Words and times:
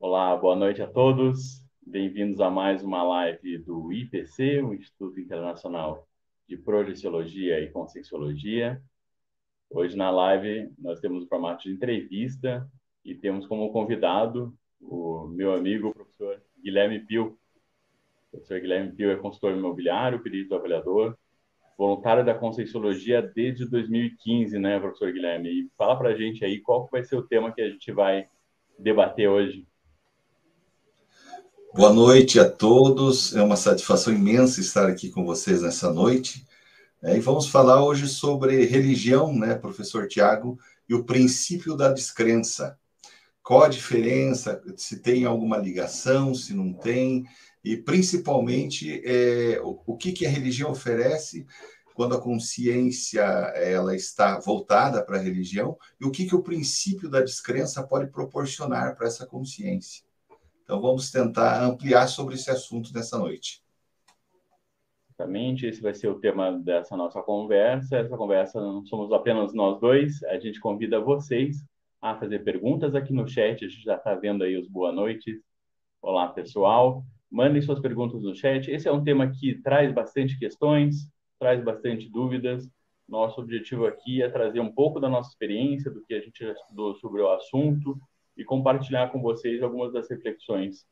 Olá, 0.00 0.36
boa 0.36 0.56
noite 0.56 0.82
a 0.82 0.86
todos. 0.86 1.64
Bem-vindos 1.86 2.40
a 2.40 2.50
mais 2.50 2.82
uma 2.82 3.02
live 3.02 3.58
do 3.58 3.92
IPC, 3.92 4.60
o 4.62 4.74
Instituto 4.74 5.18
Internacional 5.20 6.08
de 6.48 6.56
Projeciologia 6.56 7.60
e 7.60 7.70
Conscienciologia. 7.70 8.82
Hoje 9.70 9.96
na 9.96 10.10
live 10.10 10.70
nós 10.78 11.00
temos 11.00 11.24
o 11.24 11.28
formato 11.28 11.62
de 11.62 11.72
entrevista 11.72 12.68
e 13.04 13.14
temos 13.14 13.46
como 13.46 13.72
convidado 13.72 14.54
o 14.80 15.28
meu 15.28 15.54
amigo, 15.54 15.88
o 15.88 15.94
professor 15.94 16.42
Guilherme 16.62 17.00
Pio. 17.00 17.38
Professor 18.32 18.58
Guilherme 18.58 18.92
Pio 18.92 19.10
é 19.10 19.16
consultor 19.16 19.52
imobiliário, 19.52 20.22
perito 20.22 20.54
avaliador, 20.54 21.14
voluntário 21.76 22.24
da 22.24 22.34
Conscienciologia 22.34 23.20
desde 23.20 23.68
2015, 23.68 24.58
né, 24.58 24.80
professor 24.80 25.12
Guilherme? 25.12 25.50
E 25.50 25.70
fala 25.76 25.96
para 25.96 26.08
a 26.08 26.16
gente 26.16 26.42
aí 26.42 26.58
qual 26.58 26.88
vai 26.90 27.04
ser 27.04 27.16
o 27.16 27.22
tema 27.22 27.52
que 27.52 27.60
a 27.60 27.68
gente 27.68 27.92
vai 27.92 28.26
debater 28.78 29.28
hoje. 29.28 29.66
Boa 31.74 31.92
noite 31.92 32.40
a 32.40 32.48
todos. 32.48 33.36
É 33.36 33.42
uma 33.42 33.56
satisfação 33.56 34.14
imensa 34.14 34.60
estar 34.60 34.88
aqui 34.88 35.10
com 35.10 35.26
vocês 35.26 35.60
nessa 35.60 35.92
noite. 35.92 36.46
É, 37.02 37.14
e 37.14 37.20
vamos 37.20 37.48
falar 37.48 37.84
hoje 37.84 38.08
sobre 38.08 38.64
religião, 38.64 39.34
né, 39.34 39.54
professor 39.54 40.08
Tiago, 40.08 40.58
e 40.88 40.94
o 40.94 41.04
princípio 41.04 41.76
da 41.76 41.92
descrença. 41.92 42.78
Qual 43.42 43.62
a 43.62 43.68
diferença? 43.68 44.62
Se 44.76 45.00
tem 45.00 45.26
alguma 45.26 45.58
ligação, 45.58 46.34
se 46.34 46.54
não 46.54 46.72
tem, 46.72 47.26
e 47.64 47.76
principalmente 47.76 49.02
é, 49.04 49.60
o, 49.60 49.80
o 49.86 49.96
que, 49.96 50.12
que 50.12 50.26
a 50.26 50.30
religião 50.30 50.70
oferece 50.70 51.46
quando 51.94 52.14
a 52.14 52.20
consciência 52.20 53.20
ela 53.20 53.94
está 53.94 54.38
voltada 54.38 55.04
para 55.04 55.18
a 55.18 55.22
religião 55.22 55.76
e 56.00 56.04
o 56.04 56.10
que, 56.10 56.26
que 56.26 56.34
o 56.34 56.42
princípio 56.42 57.08
da 57.08 57.20
descrença 57.20 57.86
pode 57.86 58.10
proporcionar 58.10 58.96
para 58.96 59.06
essa 59.06 59.26
consciência. 59.26 60.04
Então, 60.64 60.80
vamos 60.80 61.10
tentar 61.10 61.62
ampliar 61.62 62.06
sobre 62.06 62.34
esse 62.34 62.50
assunto 62.50 62.92
nessa 62.94 63.18
noite. 63.18 63.62
Exatamente, 65.10 65.66
esse 65.66 65.82
vai 65.82 65.94
ser 65.94 66.08
o 66.08 66.18
tema 66.18 66.52
dessa 66.58 66.96
nossa 66.96 67.20
conversa. 67.20 67.98
Essa 67.98 68.16
conversa 68.16 68.60
não 68.60 68.84
somos 68.86 69.12
apenas 69.12 69.52
nós 69.52 69.78
dois, 69.78 70.22
a 70.24 70.38
gente 70.38 70.58
convida 70.58 70.98
vocês 70.98 71.58
a 72.00 72.16
fazer 72.18 72.40
perguntas 72.40 72.94
aqui 72.94 73.12
no 73.12 73.28
chat. 73.28 73.64
A 73.64 73.68
gente 73.68 73.84
já 73.84 73.96
está 73.96 74.14
vendo 74.14 74.42
aí 74.42 74.56
os 74.56 74.66
boa 74.66 74.90
noites. 74.90 75.40
Olá, 76.00 76.28
pessoal. 76.28 77.04
Mandem 77.32 77.62
suas 77.62 77.80
perguntas 77.80 78.22
no 78.22 78.34
chat. 78.34 78.70
Esse 78.70 78.86
é 78.86 78.92
um 78.92 79.02
tema 79.02 79.26
que 79.30 79.54
traz 79.62 79.90
bastante 79.90 80.38
questões, 80.38 81.10
traz 81.38 81.64
bastante 81.64 82.06
dúvidas. 82.10 82.68
Nosso 83.08 83.40
objetivo 83.40 83.86
aqui 83.86 84.22
é 84.22 84.28
trazer 84.28 84.60
um 84.60 84.70
pouco 84.70 85.00
da 85.00 85.08
nossa 85.08 85.30
experiência, 85.30 85.90
do 85.90 86.04
que 86.04 86.12
a 86.12 86.20
gente 86.20 86.44
já 86.44 86.52
estudou 86.52 86.94
sobre 86.96 87.22
o 87.22 87.32
assunto, 87.32 87.98
e 88.36 88.44
compartilhar 88.44 89.10
com 89.10 89.22
vocês 89.22 89.62
algumas 89.62 89.94
das 89.94 90.10
reflexões 90.10 90.86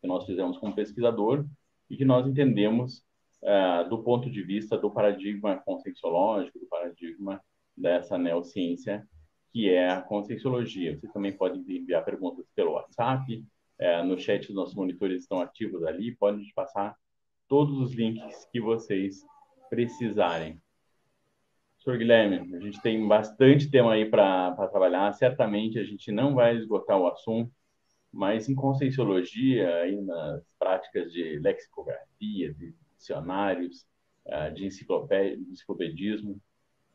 que 0.00 0.08
nós 0.08 0.26
fizemos 0.26 0.58
como 0.58 0.74
pesquisador 0.74 1.46
e 1.88 1.96
que 1.96 2.04
nós 2.04 2.26
entendemos 2.26 3.04
uh, 3.44 3.88
do 3.88 4.02
ponto 4.02 4.28
de 4.28 4.42
vista 4.42 4.76
do 4.76 4.90
paradigma 4.90 5.62
conscienciológico, 5.64 6.58
do 6.58 6.66
paradigma 6.66 7.40
dessa 7.76 8.18
neociência, 8.18 9.06
que 9.52 9.70
é 9.70 9.88
a 9.88 10.02
conscienciologia. 10.02 10.98
Vocês 10.98 11.12
também 11.12 11.32
podem 11.32 11.60
enviar 11.60 12.04
perguntas 12.04 12.44
pelo 12.56 12.72
WhatsApp, 12.72 13.44
uh, 13.80 14.04
no 14.04 14.18
chat 14.18 14.48
os 14.48 14.54
nossos 14.54 14.74
monitores 14.74 15.22
estão 15.22 15.40
ativos 15.40 15.82
ali, 15.84 16.14
podem 16.16 16.44
passar 16.54 16.96
todos 17.48 17.78
os 17.78 17.92
links 17.92 18.44
que 18.52 18.60
vocês 18.60 19.24
precisarem. 19.70 20.60
Professor 21.86 21.98
Guilherme, 21.98 22.56
a 22.56 22.60
gente 22.60 22.82
tem 22.82 23.06
bastante 23.06 23.70
tema 23.70 23.92
aí 23.92 24.10
para 24.10 24.54
trabalhar. 24.68 25.12
Certamente 25.12 25.78
a 25.78 25.84
gente 25.84 26.10
não 26.10 26.34
vai 26.34 26.56
esgotar 26.56 26.98
o 26.98 27.06
assunto, 27.06 27.52
mas 28.12 28.48
em 28.48 28.56
conscienciologia, 28.56 29.72
aí 29.76 30.00
nas 30.00 30.42
práticas 30.58 31.12
de 31.12 31.38
lexicografia, 31.38 32.52
de 32.54 32.74
dicionários, 32.96 33.86
ah, 34.26 34.48
de 34.48 34.66
enciclopedismo, 34.66 36.40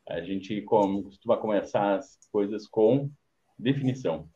a 0.10 0.20
gente 0.20 0.62
costuma 0.64 1.38
começar 1.38 1.96
as 1.96 2.18
coisas 2.30 2.68
com 2.68 3.10
definição. 3.58 4.28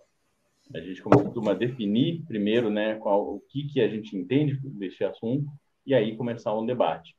A 0.73 0.79
gente 0.79 1.01
costuma 1.01 1.53
definir 1.53 2.23
primeiro, 2.25 2.69
né, 2.69 2.95
qual, 2.95 3.35
o 3.35 3.39
que 3.39 3.67
que 3.67 3.81
a 3.81 3.87
gente 3.87 4.15
entende 4.17 4.59
deste 4.63 5.03
assunto 5.03 5.47
e 5.85 5.93
aí 5.93 6.15
começar 6.17 6.57
um 6.57 6.65
debate. 6.65 7.15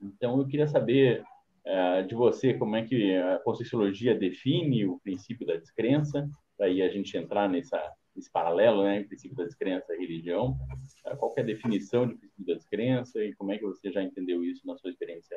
Então 0.00 0.38
eu 0.38 0.46
queria 0.46 0.68
saber 0.68 1.24
é, 1.64 2.02
de 2.02 2.14
você, 2.14 2.54
como 2.54 2.76
é 2.76 2.84
que 2.84 3.16
a 3.16 3.38
Conscienciologia 3.40 4.14
define 4.14 4.86
o 4.86 5.00
princípio 5.00 5.46
da 5.46 5.56
descrença, 5.56 6.28
para 6.56 6.66
aí 6.66 6.80
a 6.80 6.88
gente 6.88 7.16
entrar 7.16 7.48
nessa, 7.48 7.92
nesse 8.14 8.30
paralelo, 8.30 8.84
né, 8.84 9.02
princípio 9.02 9.36
da 9.36 9.44
descrença 9.44 9.94
e 9.94 9.98
religião. 9.98 10.56
É, 11.04 11.16
qual 11.16 11.34
é 11.36 11.40
a 11.40 11.44
definição 11.44 12.06
de 12.06 12.14
princípio 12.14 12.46
da 12.46 12.54
descrença 12.54 13.22
e 13.22 13.34
como 13.34 13.52
é 13.52 13.58
que 13.58 13.64
você 13.64 13.90
já 13.90 14.02
entendeu 14.02 14.44
isso 14.44 14.66
na 14.66 14.76
sua 14.76 14.90
experiência 14.90 15.36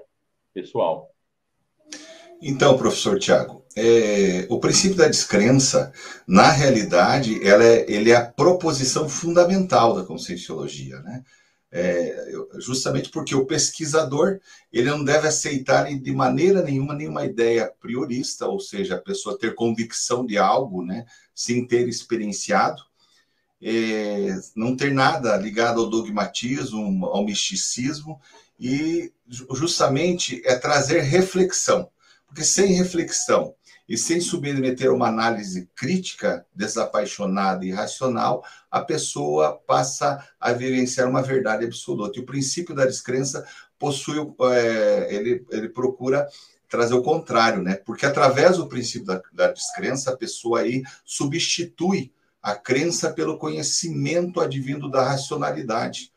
pessoal? 0.53 1.11
Então, 2.41 2.77
professor 2.77 3.19
Tiago, 3.19 3.65
é, 3.75 4.45
o 4.49 4.59
princípio 4.59 4.97
da 4.97 5.07
descrença, 5.07 5.91
na 6.27 6.49
realidade, 6.49 7.45
ela 7.45 7.63
é, 7.63 7.85
ele 7.87 8.11
é 8.11 8.15
a 8.15 8.25
proposição 8.25 9.09
fundamental 9.09 9.95
da 9.95 10.03
conscienciologia, 10.03 10.99
né? 11.01 11.23
É, 11.71 12.31
justamente 12.57 13.11
porque 13.11 13.35
o 13.35 13.45
pesquisador 13.45 14.39
ele 14.73 14.89
não 14.89 15.03
deve 15.03 15.27
aceitar 15.27 15.85
de 15.85 16.11
maneira 16.11 16.63
nenhuma 16.63 16.95
nenhuma 16.95 17.23
ideia 17.23 17.71
priorista, 17.79 18.47
ou 18.47 18.59
seja, 18.59 18.95
a 18.95 19.01
pessoa 19.01 19.37
ter 19.37 19.53
convicção 19.53 20.25
de 20.25 20.35
algo, 20.35 20.83
né, 20.83 21.05
sem 21.35 21.67
ter 21.67 21.87
experienciado, 21.87 22.81
é, 23.61 24.35
não 24.55 24.75
ter 24.75 24.91
nada 24.91 25.37
ligado 25.37 25.81
ao 25.81 25.89
dogmatismo, 25.89 27.05
ao 27.05 27.23
misticismo, 27.23 28.19
e 28.59 29.13
justamente 29.51 30.41
é 30.45 30.55
trazer 30.55 31.01
reflexão, 31.01 31.87
porque 32.29 32.43
sem 32.43 32.73
reflexão 32.73 33.55
e 33.87 33.97
sem 33.97 34.21
submeter 34.21 34.93
uma 34.93 35.07
análise 35.07 35.67
crítica, 35.75 36.45
desapaixonada 36.55 37.65
e 37.65 37.71
racional, 37.71 38.45
a 38.69 38.81
pessoa 38.81 39.59
passa 39.65 40.23
a 40.39 40.53
vivenciar 40.53 41.09
uma 41.09 41.23
verdade 41.23 41.65
absoluta. 41.65 42.19
E 42.19 42.21
o 42.21 42.25
princípio 42.25 42.75
da 42.75 42.85
descrença 42.85 43.43
possui, 43.79 44.17
é, 44.41 45.07
ele, 45.09 45.43
ele 45.49 45.69
procura 45.69 46.27
trazer 46.69 46.93
o 46.93 47.01
contrário, 47.01 47.63
né? 47.63 47.77
Porque 47.77 48.05
através 48.05 48.57
do 48.57 48.67
princípio 48.67 49.07
da, 49.07 49.23
da 49.33 49.51
descrença, 49.51 50.11
a 50.11 50.17
pessoa 50.17 50.59
aí 50.59 50.83
substitui 51.03 52.13
a 52.43 52.55
crença 52.55 53.11
pelo 53.11 53.39
conhecimento 53.39 54.39
advindo 54.39 54.87
da 54.87 55.03
racionalidade 55.03 56.13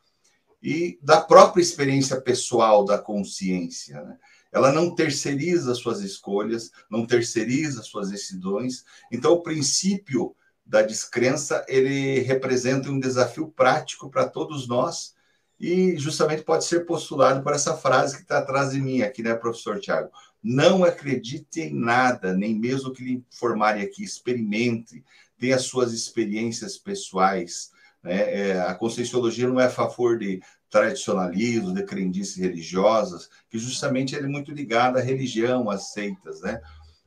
e 0.62 0.98
da 1.02 1.22
própria 1.22 1.62
experiência 1.62 2.20
pessoal 2.20 2.84
da 2.84 2.98
consciência, 2.98 4.02
né? 4.02 4.18
Ela 4.52 4.70
não 4.70 4.94
terceiriza 4.94 5.74
suas 5.74 6.00
escolhas, 6.02 6.70
não 6.90 7.06
terceiriza 7.06 7.82
suas 7.82 8.10
decisões. 8.10 8.84
Então, 9.10 9.32
o 9.32 9.42
princípio 9.42 10.36
da 10.64 10.82
descrença, 10.82 11.64
ele 11.68 12.20
representa 12.20 12.90
um 12.90 13.00
desafio 13.00 13.48
prático 13.48 14.10
para 14.10 14.28
todos 14.28 14.68
nós 14.68 15.14
e 15.58 15.96
justamente 15.96 16.42
pode 16.42 16.64
ser 16.64 16.84
postulado 16.84 17.42
por 17.42 17.52
essa 17.52 17.76
frase 17.76 18.16
que 18.16 18.22
está 18.22 18.38
atrás 18.38 18.72
de 18.72 18.80
mim 18.80 19.02
aqui, 19.02 19.22
né, 19.22 19.34
professor 19.34 19.78
Tiago? 19.78 20.10
Não 20.42 20.82
acredite 20.82 21.60
em 21.60 21.72
nada, 21.72 22.34
nem 22.34 22.58
mesmo 22.58 22.92
que 22.92 23.04
lhe 23.04 23.24
informarem 23.32 23.82
aqui, 23.82 24.02
experimente, 24.02 25.04
tenha 25.38 25.58
suas 25.58 25.92
experiências 25.92 26.76
pessoais. 26.76 27.70
Né? 28.02 28.50
É, 28.50 28.60
a 28.60 28.74
conscienciologia 28.74 29.48
não 29.48 29.60
é 29.60 29.66
a 29.66 29.70
favor 29.70 30.18
de 30.18 30.42
tradicionalismo, 30.72 31.74
de 31.74 31.84
crendices 31.84 32.36
religiosas, 32.36 33.28
que 33.50 33.58
justamente 33.58 34.16
ele 34.16 34.24
é 34.24 34.28
muito 34.28 34.50
ligado 34.50 34.96
à 34.96 35.02
religião, 35.02 35.68
às 35.68 35.92
seitas, 35.92 36.40
né? 36.40 36.62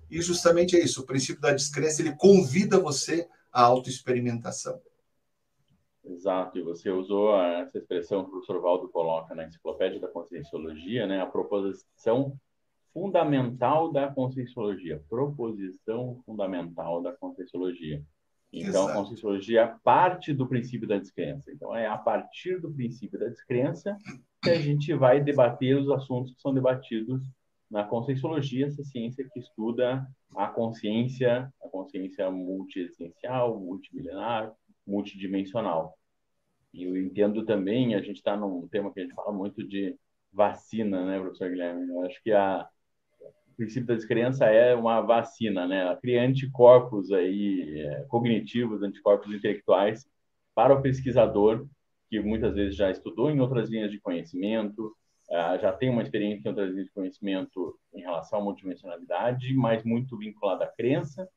E 0.09 0.21
justamente 0.21 0.77
é 0.77 0.79
isso, 0.79 1.01
o 1.01 1.06
princípio 1.06 1.41
da 1.41 1.51
descrença, 1.51 2.03
ele 2.03 2.15
convida 2.15 2.79
você 2.79 3.27
à 3.51 3.63
autoexperimentação. 3.63 4.79
Exato, 6.03 6.59
e 6.59 6.62
você 6.62 6.91
usou 6.91 7.35
essa 7.41 7.79
expressão 7.79 8.21
que 8.21 8.29
o 8.29 8.31
professor 8.33 8.62
Valdo 8.62 8.88
coloca 8.89 9.33
na 9.33 9.45
Enciclopédia 9.45 10.00
da 10.00 10.07
Conscienciologia, 10.07 11.07
né? 11.07 11.19
A 11.19 11.25
proposição 11.25 12.39
fundamental 12.94 13.91
da 13.91 14.07
Conscienciologia, 14.07 15.03
proposição 15.09 16.21
fundamental 16.23 17.01
da 17.01 17.11
Conscienciologia. 17.11 18.03
Então, 18.56 18.84
Exato. 18.84 18.90
a 18.90 18.94
Conscienciologia 18.94 19.68
parte 19.84 20.34
do 20.34 20.48
princípio 20.48 20.88
da 20.88 20.98
descrença. 20.98 21.52
Então, 21.52 21.75
é 21.75 21.88
a 21.88 21.98
partir 21.98 22.62
do 22.62 22.72
princípio 22.72 23.19
da 23.19 23.28
descrença 23.28 23.98
que 24.42 24.50
a 24.50 24.62
gente 24.62 24.94
vai 24.94 25.22
debater 25.22 25.78
os 25.78 25.90
assuntos 25.90 26.34
que 26.34 26.42
são 26.42 26.54
debatidos 26.54 27.22
na 27.69 27.84
Conscienciologia, 27.84 28.68
essa 28.68 28.84
ciência 28.84 29.28
que 29.34 29.40
estuda 29.40 30.07
a 30.34 30.48
consciência, 30.48 31.52
a 31.62 31.68
consciência 31.68 32.31
multiexistencial, 32.31 33.60
multimilenar, 33.60 34.54
multidimensional. 34.88 35.98
eu 36.74 36.96
entendo 36.96 37.44
também, 37.44 37.96
a 37.96 38.02
gente 38.02 38.18
está 38.18 38.38
num 38.38 38.68
tema 38.69 38.94
que 38.94 39.02
a 39.02 39.04
gente 39.04 39.16
fala 39.16 39.34
muito 39.34 39.68
de 39.68 39.98
vacina, 40.31 41.06
né, 41.06 41.19
professor 41.19 41.50
Guilherme? 41.50 41.90
Eu 41.90 42.06
acho 42.06 42.22
que 42.24 42.31
a, 42.31 42.68
princípio 43.56 43.88
da 43.88 43.96
descrença 43.96 44.46
é 44.46 44.75
uma 44.75 45.02
vacina, 45.02 45.68
né? 45.68 45.81
Ela 45.81 45.96
cria 45.96 46.22
anticorpos 46.22 47.12
aí, 47.12 47.80
é, 47.80 48.06
cognitivos, 48.07 48.81
anticorpos 48.84 49.34
intelectuais 49.34 50.06
para 50.54 50.74
o 50.74 50.81
pesquisador 50.81 51.68
que 52.10 52.19
muitas 52.19 52.56
vezes 52.56 52.75
já 52.75 52.92
estudou 52.92 53.30
em 53.30 53.40
outras 53.40 53.69
linhas 53.69 53.92
de 53.92 54.00
conhecimento, 54.00 54.96
é, 55.30 55.60
já 55.60 55.74
tem 55.74 55.90
uma 55.90 56.04
experiência 56.04 56.48
em 56.48 56.52
outras 56.52 56.69
linhas 56.72 56.88
de 56.88 56.94
conhecimento 56.94 57.78
em 57.94 58.02
relação 58.02 58.40
à 58.40 58.44
multidimensionalidade, 58.44 59.54
mas 59.54 59.84
muito 59.84 60.18
vinculada 60.18 60.66
à 60.66 60.68
crença, 60.68 61.28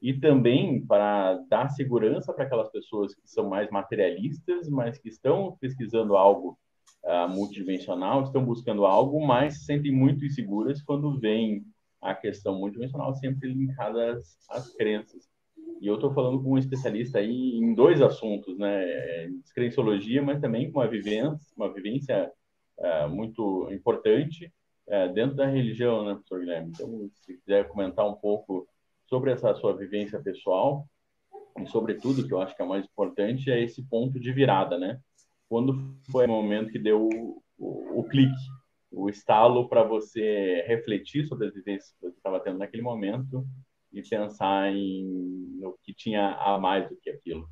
e 0.00 0.12
também 0.12 0.84
para 0.84 1.34
dar 1.48 1.68
segurança 1.70 2.32
para 2.32 2.44
aquelas 2.44 2.70
pessoas 2.70 3.14
que 3.14 3.28
são 3.28 3.48
mais 3.48 3.70
materialistas, 3.70 4.68
mas 4.68 4.98
que 4.98 5.08
estão 5.08 5.56
pesquisando 5.60 6.16
algo 6.16 6.58
uh, 7.04 7.28
multidimensional, 7.28 8.22
estão 8.22 8.44
buscando 8.44 8.86
algo, 8.86 9.24
mas 9.24 9.58
se 9.58 9.64
sentem 9.66 9.92
muito 9.92 10.24
inseguras 10.24 10.82
quando 10.82 11.18
vem 11.18 11.64
a 12.00 12.14
questão 12.14 12.58
multidimensional 12.58 13.14
sempre 13.14 13.52
linkada 13.52 14.12
às, 14.12 14.36
às 14.50 14.74
crenças. 14.74 15.28
E 15.80 15.86
eu 15.86 15.94
estou 15.94 16.12
falando 16.12 16.42
com 16.42 16.52
um 16.52 16.58
especialista 16.58 17.18
aí 17.18 17.58
em 17.58 17.74
dois 17.74 18.00
assuntos, 18.00 18.58
né? 18.58 19.28
Descrenciologia, 19.42 20.22
mas 20.22 20.40
também 20.40 20.70
com 20.70 20.80
uma 20.80 20.88
vivência, 20.88 21.38
uma 21.56 21.72
vivência 21.72 22.30
uh, 22.78 23.08
muito 23.08 23.68
importante 23.72 24.52
uh, 24.86 25.12
dentro 25.12 25.36
da 25.36 25.46
religião, 25.46 26.04
né, 26.04 26.14
professor 26.14 26.40
Guilherme? 26.40 26.70
Então, 26.70 27.10
se 27.14 27.36
quiser 27.38 27.68
comentar 27.68 28.06
um 28.08 28.14
pouco 28.14 28.66
sobre 29.06 29.32
essa 29.32 29.54
sua 29.54 29.76
vivência 29.76 30.20
pessoal 30.20 30.86
e, 31.58 31.66
sobretudo, 31.66 32.26
que 32.26 32.32
eu 32.32 32.40
acho 32.40 32.56
que 32.56 32.62
é 32.62 32.66
mais 32.66 32.84
importante, 32.84 33.50
é 33.50 33.62
esse 33.62 33.82
ponto 33.88 34.18
de 34.18 34.32
virada, 34.32 34.78
né? 34.78 34.98
Quando 35.54 35.96
foi 36.10 36.26
o 36.26 36.28
momento 36.28 36.72
que 36.72 36.80
deu 36.80 37.00
o, 37.00 37.40
o, 37.56 38.00
o 38.00 38.08
clique, 38.08 38.34
o 38.90 39.08
estalo 39.08 39.68
para 39.68 39.84
você 39.84 40.64
refletir 40.66 41.28
sobre 41.28 41.46
as 41.46 41.54
vivências 41.54 41.92
que 41.92 42.00
você 42.00 42.16
estava 42.16 42.40
tendo 42.40 42.58
naquele 42.58 42.82
momento 42.82 43.46
e 43.92 44.02
pensar 44.02 44.72
em 44.72 45.06
no 45.60 45.78
que 45.80 45.94
tinha 45.94 46.34
a 46.40 46.58
mais 46.58 46.88
do 46.88 46.96
que 46.96 47.08
aquilo. 47.08 47.48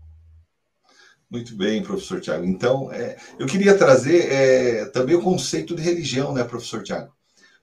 Muito 1.30 1.54
bem, 1.54 1.80
professor 1.80 2.20
Tiago. 2.20 2.44
Então, 2.44 2.92
é, 2.92 3.16
eu 3.38 3.46
queria 3.46 3.78
trazer 3.78 4.32
é, 4.32 4.86
também 4.86 5.14
o 5.14 5.22
conceito 5.22 5.72
de 5.76 5.82
religião, 5.82 6.34
né, 6.34 6.42
professor 6.42 6.82
Tiago? 6.82 7.16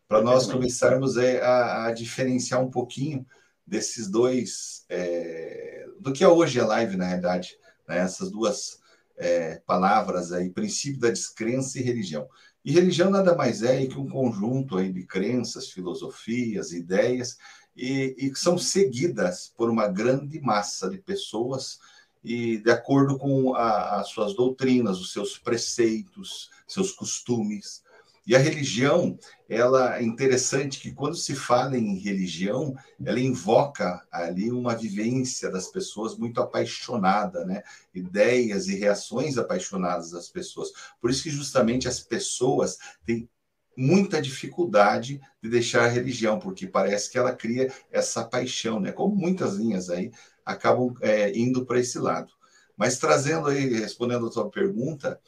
Para 0.07 0.21
nós 0.21 0.49
começarmos 0.49 1.17
é, 1.17 1.41
a, 1.41 1.87
a, 1.87 1.91
diferenciar 1.91 2.63
um 2.63 2.71
pouquinho 2.71 3.25
desses 3.67 4.09
dois, 4.09 4.85
é, 4.87 5.85
do 5.99 6.13
que 6.13 6.23
é 6.23 6.29
hoje 6.29 6.61
a 6.61 6.65
live, 6.65 6.95
na 6.95 7.07
realidade, 7.07 7.57
né? 7.85 7.97
essas 7.97 8.31
duas 8.31 8.79
é, 9.19 9.61
palavras 9.65 10.31
aí, 10.31 10.49
princípio 10.49 11.01
da 11.01 11.09
descrença 11.09 11.77
e 11.77 11.83
religião. 11.83 12.27
E 12.63 12.71
religião 12.71 13.09
nada 13.09 13.35
mais 13.35 13.61
é 13.61 13.85
que 13.85 13.99
um 13.99 14.09
conjunto 14.09 14.77
aí 14.77 14.91
de 14.91 15.05
crenças, 15.05 15.69
filosofias, 15.69 16.71
ideias, 16.71 17.37
e, 17.75 18.15
e 18.17 18.35
são 18.35 18.57
seguidas 18.57 19.53
por 19.55 19.69
uma 19.69 19.87
grande 19.87 20.39
massa 20.41 20.89
de 20.89 20.97
pessoas 20.97 21.79
e 22.23 22.57
de 22.57 22.71
acordo 22.71 23.17
com 23.17 23.55
as 23.55 24.09
suas 24.09 24.33
doutrinas, 24.33 24.99
os 24.99 25.13
seus 25.13 25.37
preceitos, 25.37 26.49
seus 26.67 26.91
costumes, 26.91 27.83
e 28.29 28.35
a 28.35 28.39
religião, 28.39 29.17
ela 29.49 29.97
é 29.97 30.03
interessante 30.03 30.79
que 30.79 30.91
quando 30.91 31.15
se 31.15 31.33
fala 31.33 31.75
em 31.75 31.97
religião, 31.97 32.75
ela 33.03 33.19
invoca 33.19 34.05
ali 34.11 34.51
uma 34.51 34.75
vivência 34.75 35.49
das 35.49 35.69
pessoas 35.69 36.15
muito 36.15 36.39
apaixonada, 36.39 37.43
né? 37.43 37.63
Ideias 37.91 38.67
e 38.67 38.75
reações 38.75 39.35
apaixonadas 39.35 40.11
das 40.11 40.29
pessoas. 40.29 40.69
Por 41.01 41.09
isso 41.09 41.23
que 41.23 41.31
justamente 41.31 41.87
as 41.87 42.01
pessoas 42.01 42.77
têm 43.03 43.27
muita 43.75 44.21
dificuldade 44.21 45.19
de 45.41 45.49
deixar 45.49 45.85
a 45.85 45.89
religião, 45.89 46.37
porque 46.37 46.67
parece 46.67 47.09
que 47.09 47.17
ela 47.17 47.35
cria 47.35 47.73
essa 47.89 48.23
paixão, 48.23 48.79
né? 48.79 48.91
Como 48.91 49.15
muitas 49.15 49.55
linhas 49.55 49.89
aí 49.89 50.11
acabam 50.45 50.93
é, 51.01 51.35
indo 51.35 51.65
para 51.65 51.79
esse 51.79 51.97
lado. 51.97 52.31
Mas 52.77 52.99
trazendo 52.99 53.47
aí, 53.47 53.73
respondendo 53.73 54.27
a 54.27 54.31
sua 54.31 54.51
pergunta, 54.51 55.19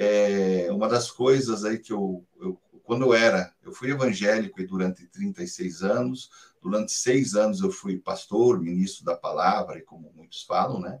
é, 0.00 0.68
uma 0.70 0.88
das 0.88 1.10
coisas 1.10 1.64
aí 1.64 1.76
que 1.76 1.92
eu, 1.92 2.24
eu, 2.40 2.56
quando 2.84 3.04
eu 3.04 3.12
era, 3.12 3.52
eu 3.64 3.72
fui 3.72 3.90
evangélico 3.90 4.60
e 4.60 4.66
durante 4.66 5.04
36 5.08 5.82
anos, 5.82 6.30
durante 6.62 6.92
seis 6.92 7.34
anos 7.34 7.60
eu 7.60 7.72
fui 7.72 7.98
pastor, 7.98 8.60
ministro 8.60 9.04
da 9.04 9.16
palavra, 9.16 9.76
e 9.76 9.82
como 9.82 10.12
muitos 10.14 10.44
falam, 10.44 10.78
né? 10.78 11.00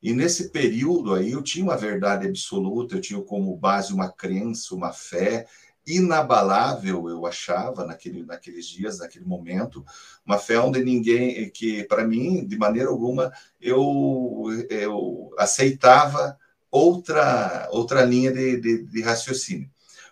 E 0.00 0.12
nesse 0.14 0.50
período 0.50 1.12
aí 1.12 1.32
eu 1.32 1.42
tinha 1.42 1.64
uma 1.64 1.76
verdade 1.76 2.28
absoluta, 2.28 2.94
eu 2.94 3.00
tinha 3.00 3.20
como 3.20 3.56
base 3.56 3.92
uma 3.92 4.10
crença, 4.10 4.76
uma 4.76 4.92
fé 4.92 5.46
inabalável, 5.84 7.08
eu 7.08 7.26
achava, 7.26 7.84
naquele, 7.84 8.24
naqueles 8.24 8.66
dias, 8.66 9.00
naquele 9.00 9.24
momento, 9.24 9.84
uma 10.24 10.38
fé 10.38 10.60
onde 10.60 10.84
ninguém, 10.84 11.50
que 11.50 11.82
para 11.84 12.06
mim, 12.06 12.46
de 12.46 12.56
maneira 12.56 12.90
alguma, 12.90 13.32
eu, 13.60 14.46
eu 14.70 15.34
aceitava 15.36 16.38
outra, 16.70 17.68
outra 17.70 18.04
linha 18.04 18.32
de, 18.32 18.60
de, 18.60 18.82
de 18.84 19.02
raciocínio. 19.02 19.68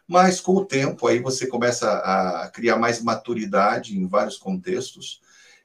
Mas 0.06 0.40
com 0.40 0.54
o 0.56 0.64
tempo 0.64 1.06
aí 1.06 1.20
você 1.20 1.46
começa 1.46 1.90
a 1.90 2.48
criar 2.48 2.78
mais 2.78 3.02
maturidade 3.02 3.96
em 3.96 4.06
vários 4.06 4.36
contextos, 4.36 5.20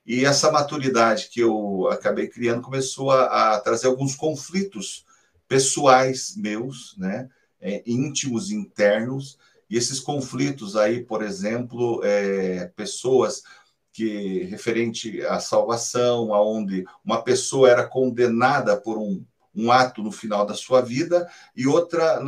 e 0.05 0.25
essa 0.25 0.51
maturidade 0.51 1.29
que 1.29 1.39
eu 1.39 1.87
acabei 1.89 2.27
criando 2.27 2.61
começou 2.61 3.09
a, 3.09 3.55
a 3.55 3.59
trazer 3.61 3.87
alguns 3.87 4.15
conflitos 4.15 5.05
pessoais 5.47 6.35
meus, 6.35 6.93
né, 6.97 7.29
é, 7.61 7.81
íntimos, 7.85 8.51
internos, 8.51 9.37
e 9.69 9.77
esses 9.77 9.99
conflitos 9.99 10.75
aí, 10.75 11.03
por 11.03 11.23
exemplo, 11.23 12.01
é, 12.03 12.65
pessoas 12.75 13.43
que 13.93 14.43
referente 14.43 15.25
à 15.25 15.39
salvação, 15.39 16.33
aonde 16.33 16.83
uma 17.05 17.21
pessoa 17.21 17.69
era 17.69 17.87
condenada 17.87 18.75
por 18.75 18.97
um 18.97 19.23
um 19.55 19.71
ato 19.71 20.01
no 20.01 20.11
final 20.11 20.45
da 20.45 20.53
sua 20.53 20.81
vida 20.81 21.29
e 21.55 21.67
outra 21.67 22.19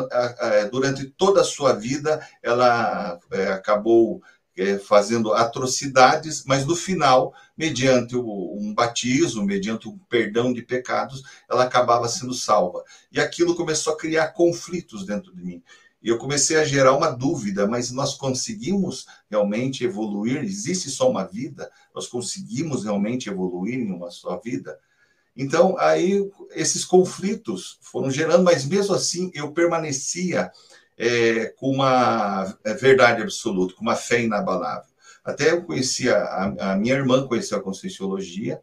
durante 0.72 1.06
toda 1.06 1.42
a 1.42 1.46
sua 1.46 1.74
vida 1.74 2.26
ela 2.44 3.20
é, 3.32 3.48
acabou 3.48 4.22
é, 4.58 4.78
fazendo 4.78 5.34
atrocidades, 5.34 6.46
mas 6.46 6.66
no 6.66 6.76
final, 6.76 7.34
mediante 7.58 8.16
um 8.16 8.74
batismo, 8.74 9.44
mediante 9.44 9.90
um 9.90 9.98
perdão 10.10 10.54
de 10.54 10.62
pecados, 10.62 11.24
ela 11.50 11.64
acabava 11.64 12.08
sendo 12.08 12.34
salva. 12.34 12.84
E 13.12 13.20
aquilo 13.20 13.56
começou 13.56 13.94
a 13.94 13.98
criar 13.98 14.30
conflitos 14.30 15.06
dentro 15.06 15.36
de 15.36 15.44
mim. 15.44 15.62
E 16.02 16.08
eu 16.08 16.18
comecei 16.18 16.56
a 16.58 16.64
gerar 16.64 16.94
uma 16.94 17.10
dúvida, 17.10 17.68
mas 17.68 17.92
nós 17.92 18.14
conseguimos 18.14 19.08
realmente 19.30 19.84
evoluir? 19.84 20.38
Existe 20.44 20.90
só 20.90 21.10
uma 21.10 21.24
vida? 21.24 21.70
Nós 21.94 22.08
conseguimos 22.08 22.84
realmente 22.84 23.28
evoluir 23.28 23.80
em 23.80 23.92
uma 23.92 24.12
só 24.12 24.40
vida? 24.40 24.80
Então, 25.36 25.76
aí 25.78 26.30
esses 26.52 26.86
conflitos 26.86 27.78
foram 27.82 28.10
gerando, 28.10 28.44
mas 28.44 28.66
mesmo 28.66 28.96
assim 28.96 29.30
eu 29.34 29.52
permanecia 29.52 30.50
é, 30.98 31.48
com 31.58 31.72
uma 31.72 32.58
é, 32.64 32.74
verdade 32.74 33.22
absoluta, 33.22 33.74
com 33.76 33.82
uma 33.82 33.96
fé 33.96 34.22
inabalável. 34.22 34.90
Até 35.24 35.52
eu 35.52 35.64
conhecia, 35.64 36.16
a, 36.16 36.72
a 36.72 36.76
minha 36.78 36.94
irmã 36.94 37.28
conheceu 37.28 37.58
a 37.58 37.62
Conscienciologia, 37.62 38.62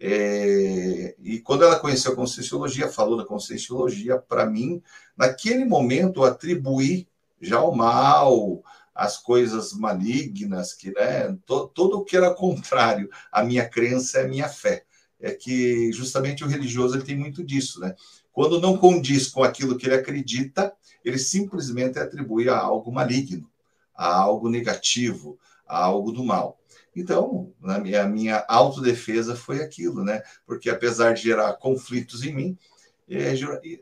é, 0.00 1.14
e 1.22 1.40
quando 1.40 1.62
ela 1.62 1.78
conheceu 1.78 2.12
a 2.12 2.16
Conscienciologia, 2.16 2.88
falou 2.88 3.16
da 3.16 3.24
Conscienciologia, 3.24 4.18
para 4.18 4.46
mim, 4.46 4.82
naquele 5.16 5.64
momento, 5.64 6.20
eu 6.20 6.24
atribuí 6.24 7.06
já 7.40 7.60
o 7.62 7.74
mal, 7.74 8.62
as 8.94 9.18
coisas 9.18 9.72
malignas, 9.74 10.72
que 10.72 10.90
né, 10.90 11.36
to, 11.46 11.68
todo 11.68 11.98
o 11.98 12.04
que 12.04 12.16
era 12.16 12.34
contrário 12.34 13.08
à 13.30 13.44
minha 13.44 13.68
crença 13.68 14.18
é 14.18 14.24
a 14.24 14.28
minha 14.28 14.48
fé 14.48 14.84
é 15.20 15.32
que 15.32 15.92
justamente 15.92 16.42
o 16.42 16.46
religioso 16.46 16.96
ele 16.96 17.04
tem 17.04 17.16
muito 17.16 17.44
disso, 17.44 17.80
né? 17.80 17.94
Quando 18.32 18.60
não 18.60 18.76
condiz 18.76 19.28
com 19.28 19.42
aquilo 19.42 19.76
que 19.76 19.86
ele 19.86 19.96
acredita, 19.96 20.72
ele 21.04 21.18
simplesmente 21.18 21.98
atribui 21.98 22.48
a 22.48 22.56
algo 22.56 22.92
maligno, 22.92 23.48
a 23.94 24.14
algo 24.14 24.48
negativo, 24.48 25.38
a 25.66 25.84
algo 25.84 26.12
do 26.12 26.24
mal. 26.24 26.58
Então, 26.94 27.52
na 27.60 27.78
minha, 27.78 28.02
a 28.02 28.08
minha 28.08 28.44
autodefesa 28.48 29.36
foi 29.36 29.62
aquilo, 29.62 30.04
né? 30.04 30.22
Porque 30.46 30.70
apesar 30.70 31.14
de 31.14 31.22
gerar 31.22 31.54
conflitos 31.54 32.22
em 32.24 32.34
mim, 32.34 32.58
é, 33.08 33.34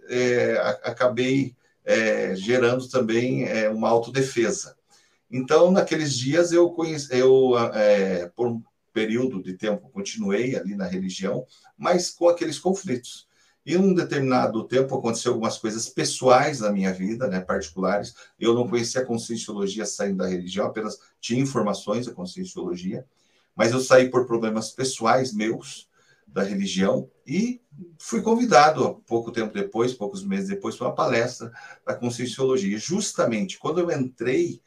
é, 0.09 0.59
acabei 0.83 1.55
é, 1.85 2.35
gerando 2.35 2.89
também 2.89 3.45
é, 3.45 3.69
uma 3.69 3.89
autodefesa. 3.89 4.77
Então, 5.31 5.71
naqueles 5.71 6.15
dias 6.17 6.53
eu 6.53 6.71
conheci, 6.71 7.17
eu 7.19 7.53
é, 7.75 8.31
por 8.35 8.61
período 8.99 9.41
de 9.41 9.55
tempo 9.55 9.89
continuei 9.91 10.57
ali 10.57 10.75
na 10.75 10.85
religião, 10.85 11.47
mas 11.77 12.11
com 12.11 12.29
aqueles 12.29 12.59
conflitos. 12.59 13.29
E 13.65 13.77
um 13.77 13.95
determinado 13.95 14.67
tempo 14.67 14.97
aconteceu 14.97 15.33
algumas 15.33 15.57
coisas 15.57 15.89
pessoais 15.89 16.59
na 16.59 16.73
minha 16.73 16.93
vida, 16.93 17.29
né, 17.29 17.39
particulares. 17.39 18.13
Eu 18.41 18.55
não 18.55 18.67
conhecia 18.67 19.03
a 19.03 19.07
conscienciologia 19.07 19.87
saindo 19.87 20.17
da 20.17 20.27
religião, 20.27 20.67
apenas 20.67 20.99
tinha 21.21 21.41
informações 21.41 22.07
da 22.07 22.13
conscienciologia, 22.13 23.07
mas 23.55 23.71
eu 23.71 23.79
saí 23.79 24.11
por 24.11 24.27
problemas 24.27 24.73
pessoais 24.73 25.33
meus, 25.33 25.89
da 26.27 26.43
religião 26.43 27.09
e 27.27 27.61
fui 27.99 28.21
convidado 28.21 29.03
pouco 29.07 29.33
tempo 29.33 29.55
depois, 29.55 29.95
poucos 29.95 30.23
meses 30.25 30.49
depois, 30.49 30.77
para 30.77 30.89
uma 30.89 30.95
palestra 30.95 31.51
da 31.87 31.95
Conscienciologia. 31.95 32.77
Justamente 32.77 33.59
quando 33.59 33.81
eu 33.81 33.91
entrei, 33.91 34.61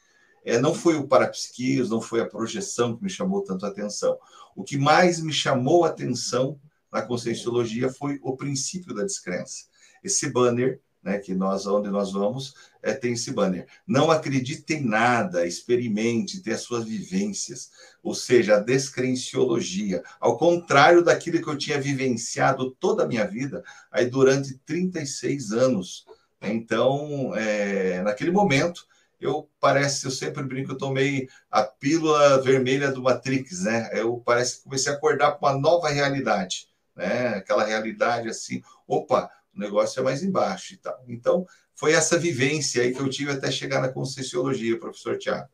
é, 0.44 0.60
não 0.60 0.74
foi 0.74 0.96
o 0.96 1.08
parapsiquias, 1.08 1.90
não 1.90 2.02
foi 2.02 2.22
a 2.22 2.26
projeção 2.26 2.96
que 2.96 3.04
me 3.04 3.10
chamou 3.10 3.44
tanto 3.44 3.66
a 3.66 3.70
atenção. 3.70 4.18
O 4.56 4.64
que 4.64 4.78
mais 4.78 5.22
me 5.22 5.34
chamou 5.34 5.86
a 5.86 5.90
atenção 5.90 6.60
na 6.92 7.02
Conscienciologia 7.02 7.90
foi 7.90 8.20
o 8.22 8.36
princípio 8.36 8.94
da 8.94 9.04
descrença. 9.04 9.66
Esse 10.04 10.30
banner 10.30 10.82
né, 11.04 11.18
que 11.18 11.34
nós, 11.34 11.66
onde 11.66 11.90
nós 11.90 12.12
vamos, 12.12 12.54
é, 12.82 12.94
tem 12.94 13.14
esse 13.14 13.32
banner. 13.32 13.68
Não 13.88 14.12
acredite 14.12 14.74
em 14.74 14.84
nada, 14.84 15.48
experimente, 15.48 16.42
tenha 16.42 16.58
suas 16.58 16.86
vivências, 16.86 17.72
ou 18.04 18.14
seja, 18.14 18.56
a 18.56 18.60
descrenciologia, 18.60 20.04
ao 20.20 20.38
contrário 20.38 21.04
daquilo 21.04 21.42
que 21.42 21.50
eu 21.50 21.58
tinha 21.58 21.82
vivenciado 21.82 22.72
toda 22.80 23.04
a 23.04 23.08
minha 23.08 23.26
vida, 23.26 23.64
aí 23.92 24.06
durante 24.06 24.58
36 24.66 25.52
anos. 25.52 26.06
Então, 26.42 27.36
é, 27.36 28.02
naquele 28.02 28.32
momento, 28.32 28.86
eu 29.22 29.50
parece, 29.60 30.06
eu 30.06 30.12
sempre 30.12 30.44
brinco, 30.44 30.72
eu 30.72 30.78
tomei 30.78 31.30
a 31.50 31.64
pílula 31.64 32.42
vermelha 32.42 32.92
do 32.92 33.04
Matrix, 33.04 33.64
né? 33.64 33.90
Eu 33.94 34.18
parece 34.26 34.58
que 34.58 34.64
comecei 34.64 34.92
a 34.92 34.96
acordar 34.96 35.34
com 35.34 35.46
uma 35.46 35.58
nova 35.58 35.90
realidade, 35.90 36.68
né? 36.96 37.36
Aquela 37.36 37.64
realidade 37.64 38.28
assim, 38.28 38.62
opa, 38.88 39.30
o 39.56 39.60
negócio 39.60 40.00
é 40.00 40.04
mais 40.04 40.24
embaixo 40.24 40.74
e 40.74 40.78
tal. 40.78 41.04
Então, 41.08 41.46
foi 41.76 41.94
essa 41.94 42.18
vivência 42.18 42.84
aí 42.84 42.94
que 42.94 43.00
eu 43.00 43.10
tive 43.10 43.32
até 43.32 43.52
chegar 43.52 43.82
na 43.82 43.90
Conscienciologia, 43.90 44.80
professor 44.80 45.18
Tiago. 45.18 45.50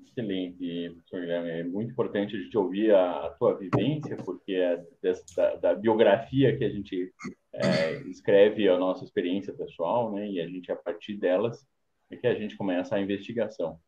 Excelente, 0.00 0.90
professor 0.94 1.20
Guilherme. 1.20 1.50
É 1.50 1.64
muito 1.64 1.92
importante 1.92 2.34
a 2.34 2.40
gente 2.40 2.56
ouvir 2.56 2.90
a, 2.90 3.26
a 3.26 3.30
tua 3.30 3.54
vivência, 3.54 4.16
porque 4.16 4.54
é 4.54 4.82
dessa, 5.02 5.56
da, 5.56 5.74
biografia 5.74 6.56
que 6.56 6.64
a 6.64 6.70
gente 6.70 7.12
é, 7.52 7.98
escreve 8.08 8.66
a 8.68 8.78
nossa 8.78 9.04
experiência 9.04 9.52
pessoal, 9.52 10.12
né? 10.12 10.26
E 10.26 10.40
a 10.40 10.46
gente, 10.46 10.72
a 10.72 10.76
partir 10.76 11.18
delas, 11.18 11.66
é 12.10 12.16
que 12.16 12.26
a 12.26 12.34
gente 12.34 12.56
começa 12.56 12.94
a 12.94 13.00
investigação. 13.00 13.80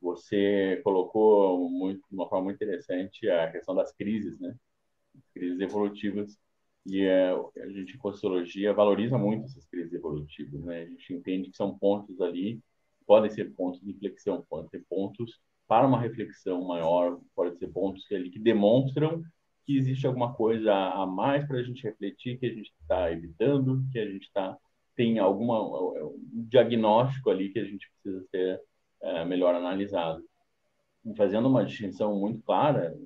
Você 0.00 0.80
colocou 0.84 1.68
muito, 1.70 2.06
de 2.08 2.14
uma 2.14 2.28
forma 2.28 2.44
muito 2.44 2.56
interessante 2.56 3.28
a 3.28 3.50
questão 3.50 3.74
das 3.74 3.92
crises, 3.92 4.38
né? 4.40 4.54
Crises 5.34 5.60
evolutivas 5.60 6.38
e 6.86 7.02
é, 7.02 7.30
a 7.30 7.68
gente, 7.68 7.94
em 7.94 7.98
Consciologia, 7.98 8.72
valoriza 8.72 9.18
muito 9.18 9.46
essas 9.46 9.66
crises 9.66 9.92
evolutivas. 9.92 10.62
Né? 10.64 10.82
A 10.82 10.86
gente 10.86 11.14
entende 11.14 11.50
que 11.50 11.56
são 11.56 11.76
pontos 11.76 12.20
ali, 12.20 12.60
podem 13.06 13.30
ser 13.30 13.52
pontos 13.54 13.80
de 13.80 13.90
inflexão, 13.90 14.46
podem 14.48 14.68
ser 14.70 14.84
pontos 14.88 15.40
para 15.66 15.86
uma 15.86 16.00
reflexão 16.00 16.64
maior, 16.64 17.18
podem 17.34 17.56
ser 17.56 17.68
pontos 17.68 18.06
que, 18.06 18.14
ali, 18.14 18.30
que 18.30 18.38
demonstram 18.38 19.22
que 19.64 19.76
existe 19.76 20.06
alguma 20.06 20.32
coisa 20.32 20.72
a 20.72 21.04
mais 21.04 21.44
para 21.44 21.58
a 21.58 21.62
gente 21.62 21.82
refletir, 21.82 22.38
que 22.38 22.46
a 22.46 22.54
gente 22.54 22.72
está 22.80 23.10
evitando, 23.10 23.84
que 23.90 23.98
a 23.98 24.08
gente 24.08 24.22
está 24.22 24.56
tem 24.96 25.18
alguma 25.18 25.62
um 25.62 26.46
diagnóstico 26.48 27.30
ali 27.30 27.50
que 27.50 27.58
a 27.58 27.64
gente 27.64 27.88
precisa 27.92 28.26
ter 28.32 28.60
é, 29.02 29.24
melhor 29.24 29.54
analisado. 29.54 30.24
E 31.04 31.14
fazendo 31.14 31.48
uma 31.48 31.64
distinção 31.64 32.18
muito 32.18 32.42
clara, 32.42 32.96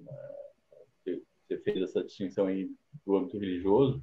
você 1.04 1.58
fez 1.58 1.82
essa 1.82 2.02
distinção 2.04 2.46
aí 2.46 2.70
do 3.04 3.16
âmbito 3.16 3.38
religioso, 3.38 4.02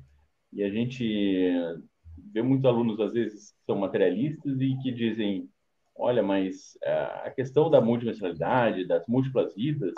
e 0.52 0.64
a 0.64 0.70
gente 0.70 1.52
vê 2.32 2.42
muitos 2.42 2.66
alunos, 2.66 3.00
às 3.00 3.14
vezes, 3.14 3.52
que 3.52 3.66
são 3.66 3.78
materialistas 3.78 4.60
e 4.60 4.78
que 4.82 4.92
dizem, 4.92 5.50
olha, 5.96 6.22
mas 6.22 6.78
é, 6.84 6.92
a 7.26 7.32
questão 7.32 7.70
da 7.70 7.82
multidimensionalidade, 7.82 8.86
das 8.86 9.06
múltiplas 9.08 9.56
vidas, 9.56 9.94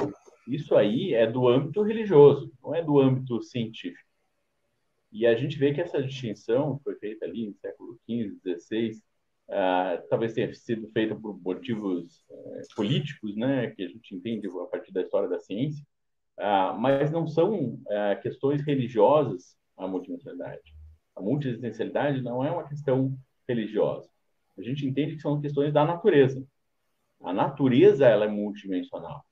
isso 0.48 0.75
aí 0.75 1.13
é 1.13 1.29
do 1.29 1.48
âmbito 1.48 1.81
religioso, 1.81 2.51
não 2.63 2.74
é 2.74 2.84
do 2.84 3.00
âmbito 3.00 3.41
científico. 3.41 4.08
E 5.11 5.25
a 5.25 5.35
gente 5.35 5.57
vê 5.57 5.73
que 5.73 5.81
essa 5.81 6.01
distinção 6.01 6.79
foi 6.83 6.95
feita 6.95 7.25
ali 7.25 7.47
no 7.47 7.55
século 7.55 7.99
XV, 8.07 8.59
XVI, 8.59 8.91
uh, 9.49 10.07
talvez 10.09 10.33
tenha 10.33 10.53
sido 10.53 10.87
feita 10.91 11.15
por 11.15 11.39
motivos 11.41 12.23
uh, 12.29 12.75
políticos, 12.75 13.35
né, 13.35 13.71
que 13.71 13.83
a 13.83 13.87
gente 13.87 14.15
entende 14.15 14.47
a 14.47 14.65
partir 14.65 14.91
da 14.91 15.01
história 15.01 15.27
da 15.27 15.39
ciência, 15.39 15.83
ah, 16.39 16.73
mas 16.73 17.11
não 17.11 17.27
são 17.27 17.77
ah, 17.89 18.15
questões 18.15 18.61
religiosas 18.65 19.57
a 19.75 19.85
multidimensionalidade. 19.87 20.73
A 21.15 21.21
multidimensionalidade 21.21 22.21
não 22.21 22.43
é 22.43 22.49
uma 22.49 22.67
questão 22.67 23.17
religiosa. 23.47 24.09
A 24.57 24.61
gente 24.61 24.85
entende 24.85 25.15
que 25.15 25.21
são 25.21 25.41
questões 25.41 25.73
da 25.73 25.85
natureza. 25.85 26.45
A 27.21 27.33
natureza 27.33 28.07
ela 28.07 28.25
é 28.25 28.27
multidimensional. 28.29 29.23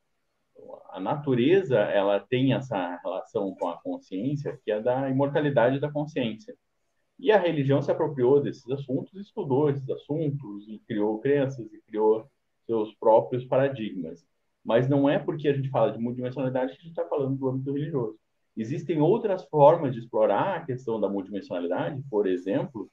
A 0.92 1.00
natureza 1.00 1.78
ela 1.78 2.20
tem 2.20 2.54
essa 2.54 3.00
relação 3.04 3.56
com 3.56 3.68
a 3.70 3.78
consciência 3.78 4.60
que 4.64 4.72
é 4.72 4.82
da 4.82 5.10
imortalidade 5.10 5.80
da 5.80 5.92
consciência. 5.92 6.56
E 7.20 7.32
a 7.32 7.40
religião 7.40 7.82
se 7.82 7.92
apropriou 7.92 8.42
desses 8.42 8.70
assuntos, 8.70 9.14
estudou 9.16 9.70
esses 9.70 9.90
assuntos 9.90 10.68
e 10.68 10.80
criou 10.80 11.20
crenças 11.20 11.72
e 11.74 11.82
criou 11.82 12.28
seus 12.66 12.94
próprios 12.96 13.46
paradigmas. 13.46 14.26
Mas 14.64 14.88
não 14.88 15.10
é 15.10 15.18
porque 15.18 15.48
a 15.48 15.54
gente 15.54 15.70
fala 15.70 15.92
de 15.92 16.00
multidimensionalidade 16.00 16.74
que 16.74 16.80
a 16.80 16.82
gente 16.82 16.92
está 16.92 17.06
falando 17.06 17.38
do 17.38 17.48
âmbito 17.48 17.72
religioso. 17.72 18.20
Existem 18.56 19.00
outras 19.00 19.44
formas 19.46 19.94
de 19.94 20.00
explorar 20.00 20.58
a 20.58 20.66
questão 20.66 21.00
da 21.00 21.08
multidimensionalidade, 21.08 22.04
por 22.10 22.28
exemplo, 22.28 22.90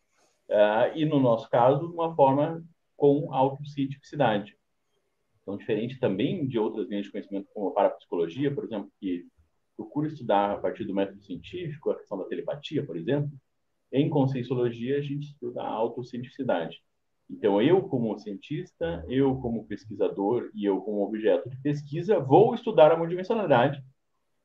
uh, 0.49 0.95
e 0.95 1.05
no 1.05 1.19
nosso 1.19 1.49
caso, 1.51 1.91
uma 1.93 2.15
forma 2.15 2.63
com 2.97 3.33
autocientificidade. 3.33 4.57
Então, 5.45 5.59
diferente 5.59 6.01
também 6.01 6.49
de 6.49 6.59
outras 6.59 6.89
linhas 6.89 7.05
de 7.05 7.13
conhecimento, 7.13 7.49
como 7.53 7.69
a 7.69 7.73
parapsicologia, 7.73 8.53
por 8.53 8.65
exemplo, 8.65 8.91
que 8.99 9.27
procura 9.77 10.09
estudar 10.09 10.53
a 10.53 10.57
partir 10.59 10.85
do 10.85 10.95
método 10.95 11.23
científico, 11.23 11.91
a 11.91 11.99
questão 11.99 12.17
da 12.17 12.25
telepatia, 12.25 12.85
por 12.85 12.97
exemplo, 12.97 13.31
em 13.93 14.09
conscienciologia 14.09 14.99
a 14.99 15.03
gente 15.03 15.29
estuda 15.29 15.63
a 15.63 15.69
autocientificidade. 15.69 16.83
Então, 17.31 17.61
eu, 17.61 17.83
como 17.83 18.19
cientista, 18.19 19.05
eu, 19.09 19.37
como 19.37 19.67
pesquisador 19.67 20.51
e 20.55 20.65
eu, 20.65 20.81
como 20.81 21.05
objeto 21.05 21.49
de 21.49 21.61
pesquisa, 21.61 22.19
vou 22.19 22.55
estudar 22.55 22.91
a 22.91 22.97
multidimensionalidade 22.97 23.83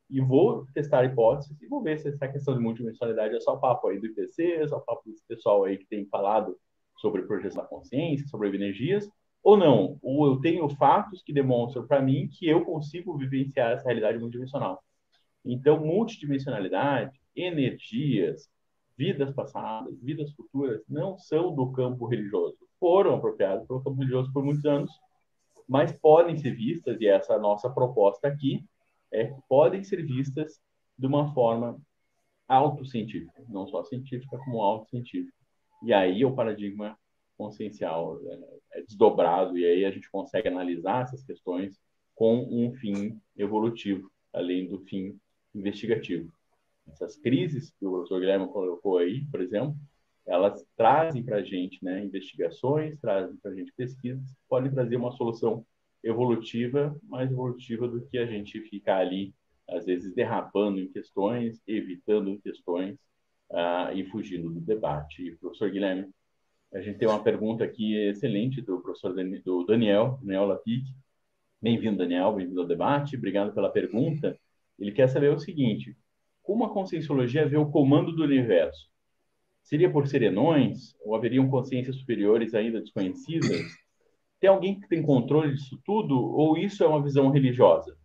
e 0.09 0.19
vou 0.19 0.65
testar 0.73 1.05
hipóteses 1.05 1.61
e 1.61 1.67
vou 1.67 1.81
ver 1.81 1.99
se 1.99 2.09
essa 2.09 2.27
questão 2.27 2.53
de 2.55 2.59
multidimensionalidade 2.59 3.35
é 3.35 3.39
só 3.39 3.55
papo 3.57 3.87
aí 3.87 3.99
do 3.99 4.07
IPC, 4.07 4.53
é 4.53 4.67
só 4.67 4.79
papo 4.79 5.03
desse 5.05 5.25
pessoal 5.27 5.63
aí 5.63 5.77
que 5.77 5.87
tem 5.87 6.05
falado 6.07 6.57
sobre 6.97 7.23
projeção 7.23 7.61
da 7.61 7.67
consciência, 7.67 8.27
sobre 8.27 8.49
energias, 8.55 9.09
ou 9.43 9.57
não. 9.57 9.97
Ou 10.01 10.27
eu 10.27 10.39
tenho 10.39 10.67
fatos 10.69 11.21
que 11.23 11.33
demonstram 11.33 11.85
para 11.87 12.01
mim 12.01 12.27
que 12.27 12.47
eu 12.47 12.63
consigo 12.65 13.17
vivenciar 13.17 13.71
essa 13.71 13.85
realidade 13.85 14.17
multidimensional. 14.17 14.83
Então, 15.45 15.79
multidimensionalidade, 15.79 17.19
energias, 17.35 18.49
vidas 18.97 19.33
passadas, 19.33 19.97
vidas 20.01 20.31
futuras, 20.33 20.81
não 20.87 21.17
são 21.17 21.55
do 21.55 21.71
campo 21.71 22.05
religioso 22.05 22.57
foram 22.79 23.15
apropriadas 23.15 23.67
pelo 23.67 23.83
campo 23.83 23.97
religioso 23.97 24.31
por 24.31 24.43
muitos 24.43 24.65
anos, 24.65 24.91
mas 25.67 25.91
podem 25.91 26.37
ser 26.37 26.55
vistas, 26.55 26.99
e 26.99 27.07
essa 27.07 27.33
é 27.33 27.39
nossa 27.39 27.69
proposta 27.69 28.27
aqui, 28.27 28.65
é 29.11 29.25
podem 29.47 29.83
ser 29.83 30.03
vistas 30.05 30.59
de 30.97 31.05
uma 31.05 31.31
forma 31.33 31.79
autocientífica, 32.47 33.43
não 33.47 33.67
só 33.67 33.83
científica, 33.83 34.37
como 34.39 34.61
autocientífica. 34.61 35.37
E 35.83 35.93
aí 35.93 36.25
o 36.25 36.33
paradigma 36.33 36.97
consciencial 37.39 38.19
é, 38.25 38.79
é 38.79 38.81
desdobrado, 38.81 39.57
e 39.57 39.65
aí 39.65 39.85
a 39.85 39.91
gente 39.91 40.11
consegue 40.11 40.49
analisar 40.49 41.03
essas 41.03 41.23
questões 41.23 41.79
com 42.13 42.45
um 42.51 42.73
fim 42.73 43.17
evolutivo, 43.37 44.11
além 44.33 44.67
do 44.67 44.79
fim 44.79 45.17
investigativo. 45.55 46.29
Essas 46.91 47.15
crises 47.15 47.71
que 47.79 47.85
o 47.85 47.91
professor 47.91 48.19
Guilherme 48.19 48.47
colocou 48.49 48.97
aí, 48.97 49.25
por 49.31 49.39
exemplo, 49.39 49.73
elas 50.27 50.65
trazem 50.75 51.23
para 51.23 51.37
a 51.37 51.41
gente 51.41 51.83
né, 51.83 52.03
investigações, 52.03 52.99
trazem 52.99 53.37
para 53.37 53.51
a 53.51 53.55
gente 53.55 53.71
pesquisas, 53.73 54.35
podem 54.49 54.71
trazer 54.71 54.97
uma 54.97 55.13
solução 55.13 55.65
evolutiva, 56.03 56.95
mais 57.03 57.31
evolutiva 57.31 57.87
do 57.87 58.05
que 58.05 58.17
a 58.17 58.25
gente 58.25 58.59
ficar 58.61 58.97
ali, 58.97 59.33
às 59.67 59.85
vezes, 59.85 60.13
derrapando 60.13 60.79
em 60.79 60.91
questões, 60.91 61.61
evitando 61.65 62.39
questões 62.41 62.95
uh, 63.49 63.95
e 63.95 64.03
fugindo 64.05 64.49
do 64.49 64.59
debate. 64.59 65.23
E, 65.23 65.35
professor 65.37 65.69
Guilherme, 65.71 66.09
a 66.71 66.81
gente 66.81 66.99
tem 66.99 67.07
uma 67.07 67.23
pergunta 67.23 67.63
aqui 67.63 67.95
excelente 67.95 68.61
do 68.61 68.79
professor 68.79 69.13
Dan 69.13 69.31
do 69.43 69.65
Daniel, 69.65 70.19
Daniel 70.21 70.45
Lapic. 70.45 70.85
Bem-vindo, 71.61 71.97
Daniel, 71.97 72.33
bem-vindo 72.33 72.61
ao 72.61 72.67
debate, 72.67 73.17
obrigado 73.17 73.53
pela 73.53 73.71
pergunta. 73.71 74.39
Ele 74.77 74.91
quer 74.91 75.07
saber 75.09 75.33
o 75.33 75.39
seguinte, 75.39 75.97
como 76.43 76.63
a 76.63 76.69
conscienciologia 76.73 77.47
vê 77.47 77.57
o 77.57 77.71
comando 77.71 78.11
do 78.11 78.23
universo? 78.23 78.87
Seria 79.63 79.91
por 79.91 80.07
serenões? 80.07 80.95
Ou 81.01 81.15
haveriam 81.15 81.49
consciências 81.49 81.97
superiores 81.97 82.53
ainda 82.53 82.79
desconhecidas? 82.79 83.61
Tem 84.39 84.49
alguém 84.49 84.79
que 84.79 84.87
tem 84.87 85.01
controle 85.01 85.53
disso 85.53 85.79
tudo? 85.83 86.15
Ou 86.15 86.57
isso 86.57 86.83
é 86.83 86.87
uma 86.87 87.03
visão 87.03 87.29
religiosa? 87.29 87.98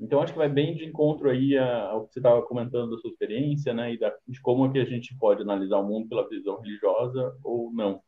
Então, 0.00 0.20
acho 0.20 0.32
que 0.32 0.38
vai 0.38 0.48
bem 0.48 0.76
de 0.76 0.84
encontro 0.84 1.28
aí 1.28 1.58
ao 1.58 2.06
que 2.06 2.12
você 2.12 2.20
estava 2.20 2.40
comentando 2.42 2.90
da 2.90 2.98
sua 2.98 3.10
experiência, 3.10 3.74
né? 3.74 3.92
E 3.92 3.98
da, 3.98 4.14
de 4.26 4.40
como 4.40 4.66
é 4.66 4.72
que 4.72 4.78
a 4.78 4.84
gente 4.84 5.16
pode 5.16 5.42
analisar 5.42 5.78
o 5.78 5.86
mundo 5.86 6.08
pela 6.08 6.28
visão 6.28 6.60
religiosa 6.60 7.36
ou 7.42 7.72
não. 7.72 8.00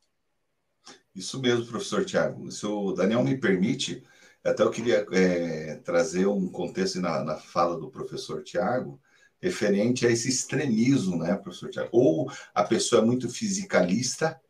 Isso 1.15 1.41
mesmo, 1.41 1.67
professor 1.67 2.05
Tiago. 2.05 2.51
Se 2.51 2.65
o 2.65 2.93
Daniel 2.93 3.25
me 3.25 3.37
permite, 3.37 4.05
até 4.45 4.63
eu 4.63 4.71
queria 4.71 5.05
é, 5.13 5.77
trazer 5.85 6.27
um 6.27 6.49
contexto 6.49 7.01
na, 7.01 7.25
na 7.25 7.37
fala 7.37 7.79
do 7.79 7.91
professor 7.91 8.43
Tiago, 8.45 9.01
referente 9.43 10.07
a 10.07 10.11
esse 10.11 10.29
extremismo, 10.29 11.17
né, 11.17 11.35
professor 11.35 11.71
Tiago? 11.71 11.89
Ou 11.93 12.31
a 12.55 12.63
pessoa 12.63 13.03
é 13.03 13.05
muito 13.05 13.29
fisicalista 13.29 14.41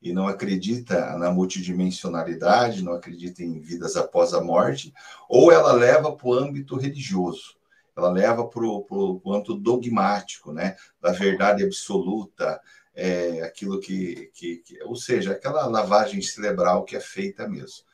e 0.00 0.12
não 0.12 0.28
acredita 0.28 1.16
na 1.16 1.30
multidimensionalidade, 1.30 2.84
não 2.84 2.92
acredita 2.92 3.42
em 3.42 3.60
vidas 3.60 3.96
após 3.96 4.34
a 4.34 4.40
morte, 4.40 4.92
ou 5.28 5.50
ela 5.50 5.72
leva 5.72 6.14
para 6.14 6.28
o 6.28 6.34
âmbito 6.34 6.76
religioso, 6.76 7.56
ela 7.96 8.10
leva 8.10 8.46
para 8.46 8.62
o 8.62 9.20
âmbito 9.26 9.56
dogmático, 9.56 10.52
né, 10.52 10.76
da 11.00 11.12
verdade 11.12 11.64
absoluta, 11.64 12.60
é, 12.94 13.42
aquilo 13.42 13.78
que, 13.80 14.30
que, 14.34 14.56
que, 14.58 14.82
ou 14.82 14.96
seja, 14.96 15.32
aquela 15.32 15.66
lavagem 15.66 16.20
cerebral 16.22 16.84
que 16.84 16.96
é 16.96 17.00
feita 17.00 17.46
mesmo. 17.46 17.84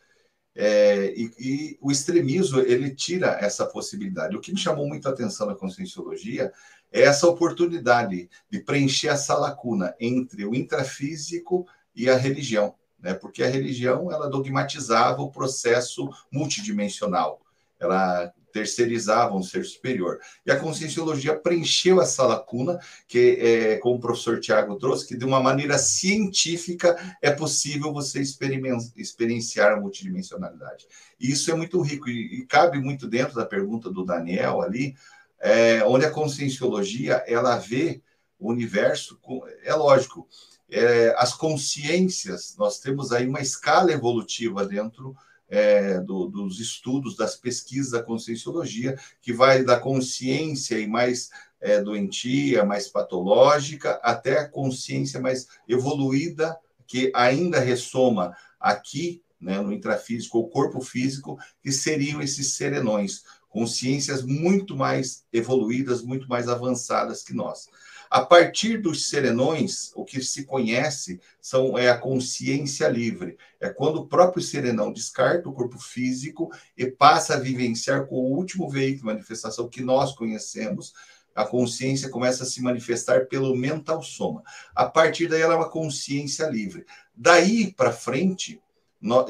É, 0.55 1.07
e, 1.17 1.31
e, 1.39 1.79
o 1.81 1.91
extremismo 1.91 2.61
ele 2.61 2.95
tira 2.95 3.39
essa 3.41 3.67
possibilidade. 3.67 4.37
O 4.37 4.41
que 4.41 4.53
me 4.53 4.59
chamou 4.59 4.87
muito 4.87 5.09
a 5.09 5.11
atenção 5.11 5.47
na 5.47 5.55
conscienciologia 5.55 6.53
é 6.93 7.03
essa 7.03 7.27
oportunidade 7.27 8.29
de 8.51 8.61
preencher 8.61 9.09
essa 9.09 9.35
lacuna 9.35 9.95
entre 9.99 10.45
o 10.45 10.55
intrafísico 10.55 11.67
e 11.95 12.09
a 12.09 12.17
religião, 12.17 12.75
né? 13.01 13.15
Porque 13.15 13.43
a 13.43 13.49
religião 13.49 14.11
ela 14.11 14.29
dogmatizava 14.29 15.23
o 15.23 15.31
processo 15.31 16.09
multidimensional. 16.31 17.41
Ela 17.79 18.33
terceirizava 18.53 19.35
um 19.35 19.43
ser 19.43 19.65
superior. 19.65 20.21
E 20.47 20.53
a 20.53 20.59
conscienciologia 20.59 21.35
preencheu 21.35 22.01
essa 22.01 22.25
lacuna, 22.25 22.79
que, 23.09 23.39
é, 23.41 23.77
como 23.79 23.97
o 23.97 24.01
professor 24.01 24.39
Tiago 24.39 24.77
trouxe, 24.77 25.09
que 25.09 25.17
de 25.17 25.25
uma 25.25 25.41
maneira 25.41 25.79
científica 25.79 26.97
é 27.21 27.31
possível 27.31 27.93
você 27.93 28.21
experienciar 28.21 29.73
a 29.73 29.81
multidimensionalidade. 29.81 30.87
E 31.19 31.31
isso 31.31 31.51
é 31.51 31.55
muito 31.55 31.81
rico 31.81 32.09
e, 32.09 32.41
e 32.41 32.47
cabe 32.47 32.79
muito 32.79 33.09
dentro 33.09 33.35
da 33.35 33.47
pergunta 33.47 33.91
do 33.91 34.05
Daniel 34.05 34.61
ali, 34.61 34.95
é, 35.41 35.83
onde 35.85 36.05
a 36.05 36.11
conscienciologia 36.11 37.25
ela 37.27 37.57
vê 37.57 38.01
o 38.39 38.51
universo, 38.51 39.19
é 39.65 39.75
lógico, 39.75 40.29
é, 40.73 41.15
as 41.19 41.35
consciências, 41.35 42.57
nós 42.59 42.81
temos 42.81 43.13
aí 43.13 43.27
uma 43.27 43.43
escala 43.43 43.93
evolutiva 43.93 44.65
dentro 44.65 45.15
é, 45.47 46.01
do, 46.01 46.29
dos 46.29 46.59
estudos, 46.59 47.15
das 47.15 47.37
pesquisas 47.37 47.93
da 47.93 48.03
conscienciologia, 48.03 48.99
que 49.21 49.35
vai 49.35 49.63
da 49.63 49.79
consciência 49.79 50.79
e 50.79 50.87
mais 50.87 51.29
é, 51.61 51.79
doentia, 51.83 52.65
mais 52.65 52.89
patológica, 52.89 54.01
até 54.03 54.39
a 54.39 54.49
consciência 54.49 55.21
mais 55.21 55.47
evoluída, 55.69 56.59
que 56.87 57.13
ainda 57.15 57.61
ressoma 57.61 58.35
aqui, 58.59 59.23
né, 59.39 59.61
no 59.61 59.75
intrafísico, 59.75 60.39
o 60.39 60.49
corpo 60.49 60.81
físico, 60.81 61.39
que 61.63 61.71
seriam 61.71 62.23
esses 62.23 62.55
serenões, 62.55 63.25
consciências 63.51 64.23
muito 64.23 64.75
mais 64.75 65.27
evoluídas, 65.31 66.01
muito 66.01 66.27
mais 66.27 66.49
avançadas 66.49 67.23
que 67.23 67.35
nós. 67.35 67.69
A 68.13 68.21
partir 68.21 68.77
dos 68.77 69.09
serenões, 69.09 69.91
o 69.95 70.05
que 70.05 70.23
se 70.23 70.45
conhece 70.45 71.19
são, 71.41 71.79
é 71.79 71.89
a 71.89 71.97
consciência 71.97 72.87
livre. 72.87 73.39
É 73.59 73.71
quando 73.71 74.01
o 74.01 74.07
próprio 74.07 74.43
serenão 74.43 74.93
descarta 74.93 75.49
o 75.49 75.53
corpo 75.55 75.79
físico 75.79 76.51
e 76.77 76.85
passa 76.85 77.33
a 77.33 77.41
vivenciar 77.41 78.07
com 78.07 78.17
o 78.17 78.37
último 78.37 78.69
veículo 78.69 78.99
de 78.99 79.15
manifestação 79.15 79.67
que 79.67 79.81
nós 79.81 80.13
conhecemos, 80.15 80.93
a 81.35 81.47
consciência 81.47 82.11
começa 82.11 82.43
a 82.43 82.47
se 82.47 82.61
manifestar 82.61 83.29
pelo 83.29 83.57
mental 83.57 84.03
soma. 84.03 84.43
A 84.75 84.85
partir 84.85 85.27
daí, 85.27 85.41
ela 85.41 85.55
é 85.55 85.57
uma 85.57 85.71
consciência 85.71 86.47
livre. 86.51 86.85
Daí 87.17 87.73
para 87.73 87.93
frente, 87.95 88.61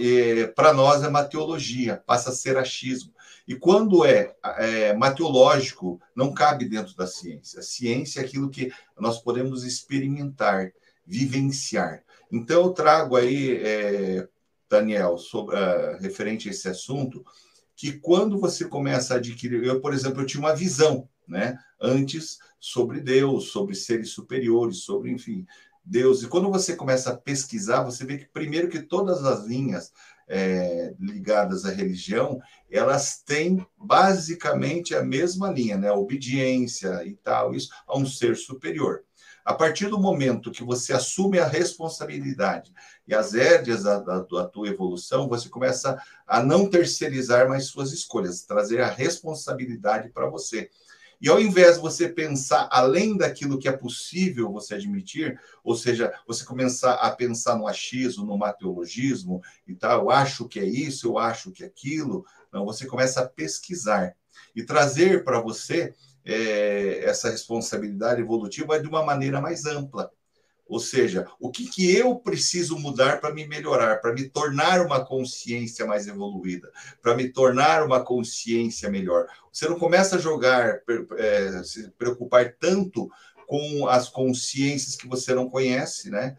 é, 0.01 0.49
para 0.49 0.73
nós 0.73 1.05
é 1.05 1.09
mateologia, 1.09 2.03
passa 2.05 2.31
a 2.31 2.35
ser 2.35 2.59
achismo. 2.59 3.15
E 3.47 3.55
quando 3.55 4.05
é, 4.05 4.35
é 4.59 4.95
mateológico, 4.95 6.01
não 6.15 6.33
cabe 6.33 6.69
dentro 6.69 6.97
da 6.97 7.07
ciência. 7.07 7.61
A 7.61 7.63
ciência 7.63 8.21
é 8.21 8.25
aquilo 8.25 8.51
que 8.51 8.73
nós 8.99 9.21
podemos 9.21 9.65
experimentar, 9.65 10.73
vivenciar. 11.07 12.03
Então, 12.31 12.63
eu 12.63 12.71
trago 12.71 13.17
aí, 13.17 13.57
é, 13.57 14.29
Daniel, 14.71 15.19
sobre, 15.19 15.57
uh, 15.57 15.99
referente 16.01 16.49
a 16.49 16.53
esse 16.53 16.69
assunto, 16.69 17.25
que 17.77 17.93
quando 17.93 18.39
você 18.39 18.65
começa 18.65 19.15
a 19.15 19.17
adquirir. 19.17 19.65
Eu, 19.65 19.81
por 19.81 19.93
exemplo, 19.93 20.23
eu 20.23 20.27
tinha 20.27 20.41
uma 20.41 20.55
visão, 20.55 21.09
né? 21.27 21.59
Antes 21.81 22.39
sobre 22.61 23.01
Deus, 23.01 23.51
sobre 23.51 23.75
seres 23.75 24.11
superiores, 24.11 24.85
sobre, 24.85 25.11
enfim, 25.11 25.45
Deus. 25.85 26.23
E 26.23 26.29
quando 26.29 26.51
você 26.51 26.77
começa 26.77 27.11
a 27.11 27.17
pesquisar, 27.17 27.83
você 27.83 28.05
vê 28.05 28.19
que, 28.19 28.27
primeiro, 28.27 28.69
que 28.69 28.81
todas 28.81 29.25
as 29.25 29.47
linhas 29.47 29.93
é, 30.29 30.95
ligadas 30.99 31.65
à 31.65 31.71
religião, 31.71 32.41
elas 32.71 33.23
têm 33.25 33.67
basicamente 33.77 34.95
a 34.95 35.03
mesma 35.03 35.51
linha, 35.51 35.77
né? 35.77 35.91
Obediência 35.93 37.05
e 37.05 37.15
tal, 37.15 37.55
isso 37.55 37.71
a 37.87 37.99
um 37.99 38.07
ser 38.07 38.37
superior. 38.37 39.05
A 39.45 39.53
partir 39.53 39.89
do 39.89 39.99
momento 39.99 40.53
que 40.53 40.63
você 40.63 40.93
assume 40.93 41.39
a 41.41 41.47
responsabilidade 41.47 42.73
e 43.09 43.15
as 43.15 43.33
rédeas 43.33 43.83
da, 43.83 43.99
da, 43.99 44.21
da, 44.21 44.47
tua 44.47 44.69
evolução, 44.69 45.29
você 45.29 45.49
começa 45.49 46.01
a 46.27 46.43
não 46.43 46.69
terceirizar 46.69 47.49
mais 47.49 47.67
suas 47.67 47.93
escolhas, 47.93 48.43
trazer 48.43 48.81
a 48.81 48.89
responsabilidade 48.89 50.11
para 50.11 50.31
você. 50.31 50.71
E 51.23 51.29
ao 51.29 51.41
invés 51.41 51.77
de 51.77 51.81
você 51.81 52.09
pensar 52.09 52.69
além 52.73 53.17
daquilo 53.17 53.57
que 53.57 53.69
é 53.69 53.73
possível 53.73 54.51
você 54.51 54.75
admitir, 54.75 55.41
ou 55.63 55.77
seja, 55.77 56.13
você 56.27 56.45
começar 56.45 56.95
a 56.95 57.13
pensar 57.13 57.57
no 57.57 57.69
achismo, 57.69 58.27
no 58.27 58.37
mateologismo 58.37 59.41
e 59.65 59.73
tal, 59.73 60.01
eu 60.01 60.11
acho 60.11 60.49
que 60.49 60.59
é 60.59 60.65
isso, 60.65 61.07
eu 61.07 61.19
acho 61.19 61.53
que 61.53 61.63
é 61.63 61.67
aquilo, 61.69 62.27
não, 62.53 62.65
você 62.65 62.87
começa 62.87 63.21
a 63.21 63.29
pesquisar 63.29 64.17
e 64.53 64.65
trazer 64.65 65.23
para 65.23 65.41
você 65.41 65.95
é, 66.25 67.05
essa 67.05 67.31
responsabilidade 67.31 68.21
evolutiva 68.21 68.81
de 68.81 68.89
uma 68.89 69.05
maneira 69.05 69.41
mais 69.41 69.65
ampla. 69.65 70.11
Ou 70.73 70.81
seja, 70.81 71.27
o 71.39 71.51
que, 71.51 71.69
que 71.69 71.95
eu 71.95 72.17
preciso 72.17 72.79
mudar 72.79 73.21
para 73.21 73.31
me 73.35 73.47
melhorar, 73.47 74.01
para 74.01 74.15
me 74.15 74.27
tornar 74.27 74.81
uma 74.81 75.05
consciência 75.05 75.85
mais 75.85 76.07
evoluída, 76.09 76.73
para 77.03 77.15
me 77.15 77.29
tornar 77.29 77.85
uma 77.85 78.03
consciência 78.03 78.89
melhor. 78.89 79.27
Você 79.53 79.69
não 79.69 79.79
começa 79.79 80.17
a 80.17 80.19
jogar, 80.19 80.81
é, 81.19 81.63
se 81.63 81.91
preocupar 81.99 82.57
tanto 82.59 83.11
com 83.47 83.87
as 83.87 84.09
consciências 84.09 84.97
que 84.97 85.07
você 85.07 85.35
não 85.35 85.51
conhece, 85.51 86.09
né? 86.09 86.39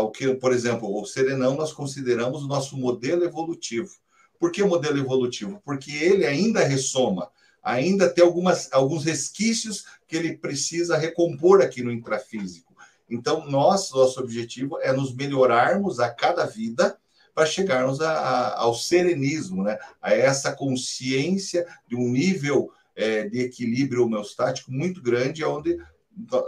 O 0.00 0.10
que, 0.10 0.34
por 0.34 0.52
exemplo, 0.52 0.92
o 1.00 1.06
serenão 1.06 1.54
nós 1.54 1.72
consideramos 1.72 2.42
o 2.42 2.48
nosso 2.48 2.76
modelo 2.76 3.22
evolutivo. 3.22 3.92
Por 4.40 4.50
que 4.50 4.60
modelo 4.64 4.98
evolutivo? 4.98 5.62
Porque 5.64 5.92
ele 5.92 6.26
ainda 6.26 6.64
ressoma, 6.64 7.30
ainda 7.62 8.12
tem 8.12 8.24
algumas, 8.24 8.72
alguns 8.72 9.04
resquícios 9.04 9.84
que 10.04 10.16
ele 10.16 10.36
precisa 10.36 10.96
recompor 10.96 11.62
aqui 11.62 11.80
no 11.80 11.92
intrafísico. 11.92 12.67
Então, 13.08 13.48
nós, 13.48 13.90
nosso 13.90 14.20
objetivo 14.20 14.78
é 14.80 14.92
nos 14.92 15.14
melhorarmos 15.14 16.00
a 16.00 16.10
cada 16.10 16.44
vida 16.44 16.98
para 17.34 17.46
chegarmos 17.46 18.00
a, 18.00 18.10
a, 18.10 18.60
ao 18.60 18.74
serenismo, 18.74 19.62
né? 19.62 19.78
a 20.02 20.12
essa 20.12 20.52
consciência 20.52 21.66
de 21.86 21.94
um 21.94 22.10
nível 22.10 22.72
é, 22.96 23.28
de 23.28 23.40
equilíbrio 23.40 24.04
homeostático 24.04 24.72
muito 24.72 25.00
grande, 25.00 25.44
onde 25.44 25.78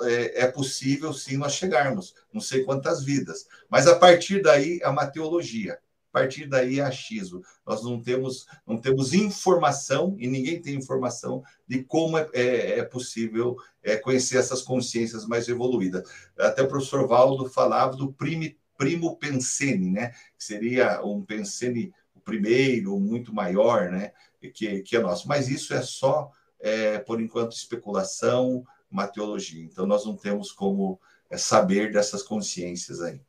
é, 0.03 0.43
é, 0.43 0.47
possível 0.49 1.13
sim 1.13 1.37
nós 1.37 1.53
chegarmos, 1.53 2.15
não 2.33 2.41
sei 2.41 2.65
quantas 2.65 3.05
vidas. 3.05 3.47
Mas 3.69 3.87
a 3.87 3.97
partir 3.97 4.43
daí, 4.43 4.81
a 4.83 4.91
mateologia. 4.91 5.79
A 6.13 6.19
partir 6.19 6.47
daí 6.47 6.81
é 6.81 6.83
achismo. 6.83 7.41
Nós 7.65 7.85
não 7.85 8.03
temos, 8.03 8.47
não 8.67 8.77
temos 8.77 9.15
informação, 9.15 10.17
e 10.19 10.27
ninguém 10.27 10.61
tem 10.61 10.75
informação 10.75 11.43
de 11.69 11.85
como 11.85 12.19
é, 12.19 12.29
é, 12.35 12.79
é 12.81 12.83
possível 12.83 13.57
é, 13.83 13.97
conhecer 13.97 14.39
essas 14.39 14.61
consciências 14.61 15.25
mais 15.25 15.49
evoluídas. 15.49 16.03
Até 16.37 16.63
o 16.63 16.69
professor 16.69 17.07
Valdo 17.07 17.49
falava 17.49 17.97
do 17.97 18.13
primi, 18.13 18.59
primo 18.77 19.17
pensene, 19.17 19.91
né? 19.91 20.11
que 20.37 20.45
seria 20.45 21.01
um 21.05 21.23
pensene 21.23 21.93
o 22.13 22.21
primeiro, 22.21 22.99
muito 22.99 23.33
maior, 23.33 23.91
né? 23.91 24.13
que, 24.53 24.83
que 24.83 24.97
é 24.97 25.01
nosso. 25.01 25.29
Mas 25.29 25.49
isso 25.49 25.73
é 25.73 25.81
só, 25.81 26.33
é, 26.59 26.99
por 26.99 27.21
enquanto, 27.21 27.53
especulação, 27.53 28.65
mateologia. 28.91 29.63
Então, 29.63 29.87
nós 29.87 30.05
não 30.05 30.17
temos 30.17 30.51
como 30.51 30.99
é, 31.31 31.37
saber 31.37 31.93
dessas 31.93 32.23
consciências 32.23 33.01
aí. 33.01 33.21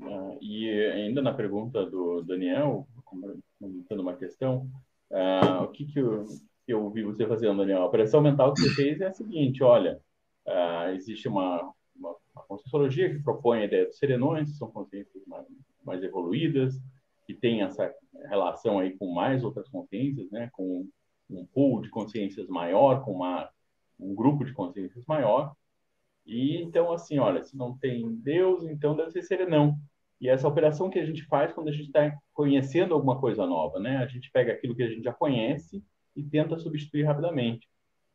Uh, 0.00 0.38
e 0.40 0.70
ainda 0.92 1.20
na 1.20 1.34
pergunta 1.34 1.84
do 1.84 2.22
Daniel, 2.22 2.86
comentando 3.04 4.00
uma 4.00 4.16
questão, 4.16 4.68
uh, 5.10 5.64
o 5.64 5.68
que, 5.68 5.84
que 5.86 5.98
eu, 5.98 6.24
eu 6.66 6.84
ouvi 6.84 7.02
você 7.02 7.26
fazendo, 7.26 7.58
Daniel? 7.58 7.84
A 7.84 7.90
pressão 7.90 8.20
mental 8.20 8.54
que 8.54 8.62
você 8.62 8.74
fez 8.74 9.00
é 9.00 9.06
a 9.06 9.12
seguinte: 9.12 9.62
olha, 9.62 10.00
uh, 10.46 10.90
existe 10.94 11.26
uma, 11.28 11.72
uma, 11.96 12.14
uma 12.48 12.88
que 12.88 13.22
propõe 13.22 13.60
a 13.60 13.64
ideia 13.64 13.86
dos 13.86 13.98
serenões, 13.98 14.50
que 14.50 14.56
são 14.56 14.70
consciências 14.70 15.24
mais, 15.26 15.46
mais 15.84 16.02
evoluídas, 16.02 16.80
que 17.26 17.34
tem 17.34 17.62
essa 17.62 17.92
relação 18.28 18.78
aí 18.78 18.96
com 18.96 19.12
mais 19.12 19.42
outras 19.42 19.68
consciências, 19.68 20.30
né? 20.30 20.48
com 20.52 20.86
um 21.30 21.46
pool 21.46 21.80
de 21.80 21.90
consciências 21.90 22.48
maior, 22.48 23.04
com 23.04 23.12
uma, 23.12 23.50
um 23.98 24.14
grupo 24.14 24.44
de 24.44 24.52
consciências 24.52 25.04
maior, 25.06 25.54
e 26.28 26.60
então, 26.62 26.92
assim, 26.92 27.18
olha, 27.18 27.42
se 27.42 27.56
não 27.56 27.76
tem 27.78 28.14
Deus, 28.16 28.62
então 28.64 28.94
deve 28.94 29.10
ser 29.10 29.22
serenão. 29.22 29.74
E 30.20 30.28
essa 30.28 30.46
operação 30.46 30.90
que 30.90 30.98
a 30.98 31.06
gente 31.06 31.24
faz 31.24 31.52
quando 31.52 31.68
a 31.68 31.72
gente 31.72 31.86
está 31.86 32.14
conhecendo 32.34 32.92
alguma 32.92 33.18
coisa 33.18 33.46
nova, 33.46 33.78
né? 33.80 33.96
A 33.96 34.06
gente 34.06 34.30
pega 34.30 34.52
aquilo 34.52 34.76
que 34.76 34.82
a 34.82 34.90
gente 34.90 35.02
já 35.02 35.12
conhece 35.12 35.82
e 36.14 36.22
tenta 36.22 36.58
substituir 36.58 37.04
rapidamente. 37.04 37.66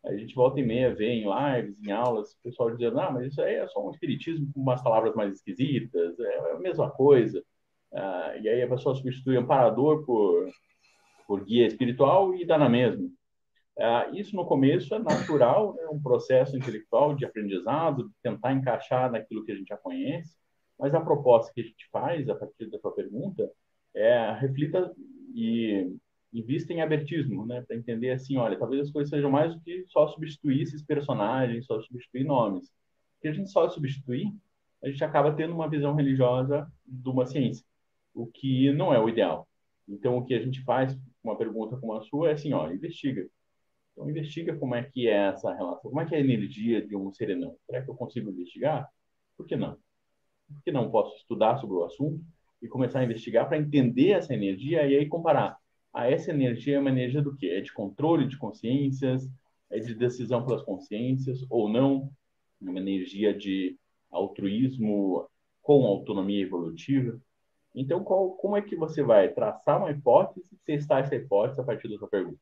A 0.06 0.16
gente 0.16 0.36
volta 0.36 0.60
e 0.60 0.64
meia 0.64 0.94
vê 0.94 1.08
em 1.08 1.24
lives, 1.24 1.82
em 1.82 1.92
aulas, 1.92 2.34
o 2.34 2.44
pessoal 2.44 2.70
dizendo, 2.70 3.00
ah, 3.00 3.10
mas 3.10 3.28
isso 3.32 3.42
aí 3.42 3.56
é 3.56 3.68
só 3.70 3.84
um 3.84 3.90
espiritismo 3.90 4.52
com 4.54 4.60
umas 4.60 4.84
palavras 4.84 5.16
mais 5.16 5.34
esquisitas, 5.34 6.20
é 6.20 6.52
a 6.52 6.60
mesma 6.60 6.92
coisa. 6.92 7.44
Ah, 7.92 8.36
e 8.40 8.48
aí 8.48 8.62
a 8.62 8.68
pessoa 8.68 8.94
substitui 8.94 9.38
amparador 9.38 10.06
por, 10.06 10.52
por 11.26 11.44
guia 11.44 11.66
espiritual 11.66 12.36
e 12.36 12.46
dá 12.46 12.60
na 12.60 12.70
mesma. 12.70 13.10
Ah, 13.80 14.10
isso 14.14 14.36
no 14.36 14.46
começo 14.46 14.94
é 14.94 15.00
natural, 15.00 15.76
é 15.80 15.84
né, 15.84 15.90
um 15.90 16.02
processo 16.02 16.56
intelectual 16.56 17.16
de 17.16 17.26
aprendizado, 17.26 18.08
de 18.08 18.16
tentar 18.22 18.54
encaixar 18.54 19.12
naquilo 19.12 19.44
que 19.44 19.52
a 19.52 19.56
gente 19.56 19.68
já 19.68 19.78
conhece, 19.78 20.38
mas 20.80 20.94
a 20.94 21.02
proposta 21.02 21.52
que 21.54 21.62
a 21.62 21.64
gente 21.64 21.90
faz 21.92 22.30
a 22.30 22.36
partir 22.36 22.70
da 22.70 22.78
sua 22.80 22.92
pergunta 22.94 23.50
é 23.96 24.32
reflita 24.34 24.94
e 25.34 25.92
invista 26.32 26.74
em 26.74 26.82
abertismo, 26.82 27.46
né, 27.46 27.62
para 27.62 27.76
entender 27.76 28.12
assim, 28.12 28.38
olha, 28.38 28.58
talvez 28.58 28.82
as 28.82 28.92
coisas 28.92 29.10
sejam 29.10 29.30
mais 29.30 29.54
do 29.54 29.62
que 29.62 29.86
só 29.88 30.08
substituir 30.08 30.62
esses 30.62 30.84
personagens, 30.84 31.66
só 31.66 31.80
substituir 31.82 32.24
nomes. 32.24 32.72
Se 33.22 33.28
a 33.28 33.34
gente 33.34 33.50
só 33.50 33.70
substituir, 33.70 34.34
a 34.84 34.90
gente 34.90 35.04
acaba 35.04 35.34
tendo 35.34 35.54
uma 35.54 35.70
visão 35.70 35.96
religiosa 35.96 36.68
de 36.86 37.10
uma 37.10 37.26
ciência, 37.26 37.66
o 38.14 38.28
que 38.28 38.72
não 38.74 38.94
é 38.94 39.00
o 39.00 39.08
ideal. 39.08 39.48
Então, 39.88 40.18
o 40.18 40.26
que 40.26 40.34
a 40.34 40.42
gente 40.42 40.62
faz, 40.64 40.98
uma 41.24 41.38
pergunta 41.38 41.78
como 41.78 41.94
a 41.94 42.02
sua, 42.02 42.30
é 42.30 42.34
assim, 42.34 42.52
ó, 42.54 42.70
investiga. 42.72 43.28
Então, 43.94 44.10
investiga 44.10 44.56
como 44.58 44.76
é 44.76 44.84
que 44.84 45.08
é 45.08 45.30
essa 45.30 45.54
relação, 45.54 45.90
como 45.90 46.02
é 46.02 46.06
que 46.06 46.16
é 46.16 46.18
a 46.18 46.22
energia 46.22 46.86
de 46.86 46.96
um 46.96 47.14
serenão. 47.14 47.56
Será 47.66 47.82
que 47.82 47.90
eu 47.90 47.96
consigo 47.96 48.30
investigar? 48.30 48.90
Por 49.38 49.46
que 49.46 49.56
não? 49.56 49.78
Por 50.48 50.64
que 50.64 50.72
não 50.72 50.92
posso 50.92 51.16
estudar 51.18 51.58
sobre 51.58 51.76
o 51.76 51.84
assunto 51.84 52.24
e 52.62 52.68
começar 52.68 53.00
a 53.00 53.04
investigar 53.04 53.48
para 53.48 53.58
entender 53.58 54.12
essa 54.12 54.34
energia 54.34 54.86
e 54.88 54.98
aí 54.98 55.08
comparar 55.08 55.58
a 55.94 56.10
essa 56.10 56.32
energia 56.32 56.78
é 56.78 56.80
uma 56.80 56.90
energia 56.90 57.22
do 57.22 57.36
quê? 57.36 57.48
É 57.48 57.62
de 57.62 57.72
controle 57.72 58.28
de 58.28 58.38
consciências, 58.38 59.30
é 59.70 59.80
de 59.80 59.94
decisão 59.94 60.44
pelas 60.44 60.64
consciências 60.64 61.46
ou 61.50 61.70
não? 61.70 62.12
É 62.62 62.70
uma 62.70 62.80
energia 62.80 63.34
de 63.34 63.78
altruísmo 64.10 65.28
com 65.62 65.86
autonomia 65.86 66.42
evolutiva? 66.42 67.20
Então, 67.76 68.04
qual, 68.04 68.32
como 68.32 68.58
é 68.58 68.62
que 68.62 68.76
você 68.76 69.04
vai 69.04 69.30
traçar 69.30 69.80
uma 69.80 69.92
hipótese 69.92 70.48
e 70.54 70.58
testar 70.66 71.00
essa 71.00 71.16
hipótese 71.16 71.60
a 71.62 71.64
partir 71.64 71.88
da 71.90 71.98
sua 71.98 72.08
pergunta? 72.08 72.40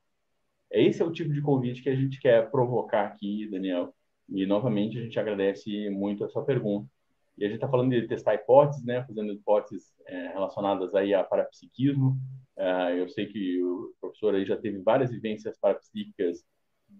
Esse 0.71 1.01
é 1.01 1.05
o 1.05 1.11
tipo 1.11 1.33
de 1.33 1.41
convite 1.41 1.81
que 1.81 1.89
a 1.89 1.95
gente 1.95 2.19
quer 2.19 2.49
provocar 2.49 3.05
aqui, 3.05 3.47
Daniel. 3.49 3.93
E, 4.29 4.45
novamente, 4.45 4.97
a 4.97 5.01
gente 5.01 5.19
agradece 5.19 5.89
muito 5.89 6.23
a 6.23 6.29
sua 6.29 6.45
pergunta. 6.45 6.89
E 7.37 7.43
a 7.43 7.47
gente 7.47 7.57
está 7.57 7.67
falando 7.67 7.91
de 7.91 8.07
testar 8.07 8.35
hipóteses, 8.35 8.83
né? 8.85 9.03
Fazendo 9.05 9.33
hipóteses 9.33 9.93
é, 10.05 10.27
relacionadas 10.29 10.93
aí 10.95 11.13
a 11.13 11.23
parapsiquismo, 11.23 12.17
Uh, 12.61 12.93
eu 12.95 13.09
sei 13.09 13.25
que 13.25 13.63
o 13.63 13.91
professor 13.99 14.35
aí 14.35 14.45
já 14.45 14.55
teve 14.55 14.79
várias 14.79 15.09
vivências 15.09 15.57
parapsíquicas 15.57 16.43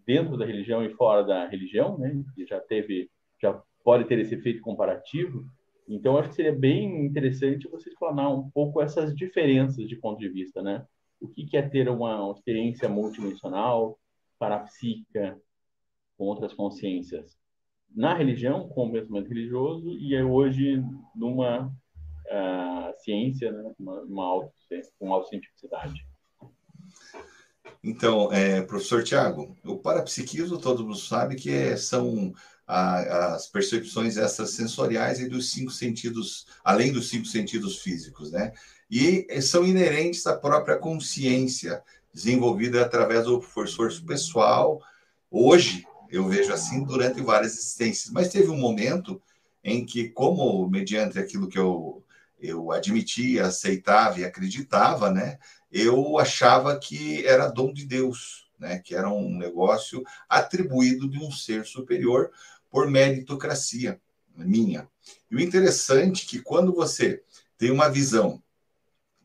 dentro 0.08 0.36
da 0.36 0.44
religião 0.44 0.84
e 0.84 0.94
fora 0.96 1.24
da 1.24 1.48
religião, 1.48 2.00
né? 2.00 2.24
E 2.36 2.46
já 2.48 2.60
teve, 2.60 3.12
já 3.40 3.62
pode 3.84 4.06
ter 4.06 4.18
esse 4.20 4.34
efeito 4.34 4.62
comparativo. 4.62 5.46
Então, 5.88 6.18
acho 6.18 6.30
que 6.30 6.36
seria 6.36 6.54
bem 6.54 7.06
interessante 7.06 7.68
você 7.68 7.90
explanar 7.90 8.34
um 8.34 8.50
pouco 8.50 8.82
essas 8.82 9.16
diferenças 9.16 9.88
de 9.88 9.96
ponto 9.96 10.20
de 10.20 10.30
vista, 10.30 10.64
né? 10.64 10.84
O 11.22 11.28
que, 11.28 11.56
é 11.56 11.62
ter 11.62 11.88
uma, 11.88 12.32
experiência 12.36 12.90
multidimensional, 12.90 14.00
parapsíquica, 14.40 15.40
com 16.18 16.26
outras 16.26 16.54
consciências? 16.54 17.38
Na 17.96 18.14
religião, 18.14 18.68
com 18.70 18.88
o 18.88 18.92
pensamento 18.92 19.30
religioso, 19.30 19.92
e 20.00 20.20
hoje 20.24 20.84
numa 21.16 21.68
uh, 21.68 23.04
ciência, 23.04 23.52
né? 23.52 23.72
uma, 23.80 24.02
uma 24.02 24.26
auto 24.26 24.52
com 24.98 25.14
autocientificidade. 25.14 26.06
Então, 27.84 28.32
é, 28.32 28.62
professor 28.62 29.04
Tiago, 29.04 29.56
o 29.64 29.78
parapsiquismo, 29.78 30.60
todo 30.60 30.84
mundo 30.84 30.98
sabe 30.98 31.36
que 31.36 31.50
é, 31.50 31.76
são 31.76 32.34
a, 32.66 33.34
as 33.34 33.48
percepções 33.48 34.18
extrasensoriais 34.18 35.20
e 35.20 35.28
dos 35.28 35.52
cinco 35.52 35.72
sentidos, 35.72 36.46
além 36.64 36.92
dos 36.92 37.10
cinco 37.10 37.26
sentidos 37.26 37.80
físicos, 37.80 38.32
né? 38.32 38.54
E 38.92 39.42
são 39.42 39.66
inerentes 39.66 40.28
à 40.28 40.36
própria 40.36 40.78
consciência, 40.78 41.82
desenvolvida 42.14 42.82
através 42.82 43.24
do 43.24 43.40
esforço 43.64 44.06
pessoal. 44.06 44.82
Hoje, 45.30 45.88
eu 46.10 46.28
vejo 46.28 46.52
assim, 46.52 46.84
durante 46.84 47.22
várias 47.22 47.54
existências. 47.54 48.12
Mas 48.12 48.28
teve 48.28 48.50
um 48.50 48.58
momento 48.58 49.22
em 49.64 49.86
que, 49.86 50.10
como 50.10 50.68
mediante 50.68 51.18
aquilo 51.18 51.48
que 51.48 51.58
eu 51.58 52.04
eu 52.42 52.72
admitia, 52.72 53.46
aceitava 53.46 54.20
e 54.20 54.26
acreditava, 54.26 55.12
né? 55.12 55.38
Eu 55.72 56.18
achava 56.18 56.78
que 56.78 57.26
era 57.26 57.48
dom 57.48 57.72
de 57.72 57.86
Deus, 57.86 58.50
né? 58.60 58.80
Que 58.80 58.96
era 58.96 59.10
um 59.10 59.38
negócio 59.38 60.04
atribuído 60.28 61.08
de 61.08 61.20
um 61.20 61.32
ser 61.32 61.66
superior 61.66 62.32
por 62.70 62.90
meritocracia 62.90 64.02
minha. 64.36 64.88
E 65.30 65.36
o 65.36 65.40
interessante 65.40 66.26
é 66.26 66.30
que 66.30 66.42
quando 66.42 66.74
você 66.74 67.22
tem 67.58 67.70
uma 67.70 67.90
visão 67.90 68.42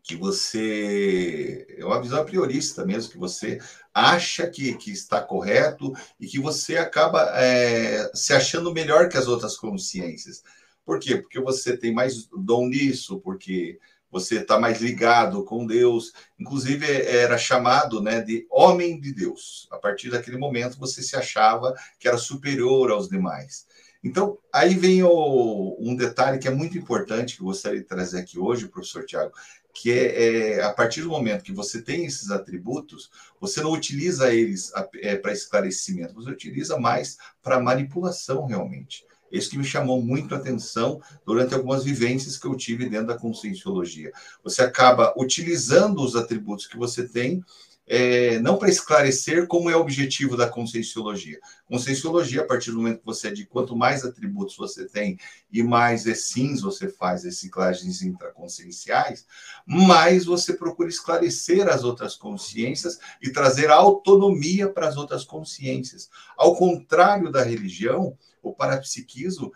que 0.06 0.14
você 0.14 1.66
é 1.76 1.84
uma 1.84 2.00
visão 2.00 2.24
priorista 2.24 2.86
mesmo, 2.86 3.10
que 3.10 3.18
você 3.18 3.60
acha 3.92 4.46
que, 4.46 4.74
que 4.74 4.92
está 4.92 5.20
correto 5.20 5.92
e 6.20 6.28
que 6.28 6.38
você 6.38 6.76
acaba 6.76 7.28
é, 7.34 8.08
se 8.14 8.32
achando 8.32 8.72
melhor 8.72 9.08
que 9.08 9.16
as 9.16 9.26
outras 9.26 9.56
consciências. 9.56 10.44
Por 10.84 11.00
quê? 11.00 11.16
Porque 11.16 11.40
você 11.40 11.76
tem 11.76 11.92
mais 11.92 12.28
dom 12.38 12.68
nisso, 12.68 13.18
porque 13.18 13.80
você 14.08 14.36
está 14.36 14.60
mais 14.60 14.80
ligado 14.80 15.42
com 15.42 15.66
Deus. 15.66 16.12
Inclusive, 16.38 16.86
era 16.86 17.36
chamado 17.36 18.00
né, 18.00 18.20
de 18.20 18.46
homem 18.48 19.00
de 19.00 19.12
Deus. 19.12 19.66
A 19.72 19.76
partir 19.76 20.08
daquele 20.08 20.38
momento, 20.38 20.78
você 20.78 21.02
se 21.02 21.16
achava 21.16 21.74
que 21.98 22.06
era 22.06 22.16
superior 22.16 22.92
aos 22.92 23.08
demais. 23.08 23.66
Então, 24.04 24.38
aí 24.52 24.76
vem 24.76 25.02
o, 25.02 25.76
um 25.80 25.96
detalhe 25.96 26.38
que 26.38 26.46
é 26.46 26.50
muito 26.52 26.78
importante, 26.78 27.34
que 27.34 27.42
eu 27.42 27.46
gostaria 27.46 27.80
de 27.80 27.86
trazer 27.86 28.20
aqui 28.20 28.38
hoje, 28.38 28.68
professor 28.68 29.04
Tiago, 29.04 29.32
que 29.78 29.92
é, 29.92 30.54
é, 30.54 30.62
a 30.62 30.72
partir 30.72 31.02
do 31.02 31.10
momento 31.10 31.44
que 31.44 31.52
você 31.52 31.82
tem 31.82 32.06
esses 32.06 32.30
atributos, 32.30 33.10
você 33.38 33.60
não 33.60 33.72
utiliza 33.72 34.32
eles 34.32 34.72
é, 35.02 35.16
para 35.16 35.32
esclarecimento, 35.32 36.14
você 36.14 36.30
utiliza 36.30 36.78
mais 36.78 37.18
para 37.42 37.60
manipulação 37.60 38.46
realmente. 38.46 39.04
Isso 39.30 39.50
que 39.50 39.58
me 39.58 39.64
chamou 39.64 40.00
muito 40.02 40.34
a 40.34 40.38
atenção 40.38 41.00
durante 41.26 41.54
algumas 41.54 41.84
vivências 41.84 42.38
que 42.38 42.46
eu 42.46 42.56
tive 42.56 42.88
dentro 42.88 43.08
da 43.08 43.18
conscienciologia. 43.18 44.12
Você 44.42 44.62
acaba 44.62 45.12
utilizando 45.14 46.02
os 46.02 46.16
atributos 46.16 46.66
que 46.66 46.78
você 46.78 47.06
tem 47.06 47.44
é, 47.87 48.40
não 48.40 48.59
para 48.59 48.68
esclarecer 48.68 49.46
como 49.46 49.70
é 49.70 49.77
o 49.77 49.81
objetivo 49.81 50.37
da 50.37 50.49
conscienciologia. 50.49 51.38
Conscienciologia, 51.66 52.42
a 52.42 52.44
partir 52.44 52.72
do 52.72 52.79
momento 52.79 52.99
que 52.99 53.07
você 53.07 53.29
é 53.29 53.31
de 53.31 53.46
quanto 53.46 53.77
mais 53.77 54.05
atributos 54.05 54.57
você 54.57 54.87
tem 54.87 55.16
e 55.53 55.62
mais 55.62 56.03
sims 56.27 56.62
você 56.62 56.88
faz, 56.88 57.25
reciclagens 57.25 58.03
intraconscienciais, 58.03 59.27
mais 59.64 60.25
você 60.25 60.55
procura 60.55 60.88
esclarecer 60.88 61.68
as 61.68 61.85
outras 61.85 62.16
consciências 62.16 62.99
e 63.22 63.31
trazer 63.31 63.70
autonomia 63.70 64.68
para 64.68 64.88
as 64.88 64.96
outras 64.96 65.25
consciências. 65.25 66.11
Ao 66.37 66.57
contrário 66.57 67.31
da 67.31 67.42
religião, 67.44 68.18
o 68.42 68.53
parapsiquismo 68.53 69.53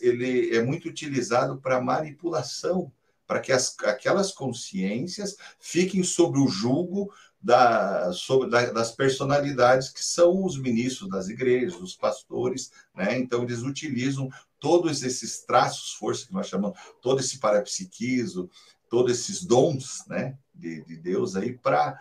ele 0.00 0.54
é 0.54 0.62
muito 0.62 0.88
utilizado 0.88 1.58
para 1.58 1.80
manipulação, 1.80 2.92
para 3.26 3.38
que 3.38 3.52
as, 3.52 3.76
aquelas 3.84 4.32
consciências 4.32 5.36
fiquem 5.60 6.02
sob 6.02 6.38
o 6.38 6.48
julgo 6.48 7.12
da, 7.42 8.12
sobre, 8.12 8.50
da, 8.50 8.70
das 8.70 8.92
personalidades 8.92 9.88
que 9.88 10.04
são 10.04 10.44
os 10.44 10.58
ministros 10.58 11.08
das 11.08 11.28
igrejas, 11.28 11.80
os 11.80 11.96
pastores, 11.96 12.70
né? 12.94 13.18
Então 13.18 13.42
eles 13.42 13.62
utilizam 13.62 14.28
todos 14.58 15.02
esses 15.02 15.40
traços, 15.40 15.94
força 15.94 16.26
que 16.26 16.34
nós 16.34 16.46
chamamos, 16.46 16.78
todo 17.00 17.20
esse 17.20 17.38
parapsiquismo, 17.38 18.50
todos 18.90 19.18
esses 19.18 19.44
dons, 19.44 20.04
né, 20.06 20.36
de, 20.54 20.84
de 20.84 20.96
Deus 20.96 21.34
aí 21.34 21.56
para 21.56 21.98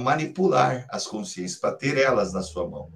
manipular 0.00 0.86
as 0.88 1.06
consciências, 1.06 1.60
para 1.60 1.74
ter 1.74 1.98
elas 1.98 2.32
na 2.32 2.42
sua 2.42 2.66
mão. 2.66 2.90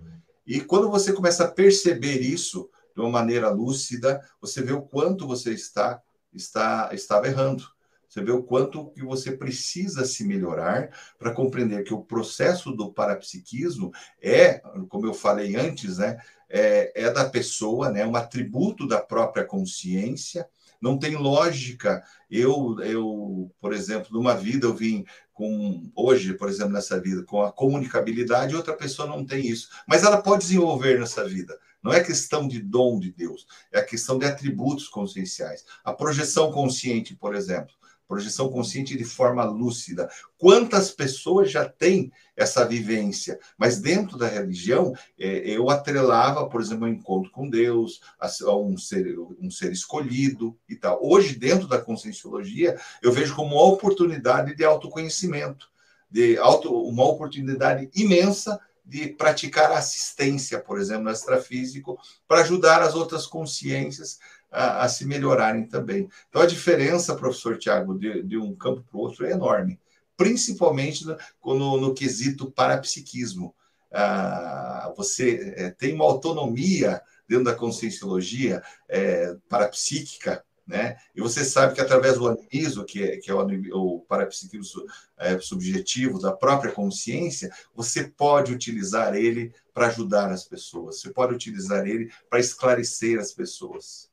E 0.47 0.61
quando 0.61 0.91
você 0.91 1.13
começa 1.13 1.45
a 1.45 1.51
perceber 1.51 2.21
isso 2.21 2.71
de 2.95 3.01
uma 3.01 3.11
maneira 3.11 3.51
lúcida, 3.51 4.27
você 4.41 4.63
vê 4.63 4.73
o 4.73 4.83
quanto 4.83 5.27
você 5.27 5.53
está 5.53 6.01
está 6.33 6.89
estava 6.93 7.27
errando. 7.27 7.65
Você 8.13 8.23
vê 8.23 8.31
o 8.31 8.43
quanto 8.43 8.91
que 8.91 9.03
você 9.03 9.33
precisa 9.33 10.05
se 10.05 10.23
melhorar 10.23 10.91
para 11.19 11.33
compreender 11.33 11.83
que 11.83 11.95
o 11.95 12.05
processo 12.05 12.71
do 12.71 12.93
parapsiquismo 12.93 13.91
é, 14.21 14.59
como 14.91 15.07
eu 15.07 15.15
falei 15.15 15.57
antes, 15.57 15.97
né, 15.97 16.19
é, 16.47 17.05
é 17.07 17.11
da 17.11 17.31
pessoa, 17.31 17.91
né, 17.91 18.05
um 18.05 18.15
atributo 18.15 18.87
da 18.87 19.01
própria 19.01 19.47
consciência. 19.47 20.47
Não 20.79 20.99
tem 20.99 21.17
lógica. 21.17 22.05
Eu, 22.31 22.77
eu, 22.81 23.51
por 23.59 23.73
exemplo, 23.73 24.09
numa 24.13 24.35
vida 24.35 24.67
eu 24.67 24.75
vim 24.75 25.07
com 25.33 25.91
hoje, 25.97 26.35
por 26.35 26.51
exemplo, 26.51 26.75
nessa 26.75 27.01
vida, 27.01 27.23
com 27.23 27.41
a 27.41 27.51
comunicabilidade, 27.51 28.55
outra 28.55 28.77
pessoa 28.77 29.09
não 29.09 29.25
tem 29.25 29.47
isso, 29.47 29.71
mas 29.89 30.03
ela 30.03 30.21
pode 30.21 30.43
desenvolver 30.43 31.01
nessa 31.01 31.27
vida. 31.27 31.59
Não 31.83 31.91
é 31.91 32.05
questão 32.05 32.47
de 32.47 32.61
dom 32.61 33.01
de 33.01 33.11
Deus, 33.11 33.47
é 33.73 33.79
a 33.79 33.85
questão 33.85 34.19
de 34.19 34.27
atributos 34.27 34.87
conscienciais. 34.87 35.65
A 35.83 35.95
projeção 35.95 36.53
consciente, 36.53 37.17
por 37.17 37.35
exemplo 37.35 37.73
projeção 38.13 38.51
consciente 38.51 38.95
de 38.95 39.05
forma 39.05 39.43
lúcida. 39.43 40.11
Quantas 40.37 40.91
pessoas 40.91 41.51
já 41.51 41.67
têm 41.67 42.13
essa 42.37 42.63
vivência? 42.63 43.41
Mas 43.57 43.81
dentro 43.81 44.19
da 44.19 44.29
religião, 44.29 44.93
é, 45.19 45.49
eu 45.49 45.71
atrelava, 45.71 46.47
por 46.47 46.61
exemplo, 46.61 46.85
um 46.85 46.91
encontro 46.91 47.31
com 47.31 47.49
Deus, 47.49 48.03
a 48.21 48.55
um 48.55 48.77
ser, 48.77 49.19
um 49.41 49.51
ser 49.51 49.73
escolhido 49.73 50.55
e 50.69 50.77
tal. 50.77 50.99
Hoje, 51.03 51.39
dentro 51.39 51.67
da 51.67 51.81
conscienciologia, 51.81 52.79
eu 53.03 53.11
vejo 53.11 53.35
como 53.35 53.55
uma 53.55 53.65
oportunidade 53.65 54.55
de 54.55 54.63
autoconhecimento, 54.63 55.71
de 56.11 56.37
auto, 56.37 56.71
uma 56.71 57.05
oportunidade 57.05 57.89
imensa 57.95 58.61
de 58.85 59.09
praticar 59.09 59.73
assistência, 59.73 60.61
por 60.61 60.79
exemplo, 60.79 61.05
no 61.05 61.11
extrafísico, 61.11 61.99
para 62.29 62.43
ajudar 62.43 62.83
as 62.83 62.95
outras 62.95 63.27
consciências 63.27 64.19
a, 64.53 64.85
a, 64.85 64.89
se 64.89 65.07
melhorarem 65.07 65.67
também. 65.67 66.09
Então, 66.29 66.43
a 66.43 66.47
diferença, 66.47 67.17
professor 67.17 67.59
Tiago, 67.59 67.99
de, 67.99 68.23
de 68.23 68.37
um 68.37 68.55
campo 68.55 68.83
para 68.83 68.99
o 68.99 69.01
outro 69.01 69.27
é 69.27 69.33
enorme, 69.33 69.81
principalmente 70.17 71.05
no, 71.07 71.17
no, 71.55 71.81
no 71.81 71.95
quesito 71.95 72.51
parapsiquismo. 72.51 73.55
Ah, 73.91 74.93
você 74.97 75.55
é, 75.57 75.71
tem 75.71 75.95
uma 75.95 76.05
autonomia 76.05 77.01
dentro 77.29 77.45
da 77.45 77.55
conscienciologia 77.55 78.63
é, 78.89 79.37
parapsíquica 79.49 80.45
né? 80.67 80.97
E 81.15 81.21
você 81.21 81.45
sabe 81.45 81.75
que 81.75 81.81
através 81.81 82.19
do 82.19 82.29
animismo, 82.29 82.85
que 82.85 83.03
é, 83.03 83.17
que 83.17 83.31
é 83.31 83.35
o, 83.35 83.45
o 83.75 84.01
parapsiquismo 84.01 84.85
é, 85.19 85.39
subjetivo 85.39 86.21
da 86.21 86.33
própria 86.33 86.73
consciência, 86.73 87.51
você 87.75 88.05
pode 88.05 88.53
utilizar 88.53 89.15
ele 89.15 89.53
para 89.75 89.89
ajudar 89.89 90.31
as 90.31 90.45
pessoas, 90.45 91.01
você 91.01 91.11
pode 91.11 91.35
utilizar 91.35 91.87
ele 91.87 92.11
para 92.31 92.39
esclarecer 92.39 93.19
as 93.19 93.33
pessoas. 93.33 94.12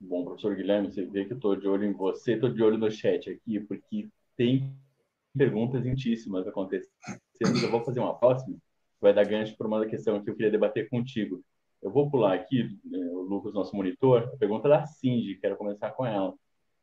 Bom, 0.00 0.24
professor 0.24 0.56
Guilherme, 0.56 0.90
você 0.90 1.04
vê 1.04 1.26
que 1.26 1.32
eu 1.32 1.36
estou 1.36 1.54
de 1.54 1.68
olho 1.68 1.84
em 1.84 1.92
você, 1.92 2.32
estou 2.32 2.48
de 2.48 2.62
olho 2.62 2.78
no 2.78 2.90
chat 2.90 3.28
aqui, 3.28 3.60
porque 3.60 4.08
tem 4.34 4.74
perguntas 5.36 5.84
intíssimas 5.84 6.48
acontecendo. 6.48 6.88
Eu 7.40 7.70
vou 7.70 7.84
fazer 7.84 8.00
uma 8.00 8.18
próxima, 8.18 8.56
vai 8.98 9.12
dar 9.12 9.24
gancho 9.24 9.54
para 9.58 9.66
uma 9.66 9.84
questão 9.86 10.22
que 10.22 10.30
eu 10.30 10.34
queria 10.34 10.50
debater 10.50 10.88
contigo. 10.88 11.42
Eu 11.82 11.90
vou 11.90 12.10
pular 12.10 12.34
aqui, 12.34 12.78
né, 12.84 12.98
o 13.10 13.20
Lucas, 13.20 13.52
nosso 13.52 13.76
monitor, 13.76 14.30
a 14.32 14.36
pergunta 14.38 14.68
da 14.68 14.86
Cindy, 14.86 15.36
quero 15.36 15.56
começar 15.56 15.90
com 15.90 16.06
ela. 16.06 16.34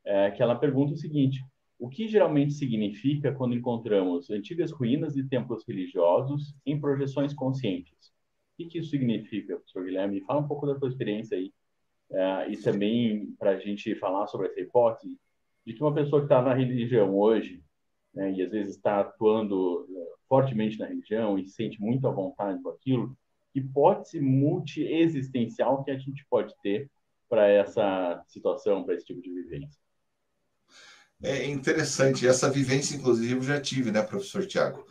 É, 0.05 0.31
que 0.31 0.41
ela 0.41 0.55
pergunta 0.55 0.93
o 0.93 0.97
seguinte: 0.97 1.43
o 1.79 1.89
que 1.89 2.07
geralmente 2.07 2.53
significa 2.53 3.33
quando 3.33 3.55
encontramos 3.55 4.29
antigas 4.29 4.71
ruínas 4.71 5.15
de 5.15 5.27
templos 5.27 5.63
religiosos 5.67 6.55
em 6.65 6.79
projeções 6.79 7.33
conscientes? 7.33 7.93
O 8.53 8.57
que, 8.57 8.65
que 8.65 8.77
isso 8.79 8.91
significa, 8.91 9.55
professor 9.55 9.85
Guilherme? 9.85 10.21
Fala 10.21 10.39
um 10.41 10.47
pouco 10.47 10.67
da 10.67 10.77
sua 10.77 10.89
experiência 10.89 11.35
aí. 11.35 11.51
É, 12.09 12.49
e 12.49 12.57
também 12.57 13.35
para 13.37 13.51
a 13.51 13.59
gente 13.59 13.93
falar 13.95 14.27
sobre 14.27 14.47
essa 14.47 14.59
hipótese 14.59 15.17
de 15.65 15.73
que 15.73 15.81
uma 15.81 15.93
pessoa 15.93 16.21
que 16.21 16.25
está 16.25 16.41
na 16.41 16.53
religião 16.53 17.13
hoje, 17.17 17.61
né, 18.13 18.31
e 18.31 18.41
às 18.41 18.51
vezes 18.51 18.75
está 18.75 19.01
atuando 19.01 19.85
é, 19.89 20.13
fortemente 20.27 20.79
na 20.79 20.85
religião 20.85 21.37
e 21.37 21.45
se 21.45 21.55
sente 21.55 21.81
muito 21.81 22.07
à 22.07 22.11
vontade 22.11 22.61
com 22.63 22.69
aquilo, 22.69 23.17
hipótese 23.53 24.21
multiexistencial 24.21 25.83
que 25.83 25.91
a 25.91 25.97
gente 25.97 26.25
pode 26.29 26.53
ter 26.61 26.89
para 27.27 27.47
essa 27.47 28.23
situação, 28.27 28.83
para 28.83 28.95
esse 28.95 29.05
tipo 29.05 29.21
de 29.21 29.29
vivência. 29.29 29.79
É 31.21 31.45
interessante, 31.47 32.27
essa 32.27 32.49
vivência, 32.49 32.95
inclusive, 32.95 33.33
eu 33.33 33.41
já 33.41 33.59
tive, 33.59 33.91
né, 33.91 34.01
professor 34.03 34.45
Tiago? 34.45 34.85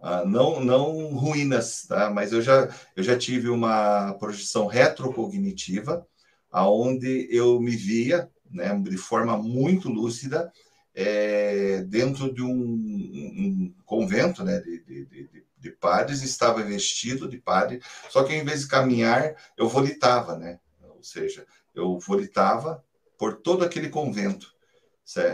Ah, 0.00 0.24
não, 0.24 0.60
não 0.60 1.14
ruínas, 1.14 1.86
tá? 1.86 2.08
Mas 2.08 2.32
eu 2.32 2.40
já, 2.40 2.68
eu 2.96 3.02
já 3.02 3.18
tive 3.18 3.48
uma 3.48 4.14
projeção 4.14 4.66
retrocognitiva, 4.66 6.06
aonde 6.52 7.26
eu 7.30 7.58
me 7.58 7.74
via, 7.74 8.30
né, 8.50 8.78
de 8.78 8.98
forma 8.98 9.36
muito 9.36 9.88
lúcida, 9.88 10.52
é, 10.94 11.82
dentro 11.84 12.32
de 12.32 12.42
um, 12.42 12.52
um 12.52 13.74
convento, 13.86 14.44
né, 14.44 14.60
de, 14.60 14.84
de, 14.84 15.06
de, 15.06 15.44
de 15.58 15.70
padres, 15.70 16.22
estava 16.22 16.62
vestido 16.62 17.28
de 17.28 17.38
padre, 17.38 17.80
só 18.10 18.22
que 18.22 18.34
em 18.34 18.44
vez 18.44 18.60
de 18.60 18.68
caminhar, 18.68 19.34
eu 19.56 19.68
volitava, 19.68 20.36
né? 20.36 20.58
Ou 20.82 21.02
seja, 21.02 21.46
eu 21.74 21.98
volitava 21.98 22.84
por 23.16 23.36
todo 23.36 23.64
aquele 23.64 23.88
convento, 23.88 24.51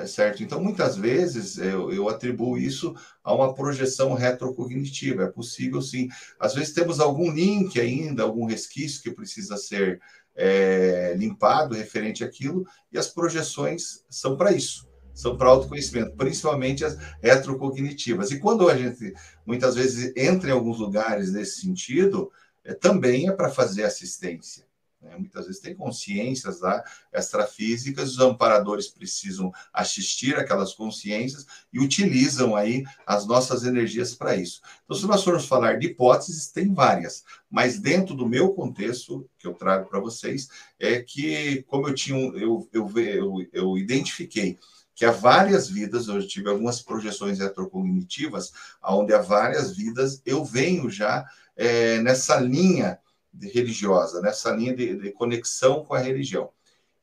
certo? 0.06 0.42
Então, 0.42 0.62
muitas 0.62 0.96
vezes 0.96 1.58
eu, 1.58 1.92
eu 1.92 2.08
atribuo 2.08 2.58
isso 2.58 2.94
a 3.22 3.34
uma 3.34 3.54
projeção 3.54 4.14
retrocognitiva. 4.14 5.24
É 5.24 5.26
possível, 5.26 5.80
sim. 5.80 6.08
Às 6.38 6.54
vezes 6.54 6.74
temos 6.74 7.00
algum 7.00 7.30
link 7.30 7.78
ainda, 7.80 8.22
algum 8.22 8.46
resquício 8.46 9.02
que 9.02 9.10
precisa 9.10 9.56
ser 9.56 10.00
é, 10.36 11.14
limpado 11.16 11.74
referente 11.74 12.22
àquilo, 12.22 12.66
e 12.92 12.98
as 12.98 13.08
projeções 13.08 14.04
são 14.08 14.36
para 14.36 14.52
isso 14.52 14.88
são 15.18 15.36
para 15.36 15.48
autoconhecimento, 15.48 16.14
principalmente 16.16 16.84
as 16.84 16.96
retrocognitivas. 17.20 18.30
E 18.30 18.38
quando 18.38 18.68
a 18.68 18.76
gente 18.76 19.12
muitas 19.44 19.74
vezes 19.74 20.12
entra 20.16 20.50
em 20.50 20.52
alguns 20.52 20.78
lugares 20.78 21.32
nesse 21.32 21.60
sentido, 21.60 22.30
é, 22.64 22.72
também 22.72 23.28
é 23.28 23.32
para 23.32 23.50
fazer 23.50 23.82
assistência. 23.82 24.67
Né? 25.00 25.16
Muitas 25.16 25.46
vezes 25.46 25.61
tem 25.61 25.74
consciências 25.74 26.61
lá 26.61 26.82
extrafísicas, 27.12 28.12
os 28.12 28.18
amparadores 28.18 28.88
precisam 28.88 29.52
assistir 29.72 30.37
aquelas 30.37 30.74
consciências 30.74 31.46
e 31.72 31.78
utilizam 31.78 32.56
aí 32.56 32.84
as 33.06 33.26
nossas 33.26 33.64
energias 33.64 34.14
para 34.14 34.37
isso. 34.37 34.61
Então, 34.84 34.96
se 34.96 35.06
nós 35.06 35.22
formos 35.22 35.46
falar 35.46 35.78
de 35.78 35.88
hipóteses, 35.88 36.50
tem 36.50 36.72
várias, 36.72 37.24
mas 37.50 37.78
dentro 37.78 38.14
do 38.14 38.28
meu 38.28 38.52
contexto 38.52 39.28
que 39.38 39.46
eu 39.46 39.54
trago 39.54 39.88
para 39.88 40.00
vocês 40.00 40.48
é 40.78 41.00
que 41.00 41.62
como 41.68 41.88
eu 41.88 41.94
tinha 41.94 42.18
eu, 42.18 42.68
eu, 42.72 42.92
eu, 42.98 43.46
eu 43.52 43.78
identifiquei 43.78 44.58
que 44.98 45.04
há 45.04 45.12
várias 45.12 45.68
vidas, 45.68 46.08
eu 46.08 46.26
tive 46.26 46.48
algumas 46.48 46.82
projeções 46.82 47.38
retrocognitivas, 47.38 48.52
onde 48.82 49.14
há 49.14 49.22
várias 49.22 49.76
vidas 49.76 50.20
eu 50.26 50.44
venho 50.44 50.90
já 50.90 51.24
é, 51.56 52.00
nessa 52.00 52.40
linha 52.40 52.98
religiosa, 53.40 54.20
nessa 54.20 54.51
linha 54.51 54.74
de, 54.74 54.96
de, 54.96 55.12
conexão 55.12 55.85
com 55.85 55.94
a 55.94 55.98
religião. 55.98 56.51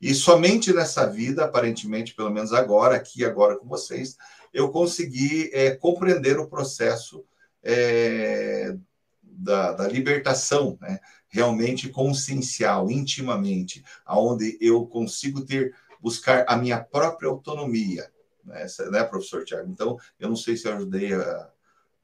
E 0.00 0.14
somente 0.14 0.72
nessa 0.72 1.06
vida, 1.06 1.44
aparentemente, 1.44 2.14
pelo 2.14 2.30
menos 2.30 2.52
agora, 2.52 2.96
aqui 2.96 3.24
agora 3.24 3.56
com 3.56 3.66
vocês, 3.66 4.16
eu 4.52 4.70
consegui 4.70 5.50
é, 5.52 5.74
compreender 5.74 6.38
o 6.38 6.48
processo 6.48 7.24
é, 7.62 8.76
da, 9.22 9.72
da, 9.72 9.88
libertação, 9.88 10.78
né? 10.80 10.98
realmente 11.28 11.88
consciencial, 11.88 12.90
intimamente, 12.90 13.82
aonde 14.04 14.56
eu 14.60 14.86
consigo 14.86 15.44
ter 15.44 15.74
buscar 16.00 16.44
a 16.46 16.56
minha 16.56 16.78
própria 16.78 17.28
autonomia, 17.28 18.10
né, 18.44 18.66
né 18.90 19.04
professor 19.04 19.44
Tiago? 19.44 19.70
Então, 19.70 19.98
eu 20.20 20.28
não 20.28 20.36
sei 20.36 20.56
se 20.56 20.68
eu 20.68 20.74
ajudei 20.74 21.12
a, 21.12 21.50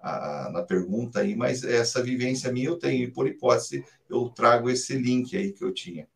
a, 0.03 0.51
na 0.51 0.63
pergunta 0.63 1.21
aí, 1.21 1.37
mas 1.37 1.63
essa 1.63 2.03
vivência 2.03 2.53
minha 2.53 2.69
eu 2.69 2.79
tenho, 2.79 3.05
e 3.05 3.11
por 3.11 3.27
hipótese, 3.29 3.85
eu 4.11 4.29
trago 4.29 4.69
esse 4.69 4.97
link 4.99 5.37
aí 5.37 5.53
que 5.53 5.65
eu 5.65 5.73
tinha. 5.73 6.09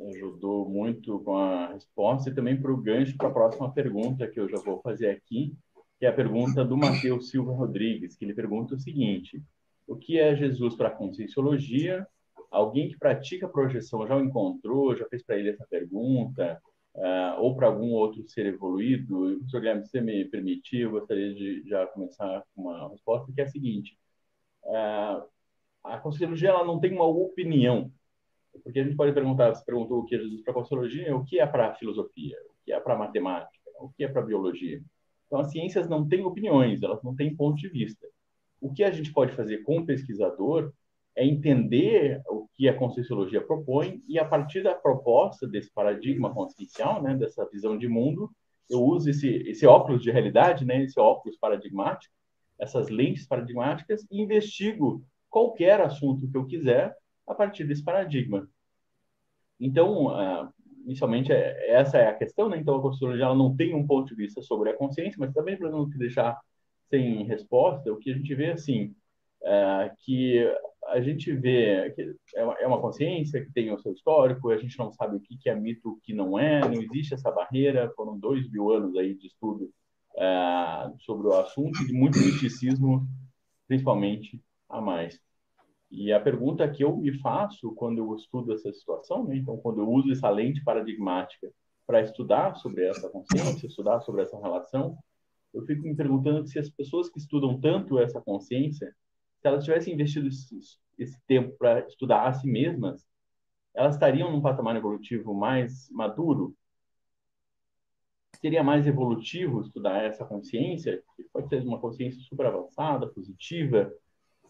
Ajudou 0.00 0.68
muito 0.68 1.18
com 1.20 1.36
a 1.36 1.72
resposta 1.72 2.30
e 2.30 2.34
também 2.34 2.60
para 2.60 2.72
o 2.72 2.76
gancho 2.76 3.16
para 3.16 3.28
a 3.28 3.32
próxima 3.32 3.72
pergunta 3.72 4.26
que 4.26 4.40
eu 4.40 4.48
já 4.48 4.58
vou 4.58 4.80
fazer 4.80 5.10
aqui, 5.10 5.54
que 5.98 6.06
é 6.06 6.08
a 6.08 6.12
pergunta 6.12 6.64
do 6.64 6.76
Matheus 6.76 7.30
Silva 7.30 7.52
Rodrigues, 7.52 8.16
que 8.16 8.24
ele 8.24 8.34
pergunta 8.34 8.74
o 8.74 8.78
seguinte: 8.78 9.42
o 9.86 9.96
que 9.96 10.18
é 10.18 10.36
Jesus 10.36 10.74
para 10.74 10.88
a 10.88 10.94
conscienciologia? 10.94 12.06
Alguém 12.50 12.88
que 12.88 12.98
pratica 12.98 13.48
projeção 13.48 14.06
já 14.06 14.16
o 14.16 14.22
encontrou, 14.22 14.96
já 14.96 15.06
fez 15.06 15.22
para 15.22 15.38
ele 15.38 15.50
essa 15.50 15.66
pergunta? 15.68 16.60
Uh, 16.96 17.40
ou 17.40 17.54
para 17.54 17.66
algum 17.66 17.92
outro 17.92 18.26
ser 18.28 18.46
evoluído, 18.46 19.36
professor 19.38 19.60
Guilherme, 19.60 19.84
se 19.84 19.90
você 19.90 20.00
me 20.00 20.24
permitir, 20.24 20.80
eu 20.80 20.92
gostaria 20.92 21.34
de 21.34 21.62
já 21.68 21.86
começar 21.86 22.42
com 22.54 22.62
uma 22.62 22.88
resposta 22.88 23.32
que 23.32 23.40
é 23.40 23.44
a 23.44 23.48
seguinte: 23.48 23.98
uh, 24.64 25.22
a 25.84 25.98
Conscienciologia 25.98 26.50
ela 26.50 26.64
não 26.64 26.80
tem 26.80 26.92
uma 26.92 27.06
opinião, 27.06 27.92
porque 28.62 28.80
a 28.80 28.84
gente 28.84 28.96
pode 28.96 29.12
perguntar, 29.12 29.54
você 29.54 29.64
perguntou 29.64 30.00
o 30.00 30.04
que 30.04 30.16
é 30.16 30.18
Jesus 30.18 30.42
para 30.42 30.52
a 30.52 30.54
Conscienciologia, 30.54 31.16
o 31.16 31.24
que 31.24 31.38
é 31.38 31.46
para 31.46 31.68
a 31.68 31.74
filosofia, 31.74 32.36
o 32.50 32.64
que 32.64 32.72
é 32.72 32.80
para 32.80 32.94
a 32.94 32.98
matemática, 32.98 33.70
o 33.80 33.90
que 33.90 34.04
é 34.04 34.08
para 34.08 34.22
a 34.22 34.26
biologia. 34.26 34.82
Então, 35.26 35.40
as 35.40 35.50
ciências 35.50 35.88
não 35.88 36.08
têm 36.08 36.24
opiniões, 36.24 36.82
elas 36.82 37.02
não 37.02 37.14
têm 37.14 37.34
ponto 37.34 37.56
de 37.56 37.68
vista. 37.68 38.06
O 38.60 38.72
que 38.72 38.82
a 38.82 38.90
gente 38.90 39.12
pode 39.12 39.32
fazer 39.32 39.58
com 39.58 39.78
o 39.78 39.86
pesquisador 39.86 40.72
é 41.16 41.24
entender 41.24 42.20
o 42.28 42.46
que 42.54 42.68
a 42.68 42.76
Conscienciologia 42.76 43.40
propõe 43.40 44.02
e, 44.06 44.18
a 44.18 44.24
partir 44.24 44.62
da 44.62 44.74
proposta 44.74 45.48
desse 45.48 45.72
paradigma 45.72 46.32
consciencial, 46.32 47.02
né, 47.02 47.16
dessa 47.16 47.48
visão 47.50 47.76
de 47.76 47.88
mundo, 47.88 48.30
eu 48.68 48.82
uso 48.82 49.08
esse, 49.08 49.28
esse 49.48 49.66
óculos 49.66 50.02
de 50.02 50.10
realidade, 50.10 50.64
né, 50.64 50.82
esse 50.82 51.00
óculos 51.00 51.38
paradigmático, 51.38 52.12
essas 52.58 52.88
lentes 52.88 53.26
paradigmáticas, 53.26 54.06
e 54.10 54.20
investigo 54.20 55.02
qualquer 55.30 55.80
assunto 55.80 56.30
que 56.30 56.36
eu 56.36 56.46
quiser 56.46 56.94
a 57.26 57.34
partir 57.34 57.64
desse 57.64 57.82
paradigma. 57.82 58.48
Então, 59.58 60.06
uh, 60.06 60.48
inicialmente, 60.84 61.32
é, 61.32 61.70
essa 61.70 61.98
é 61.98 62.08
a 62.08 62.14
questão, 62.14 62.48
né? 62.48 62.58
Então, 62.58 62.76
a 62.76 62.82
Conscienciologia 62.82 63.34
não 63.34 63.54
tem 63.54 63.74
um 63.74 63.86
ponto 63.86 64.08
de 64.08 64.14
vista 64.14 64.40
sobre 64.42 64.70
a 64.70 64.76
consciência, 64.76 65.16
mas 65.18 65.32
também, 65.32 65.56
para 65.56 65.70
não 65.70 65.88
te 65.88 65.98
deixar 65.98 66.38
sem 66.88 67.24
resposta, 67.24 67.92
o 67.92 67.96
que 67.96 68.10
a 68.10 68.14
gente 68.14 68.34
vê, 68.34 68.52
assim, 68.52 68.94
é 69.42 69.92
que 70.00 70.44
a 70.88 71.00
gente 71.00 71.32
vê 71.32 71.90
que 71.90 72.02
é, 72.34 72.62
é 72.62 72.66
uma 72.66 72.80
consciência 72.80 73.44
que 73.44 73.52
tem 73.52 73.72
o 73.72 73.78
seu 73.78 73.92
histórico, 73.92 74.50
a 74.50 74.56
gente 74.56 74.78
não 74.78 74.92
sabe 74.92 75.16
o 75.16 75.20
que 75.20 75.48
é 75.48 75.54
mito, 75.54 75.90
o 75.90 76.00
que 76.02 76.14
não 76.14 76.38
é, 76.38 76.60
não 76.60 76.80
existe 76.80 77.14
essa 77.14 77.30
barreira. 77.30 77.92
Foram 77.96 78.18
dois 78.18 78.50
mil 78.50 78.70
anos 78.70 78.96
aí 78.96 79.14
de 79.14 79.26
estudo 79.26 79.70
é, 80.16 80.92
sobre 81.00 81.28
o 81.28 81.34
assunto 81.34 81.84
de 81.86 81.92
muito 81.92 82.18
misticismo, 82.18 83.06
principalmente 83.66 84.42
a 84.68 84.80
mais. 84.80 85.20
E 85.90 86.12
a 86.12 86.20
pergunta 86.20 86.68
que 86.68 86.82
eu 86.82 86.96
me 86.96 87.16
faço 87.20 87.72
quando 87.74 87.98
eu 87.98 88.14
estudo 88.16 88.52
essa 88.52 88.72
situação, 88.72 89.24
né? 89.24 89.36
então, 89.36 89.56
quando 89.56 89.80
eu 89.80 89.88
uso 89.88 90.10
essa 90.10 90.28
lente 90.28 90.62
paradigmática 90.64 91.50
para 91.86 92.00
estudar 92.00 92.56
sobre 92.56 92.84
essa 92.86 93.08
consciência, 93.08 93.66
estudar 93.66 94.00
sobre 94.00 94.22
essa 94.22 94.38
relação, 94.38 94.98
eu 95.54 95.62
fico 95.64 95.82
me 95.82 95.94
perguntando 95.94 96.46
se 96.46 96.58
as 96.58 96.68
pessoas 96.68 97.08
que 97.08 97.18
estudam 97.18 97.58
tanto 97.60 97.98
essa 97.98 98.20
consciência, 98.20 98.92
se 99.40 99.48
elas 99.48 99.64
tivessem 99.64 99.94
investido 99.94 100.28
esse, 100.28 100.58
esse 100.98 101.20
tempo 101.26 101.56
para 101.58 101.86
estudar 101.86 102.26
a 102.26 102.32
si 102.32 102.46
mesmas, 102.46 103.06
elas 103.74 103.94
estariam 103.94 104.32
num 104.32 104.40
patamar 104.40 104.76
evolutivo 104.76 105.34
mais 105.34 105.88
maduro? 105.90 106.54
Seria 108.40 108.62
mais 108.62 108.86
evolutivo 108.86 109.60
estudar 109.60 110.04
essa 110.04 110.24
consciência, 110.24 111.02
que 111.16 111.24
pode 111.24 111.48
ser 111.48 111.62
uma 111.62 111.80
consciência 111.80 112.20
super 112.22 112.46
avançada, 112.46 113.06
positiva, 113.06 113.92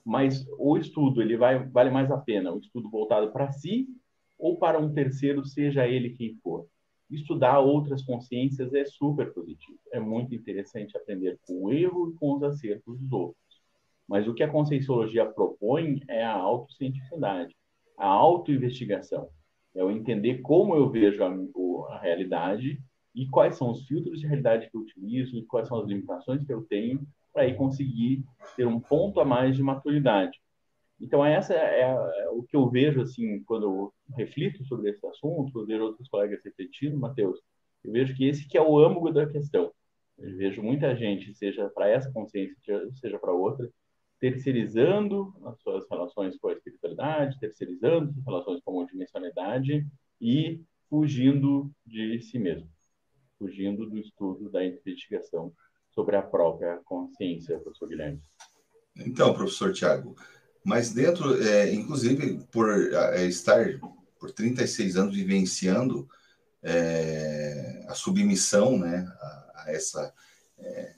mas 0.04 0.46
o 0.58 0.76
estudo 0.78 1.20
ele 1.20 1.36
vai 1.36 1.66
vale 1.68 1.90
mais 1.90 2.10
a 2.10 2.16
pena 2.16 2.52
o 2.52 2.58
estudo 2.58 2.88
voltado 2.88 3.32
para 3.32 3.50
si 3.50 3.88
ou 4.38 4.58
para 4.58 4.78
um 4.78 4.92
terceiro, 4.92 5.44
seja 5.44 5.86
ele 5.86 6.10
quem 6.10 6.36
for. 6.42 6.68
Estudar 7.10 7.60
outras 7.60 8.02
consciências 8.02 8.74
é 8.74 8.84
super 8.84 9.32
positivo. 9.32 9.78
É 9.92 10.00
muito 10.00 10.34
interessante 10.34 10.96
aprender 10.96 11.38
com 11.46 11.64
o 11.64 11.72
erro 11.72 12.10
e 12.10 12.14
com 12.14 12.34
os 12.34 12.42
acertos 12.42 12.98
dos 12.98 13.12
outros. 13.12 13.45
Mas 14.08 14.26
o 14.28 14.34
que 14.34 14.42
a 14.42 14.48
conscienciologia 14.48 15.26
propõe 15.26 16.00
é 16.08 16.24
a 16.24 16.32
autocientificidade, 16.32 17.54
a 17.98 18.06
autoinvestigação. 18.06 19.28
É 19.74 19.84
o 19.84 19.90
entender 19.90 20.40
como 20.42 20.74
eu 20.74 20.88
vejo 20.88 21.22
a, 21.22 21.94
a 21.94 21.98
realidade 21.98 22.80
e 23.14 23.26
quais 23.28 23.56
são 23.56 23.70
os 23.70 23.86
filtros 23.86 24.20
de 24.20 24.26
realidade 24.26 24.70
que 24.70 24.76
eu 24.76 24.82
utilizo 24.82 25.36
e 25.36 25.44
quais 25.46 25.68
são 25.68 25.80
as 25.80 25.88
limitações 25.88 26.44
que 26.44 26.52
eu 26.52 26.62
tenho 26.62 27.06
para 27.32 27.42
aí 27.42 27.54
conseguir 27.54 28.24
ter 28.56 28.66
um 28.66 28.80
ponto 28.80 29.20
a 29.20 29.24
mais 29.24 29.56
de 29.56 29.62
maturidade. 29.62 30.40
Então 30.98 31.24
essa 31.24 31.52
é, 31.52 31.82
é, 31.82 32.28
o 32.30 32.42
que 32.42 32.56
eu 32.56 32.68
vejo 32.70 33.02
assim 33.02 33.42
quando 33.44 33.64
eu 33.64 33.92
reflito 34.16 34.64
sobre 34.64 34.90
esse 34.90 35.06
assunto, 35.06 35.58
eu 35.60 35.66
vejo 35.66 35.84
outros 35.84 36.08
colegas 36.08 36.40
refletindo, 36.42 36.98
Mateus, 36.98 37.38
eu 37.84 37.92
vejo 37.92 38.14
que 38.14 38.24
esse 38.24 38.48
que 38.48 38.56
é 38.56 38.62
o 38.62 38.78
âmago 38.78 39.12
da 39.12 39.26
questão. 39.26 39.70
Eu 40.18 40.34
vejo 40.36 40.62
muita 40.62 40.96
gente, 40.96 41.34
seja 41.34 41.68
para 41.68 41.88
essa 41.88 42.10
consciência, 42.10 42.56
seja 42.94 43.18
para 43.18 43.32
outra, 43.32 43.68
terceirizando 44.20 45.34
as 45.44 45.60
suas 45.60 45.88
relações 45.90 46.36
com 46.38 46.48
a 46.48 46.52
espiritualidade, 46.52 47.38
terceirizando 47.38 48.14
as 48.18 48.24
relações 48.24 48.60
com 48.64 48.70
a 48.70 48.74
multidimensionalidade 48.74 49.86
e 50.20 50.60
fugindo 50.88 51.70
de 51.84 52.20
si 52.20 52.38
mesmo, 52.38 52.68
fugindo 53.38 53.88
do 53.88 53.98
estudo, 53.98 54.50
da 54.50 54.64
investigação 54.64 55.52
sobre 55.90 56.16
a 56.16 56.22
própria 56.22 56.78
consciência, 56.84 57.58
professor 57.58 57.88
Guilherme? 57.88 58.20
Então, 58.96 59.34
professor 59.34 59.72
Tiago, 59.72 60.16
mas 60.64 60.92
dentro, 60.92 61.42
é, 61.42 61.72
inclusive, 61.72 62.44
por 62.50 62.68
é, 62.70 63.26
estar 63.26 63.78
por 64.18 64.32
36 64.32 64.96
anos 64.96 65.14
vivenciando 65.14 66.08
é, 66.62 67.84
a 67.88 67.94
submissão 67.94 68.78
né, 68.78 69.06
a, 69.20 69.62
a 69.64 69.64
essa, 69.68 70.12
é, 70.58 70.94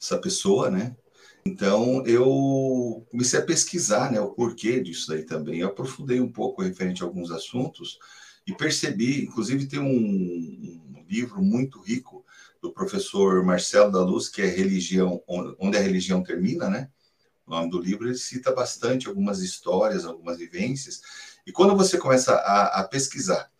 essa 0.00 0.18
pessoa, 0.18 0.70
né? 0.70 0.96
Então, 1.44 2.04
eu 2.06 3.06
comecei 3.10 3.38
a 3.38 3.44
pesquisar 3.44 4.12
né, 4.12 4.20
o 4.20 4.30
porquê 4.30 4.80
disso 4.80 5.08
daí 5.08 5.24
também. 5.24 5.60
Eu 5.60 5.68
aprofundei 5.68 6.20
um 6.20 6.30
pouco 6.30 6.62
referente 6.62 7.02
a 7.02 7.06
alguns 7.06 7.30
assuntos 7.30 7.98
e 8.46 8.54
percebi, 8.54 9.24
inclusive 9.24 9.66
tem 9.66 9.78
um, 9.78 9.84
um 9.84 11.04
livro 11.08 11.42
muito 11.42 11.80
rico 11.80 12.24
do 12.60 12.72
professor 12.72 13.44
Marcelo 13.44 13.90
da 13.92 14.02
Luz, 14.02 14.28
que 14.28 14.42
é 14.42 14.46
Religião, 14.46 15.22
onde 15.26 15.76
a 15.76 15.80
religião 15.80 16.22
termina, 16.22 16.68
né? 16.68 16.90
O 17.46 17.50
nome 17.50 17.70
do 17.70 17.80
livro, 17.80 18.06
ele 18.06 18.18
cita 18.18 18.52
bastante 18.52 19.08
algumas 19.08 19.40
histórias, 19.40 20.04
algumas 20.04 20.36
vivências. 20.36 21.00
E 21.46 21.52
quando 21.52 21.74
você 21.74 21.96
começa 21.96 22.34
a, 22.34 22.80
a 22.80 22.84
pesquisar 22.84 23.50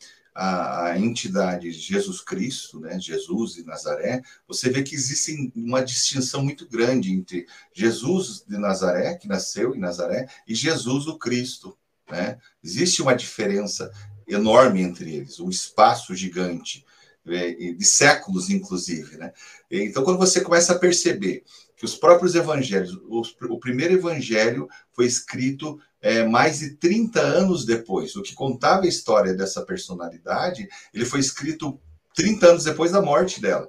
a, 0.40 0.85
a, 0.85 0.98
entidade 1.01 1.72
Jesus 1.72 2.20
Cristo, 2.20 2.79
né, 2.79 2.96
Jesus 3.01 3.57
e 3.57 3.64
Nazaré, 3.64 4.22
você 4.46 4.70
vê 4.70 4.85
que 4.85 4.94
existe 4.94 5.53
uma 5.57 5.83
distinção 5.83 6.44
muito 6.44 6.68
grande 6.68 7.11
entre 7.12 7.44
Jesus 7.74 8.44
de 8.46 8.57
Nazaré, 8.57 9.16
que 9.16 9.27
nasceu 9.27 9.74
em 9.74 9.81
Nazaré, 9.81 10.29
e 10.46 10.55
Jesus 10.55 11.09
o 11.09 11.18
Cristo. 11.18 11.77
Né? 12.09 12.38
Existe 12.62 13.03
uma 13.03 13.16
diferença 13.16 13.90
enorme 14.29 14.81
entre 14.81 15.12
eles, 15.12 15.40
um 15.40 15.51
espaço 15.51 16.14
gigante. 16.14 16.87
É, 17.27 17.53
de 17.53 17.85
séculos, 17.85 18.48
inclusive. 18.48 19.18
Né? 19.18 19.35
Então, 19.70 20.03
quando 20.03 20.16
você 20.16 20.40
começa 20.40 20.72
a 20.72 20.79
perceber 20.79 21.44
que 21.77 21.85
os 21.85 21.94
próprios 21.94 22.35
evangelhos, 22.35 22.98
os, 23.07 23.37
o 23.42 23.59
primeiro 23.59 23.92
evangelho 23.92 24.66
foi 24.92 25.05
escrito 25.05 25.79
é, 26.00 26.24
mais 26.24 26.61
de 26.61 26.76
30 26.76 27.20
anos 27.20 27.64
depois, 27.64 28.14
o 28.16 28.22
que 28.22 28.34
contava 28.34 28.84
a 28.84 28.88
história 28.88 29.34
dessa 29.34 29.62
personalidade, 29.62 30.68
ele 30.92 31.04
foi 31.04 31.20
escrito 31.20 31.80
30 32.14 32.46
anos 32.46 32.64
depois 32.64 32.92
da 32.92 33.02
morte 33.02 33.40
dela. 33.40 33.68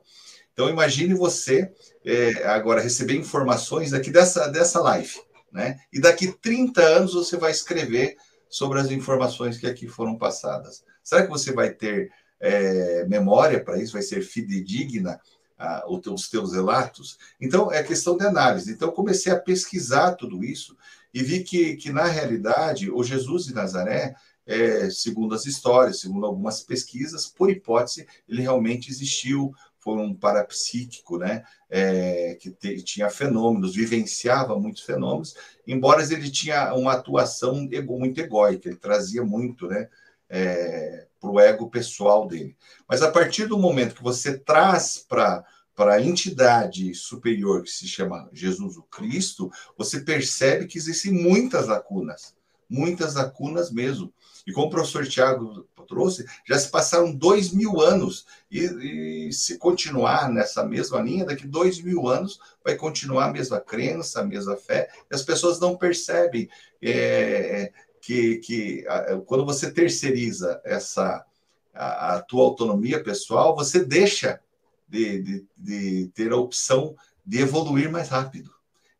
Então, 0.54 0.70
imagine 0.70 1.14
você 1.14 1.72
é, 2.06 2.48
agora 2.48 2.82
receber 2.82 3.16
informações 3.16 3.92
daqui 3.92 4.12
dessa, 4.12 4.48
dessa 4.48 4.82
live, 4.82 5.16
né? 5.52 5.78
E 5.92 6.00
daqui 6.00 6.32
30 6.32 6.82
anos 6.82 7.14
você 7.14 7.38
vai 7.38 7.52
escrever 7.52 8.18
sobre 8.50 8.80
as 8.80 8.92
informações 8.92 9.58
que 9.58 9.68
aqui 9.68 9.88
foram 9.88 10.18
passadas. 10.18 10.84
Será 11.04 11.24
que 11.24 11.30
você 11.30 11.54
vai 11.54 11.72
ter 11.72 12.12
é, 12.40 13.06
memória 13.08 13.64
para 13.64 13.78
isso, 13.78 13.94
vai 13.94 14.02
ser 14.02 14.22
fidedigna 14.22 15.20
a, 15.58 15.84
os 15.88 16.30
teus 16.30 16.54
relatos. 16.54 17.18
Então, 17.40 17.72
é 17.72 17.84
questão 17.84 18.16
de 18.16 18.26
análise. 18.26 18.72
Então, 18.72 18.92
comecei 18.92 19.32
a 19.32 19.40
pesquisar 19.40 20.14
tudo 20.14 20.44
isso 20.44 20.76
e 21.14 21.24
vi 21.24 21.44
que, 21.44 21.76
que 21.76 21.92
na 21.92 22.06
realidade, 22.06 22.90
o 22.92 23.04
Jesus 23.04 23.46
de 23.46 23.54
Nazaré, 23.54 24.16
é, 24.46 24.90
segundo 24.90 25.36
as 25.36 25.46
histórias, 25.46 26.00
segundo 26.00 26.26
algumas 26.26 26.62
pesquisas, 26.62 27.28
por 27.28 27.50
hipótese, 27.50 28.08
ele 28.28 28.42
realmente 28.42 28.90
existiu, 28.90 29.54
foi 29.80 29.96
um 29.98 30.14
parapsíquico, 30.14 31.18
né, 31.18 31.44
é, 31.70 32.36
que 32.40 32.52
te, 32.52 32.82
tinha 32.84 33.10
fenômenos, 33.10 33.76
vivenciava 33.76 34.60
muitos 34.60 34.84
fenômenos, 34.84 35.36
embora 35.68 36.02
ele 36.04 36.30
tinha 36.30 36.74
uma 36.74 36.94
atuação 36.94 37.68
ego, 37.72 37.98
muito 37.98 38.20
egóica, 38.20 38.68
ele 38.68 38.78
trazia 38.78 39.24
muito, 39.24 39.68
né, 39.68 39.88
é, 40.30 41.08
para 41.20 41.30
o 41.30 41.40
ego 41.40 41.70
pessoal 41.70 42.28
dele. 42.28 42.56
Mas 42.88 43.02
a 43.02 43.12
partir 43.12 43.46
do 43.46 43.58
momento 43.58 43.96
que 43.96 44.04
você 44.04 44.38
traz 44.38 44.98
para 44.98 45.44
para 45.80 45.94
a 45.94 46.02
entidade 46.02 46.94
superior 46.94 47.64
que 47.64 47.72
se 47.72 47.88
chama 47.88 48.30
Jesus 48.34 48.76
o 48.76 48.84
Cristo, 48.84 49.50
você 49.78 50.02
percebe 50.02 50.68
que 50.68 50.78
existem 50.78 51.10
muitas 51.10 51.68
lacunas, 51.68 52.36
muitas 52.70 53.16
lacunas 53.16 53.72
mesmo. 53.72 54.12
E 54.46 54.52
como 54.52 54.68
o 54.68 54.70
professor 54.70 55.08
Tiago 55.08 55.66
trouxe, 55.88 56.26
já 56.46 56.60
se 56.60 56.70
passaram 56.70 57.16
dois 57.16 57.54
mil 57.54 57.80
anos, 57.80 58.26
e, 58.52 59.30
e, 59.30 59.32
se 59.32 59.58
continuar 59.58 60.30
nessa 60.30 60.66
mesma 60.66 61.00
linha, 61.00 61.24
daqui 61.24 61.48
dois 61.48 61.82
mil 61.82 62.10
anos 62.10 62.42
vai 62.62 62.76
continuar 62.76 63.28
a 63.28 63.32
mesma 63.32 63.62
crença, 63.62 64.20
a 64.20 64.26
mesma 64.26 64.58
fé, 64.58 64.90
e 65.10 65.16
as 65.16 65.24
pessoas 65.24 65.62
não 65.62 65.78
percebem 65.78 66.50
é, 66.84 67.72
que, 68.02 68.40
que 68.40 68.86
quando 69.26 69.46
você 69.46 69.72
terceiriza 69.72 70.60
essa 70.66 71.26
a, 71.74 72.16
a 72.16 72.22
tua 72.22 72.44
autonomia 72.44 73.02
pessoal, 73.02 73.56
você 73.56 73.86
deixa 73.86 74.42
de, 74.90 75.22
de, 75.22 75.46
de 75.58 76.12
ter 76.14 76.32
a 76.32 76.38
opção 76.38 76.96
de 77.26 77.40
evoluir 77.40 77.92
mais 77.92 78.10
rápido. 78.10 78.52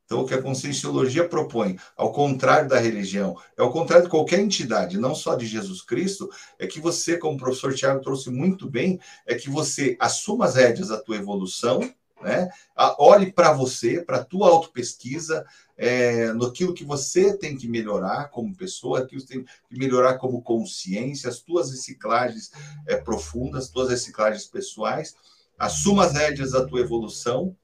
Então, 0.06 0.22
o 0.22 0.26
que 0.26 0.34
a 0.34 0.42
Conscienciologia 0.42 1.28
propõe, 1.28 1.78
ao 1.96 2.12
contrário 2.12 2.68
da 2.68 2.80
religião, 2.80 3.38
é 3.56 3.62
ao 3.62 3.72
contrário 3.72 4.06
de 4.06 4.10
qualquer 4.10 4.40
entidade, 4.40 4.98
não 4.98 5.14
só 5.14 5.36
de 5.36 5.46
Jesus 5.46 5.84
Cristo, 5.84 6.28
é 6.58 6.66
que 6.66 6.80
você, 6.80 7.16
como 7.16 7.36
o 7.36 7.40
professor 7.40 7.76
Tiago 7.76 8.02
trouxe 8.02 8.32
muito 8.32 8.68
bem, 8.68 9.00
é 9.28 9.36
que 9.36 9.52
você 9.52 9.96
assuma 10.00 10.46
as 10.46 10.56
rédeas 10.56 10.88
da 10.88 10.98
tua 10.98 11.16
evolução, 11.16 11.80
né? 12.22 12.50
Olhe 12.98 13.32
para 13.32 13.54
você, 13.54 14.02
para 14.02 14.18
a 14.18 14.26
tua 14.26 14.50
autopesquisa, 14.50 15.46
é, 15.78 16.34
naquilo 16.34 16.74
que 16.74 16.84
você 16.84 17.38
tem 17.38 17.56
que 17.56 17.68
melhorar 17.68 18.30
como 18.30 18.56
pessoa, 18.56 19.00
aquilo 19.00 19.22
que 19.22 19.28
você 19.28 19.34
tem 19.36 19.44
que 19.44 19.78
melhorar 19.78 20.18
como 20.18 20.42
consciência, 20.42 21.30
as 21.30 21.40
tuas 21.40 21.70
reciclagens 21.70 22.52
é, 22.88 22.96
profundas, 22.98 23.66
as 23.66 23.70
tuas 23.70 23.90
reciclagens 23.90 24.46
pessoais, 24.46 25.16
assuma 25.60 26.06
as 26.06 26.14
rédeas 26.14 26.52
da 26.52 26.66
tua 26.66 26.80
evolução 26.80 27.56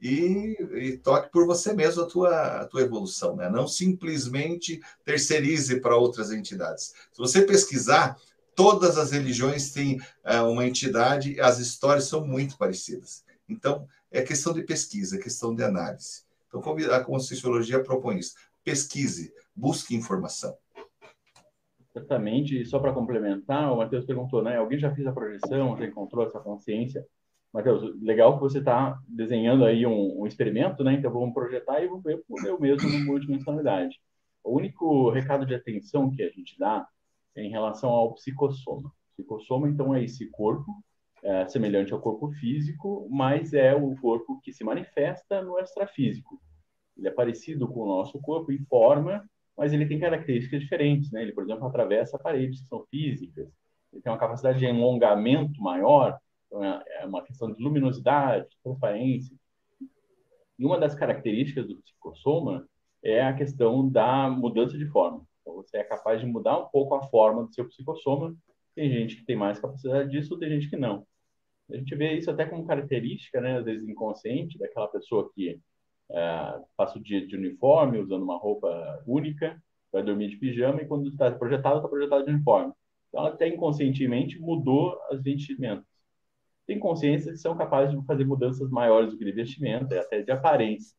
e, 0.00 0.56
e, 0.72 0.98
toque 0.98 1.30
por 1.30 1.46
você 1.46 1.72
mesmo 1.72 2.02
a 2.02 2.06
tua, 2.06 2.62
a 2.62 2.66
tua 2.66 2.80
evolução, 2.80 3.36
né? 3.36 3.48
Não 3.48 3.68
simplesmente 3.68 4.80
terceirize 5.04 5.80
para 5.80 5.96
outras 5.96 6.32
entidades. 6.32 6.92
Se 7.12 7.18
você 7.18 7.42
pesquisar, 7.42 8.16
todas 8.56 8.98
as 8.98 9.12
religiões 9.12 9.70
têm 9.70 10.00
é, 10.24 10.40
uma 10.40 10.66
entidade, 10.66 11.40
as 11.40 11.60
histórias 11.60 12.04
são 12.04 12.26
muito 12.26 12.58
parecidas. 12.58 13.24
Então, 13.48 13.86
é 14.10 14.22
questão 14.22 14.52
de 14.52 14.62
pesquisa, 14.62 15.16
é 15.16 15.20
questão 15.20 15.54
de 15.54 15.62
análise. 15.62 16.24
Então, 16.48 16.60
a 16.92 17.00
Conscienciologia 17.00 17.82
propõe 17.82 18.18
isso. 18.18 18.34
Pesquise, 18.64 19.32
busque 19.54 19.94
informação. 19.94 20.56
Exatamente, 21.94 22.60
e 22.60 22.64
só 22.64 22.78
para 22.78 22.92
complementar, 22.92 23.72
o 23.72 23.76
Matheus 23.76 24.04
perguntou, 24.04 24.42
né? 24.42 24.56
Alguém 24.56 24.78
já 24.78 24.92
fez 24.92 25.06
a 25.06 25.12
projeção, 25.12 25.76
já 25.76 25.86
encontrou 25.86 26.26
essa 26.26 26.40
consciência? 26.40 27.06
Matheus, 27.52 28.00
legal 28.00 28.34
que 28.34 28.40
você 28.40 28.58
está 28.58 28.98
desenhando 29.06 29.64
aí 29.64 29.86
um, 29.86 30.22
um, 30.22 30.26
experimento, 30.26 30.82
né? 30.82 30.94
Então 30.94 31.12
vamos 31.12 31.34
projetar 31.34 31.82
e 31.82 31.86
vamos 31.86 32.02
ver 32.02 32.22
por 32.26 32.42
eu 32.46 32.58
mesmo 32.58 32.88
no 32.88 33.04
multidimensionalidade. 33.04 34.00
O 34.42 34.56
único 34.56 35.10
recado 35.10 35.44
de 35.44 35.54
atenção 35.54 36.10
que 36.10 36.22
a 36.22 36.30
gente 36.30 36.58
dá 36.58 36.86
é 37.36 37.42
em 37.42 37.50
relação 37.50 37.90
ao 37.90 38.14
psicossoma. 38.14 38.88
O 38.88 39.12
psicossoma, 39.12 39.68
então, 39.68 39.94
é 39.94 40.02
esse 40.02 40.26
corpo 40.30 40.72
é, 41.22 41.46
semelhante 41.46 41.92
ao 41.92 42.00
corpo 42.00 42.30
físico, 42.32 43.06
mas 43.10 43.52
é 43.52 43.74
o 43.74 43.94
corpo 43.96 44.40
que 44.40 44.52
se 44.52 44.64
manifesta 44.64 45.42
no 45.42 45.58
extrafísico. 45.58 46.40
Ele 46.96 47.08
é 47.08 47.10
parecido 47.10 47.68
com 47.68 47.80
o 47.80 47.86
nosso 47.86 48.18
corpo 48.20 48.50
em 48.50 48.64
forma, 48.64 49.28
mas 49.56 49.72
ele 49.74 49.86
tem 49.86 50.00
características 50.00 50.60
diferentes, 50.60 51.10
né? 51.12 51.22
Ele, 51.22 51.32
por 51.32 51.44
exemplo, 51.44 51.66
atravessa 51.66 52.18
paredes 52.18 52.62
que 52.62 52.68
são 52.68 52.84
físicas. 52.90 53.48
Ele 53.92 54.02
tem 54.02 54.10
uma 54.10 54.18
capacidade 54.18 54.58
de 54.58 54.66
alongamento 54.66 55.60
maior 55.60 56.18
é, 56.60 57.06
uma 57.06 57.22
questão 57.22 57.52
de 57.52 57.62
luminosidade, 57.62 58.46
transparência. 58.62 59.34
E 60.58 60.66
uma 60.66 60.78
das 60.78 60.94
características 60.94 61.66
do 61.66 61.76
psicossoma 61.76 62.68
é 63.02 63.22
a 63.22 63.34
questão 63.34 63.88
da 63.88 64.28
mudança 64.28 64.76
de 64.76 64.86
forma. 64.86 65.26
Então, 65.40 65.54
você 65.54 65.78
é 65.78 65.84
capaz 65.84 66.20
de 66.20 66.26
mudar 66.26 66.58
um 66.58 66.68
pouco 66.68 66.94
a 66.94 67.02
forma 67.08 67.44
do 67.44 67.54
seu 67.54 67.66
psicossoma. 67.66 68.34
Tem 68.74 68.90
gente 68.90 69.16
que 69.16 69.24
tem 69.24 69.36
mais 69.36 69.58
capacidade 69.58 70.10
disso, 70.10 70.38
tem 70.38 70.48
gente 70.50 70.68
que 70.68 70.76
não. 70.76 71.06
A 71.70 71.76
gente 71.76 71.94
vê 71.94 72.14
isso 72.14 72.30
até 72.30 72.44
como 72.44 72.66
característica, 72.66 73.40
né, 73.40 73.58
às 73.58 73.64
vezes 73.64 73.88
inconsciente, 73.88 74.58
daquela 74.58 74.88
pessoa 74.88 75.30
que 75.34 75.58
é, 76.10 76.60
passa 76.76 76.98
o 76.98 77.02
dia 77.02 77.26
de 77.26 77.36
uniforme, 77.36 77.98
usando 77.98 78.22
uma 78.22 78.36
roupa 78.36 79.02
única, 79.06 79.60
vai 79.90 80.02
dormir 80.02 80.28
de 80.28 80.36
pijama 80.36 80.82
e 80.82 80.86
quando 80.86 81.08
está 81.08 81.30
projetado, 81.30 81.76
está 81.76 81.88
projetado 81.88 82.24
de 82.24 82.30
uniforme. 82.30 82.72
Então, 83.08 83.20
ela 83.20 83.34
até 83.34 83.48
inconscientemente 83.48 84.38
mudou 84.38 84.98
as 85.10 85.22
vestimentas 85.22 85.91
tem 86.66 86.78
consciência 86.78 87.32
que 87.32 87.38
são 87.38 87.56
capazes 87.56 87.98
de 87.98 88.06
fazer 88.06 88.24
mudanças 88.24 88.70
maiores 88.70 89.10
do 89.10 89.18
que 89.18 89.24
de 89.24 89.32
vestimenta, 89.32 89.98
até 90.00 90.22
de 90.22 90.30
aparência. 90.30 90.96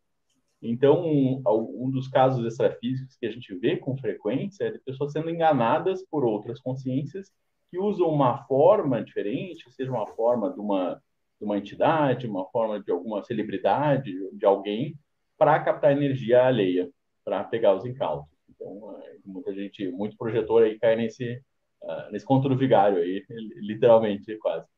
Então, 0.61 1.05
um, 1.05 1.41
um 1.45 1.89
dos 1.89 2.07
casos 2.07 2.45
extrafísicos 2.45 3.17
que 3.17 3.25
a 3.25 3.31
gente 3.31 3.53
vê 3.55 3.75
com 3.75 3.97
frequência 3.97 4.65
é 4.65 4.71
de 4.71 4.79
pessoas 4.79 5.11
sendo 5.11 5.29
enganadas 5.29 6.05
por 6.09 6.23
outras 6.23 6.59
consciências 6.61 7.31
que 7.69 7.77
usam 7.77 8.07
uma 8.07 8.45
forma 8.45 9.03
diferente, 9.03 9.69
seja 9.71 9.91
uma 9.91 10.07
forma 10.07 10.53
de 10.53 10.59
uma, 10.59 11.01
de 11.39 11.45
uma 11.45 11.57
entidade, 11.57 12.27
uma 12.27 12.45
forma 12.49 12.81
de 12.81 12.91
alguma 12.91 13.23
celebridade, 13.23 14.13
de 14.31 14.45
alguém, 14.45 14.95
para 15.37 15.59
captar 15.59 15.91
energia 15.91 16.45
alheia, 16.45 16.89
para 17.25 17.43
pegar 17.43 17.75
os 17.75 17.85
incautos. 17.85 18.31
Então, 18.49 18.97
é, 19.01 19.17
muita 19.25 19.53
gente, 19.53 19.91
muito 19.91 20.15
projetor 20.15 20.63
aí 20.63 20.79
cai 20.79 20.95
nesse, 20.95 21.41
uh, 21.81 22.11
nesse 22.11 22.25
vigário 22.55 22.99
aí, 22.99 23.25
literalmente, 23.59 24.37
quase. 24.37 24.72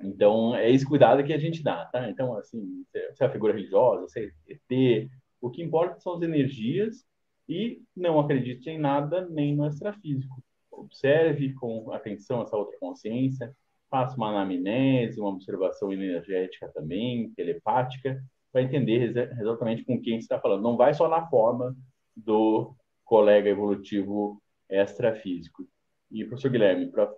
Então, 0.00 0.54
é 0.54 0.70
esse 0.70 0.84
cuidado 0.84 1.24
que 1.24 1.32
a 1.32 1.38
gente 1.38 1.62
dá, 1.62 1.86
tá? 1.86 2.08
Então, 2.10 2.36
assim, 2.36 2.84
se 2.90 3.22
é 3.22 3.26
a 3.26 3.30
figura 3.30 3.54
religiosa, 3.54 4.08
se 4.08 4.20
é 4.20 4.52
ET, 4.52 5.10
o 5.40 5.50
que 5.50 5.62
importa 5.62 6.00
são 6.00 6.14
as 6.14 6.22
energias 6.22 7.04
e 7.48 7.82
não 7.96 8.18
acredite 8.18 8.68
em 8.68 8.78
nada 8.78 9.26
nem 9.28 9.54
no 9.54 9.66
extrafísico. 9.66 10.42
Observe 10.70 11.54
com 11.54 11.92
atenção 11.92 12.42
essa 12.42 12.56
outra 12.56 12.76
consciência, 12.78 13.54
faça 13.90 14.16
uma 14.16 14.30
anamnese, 14.30 15.20
uma 15.20 15.30
observação 15.30 15.92
energética 15.92 16.68
também, 16.74 17.30
telepática, 17.30 18.22
para 18.52 18.62
entender 18.62 19.16
exatamente 19.38 19.84
com 19.84 20.00
quem 20.00 20.18
está 20.18 20.40
falando. 20.40 20.62
Não 20.62 20.76
vai 20.76 20.92
só 20.92 21.08
na 21.08 21.26
forma 21.28 21.74
do 22.14 22.74
colega 23.04 23.48
evolutivo 23.48 24.42
extrafísico. 24.68 25.66
E, 26.10 26.24
professor 26.24 26.50
Guilherme, 26.50 26.90
para 26.90 27.12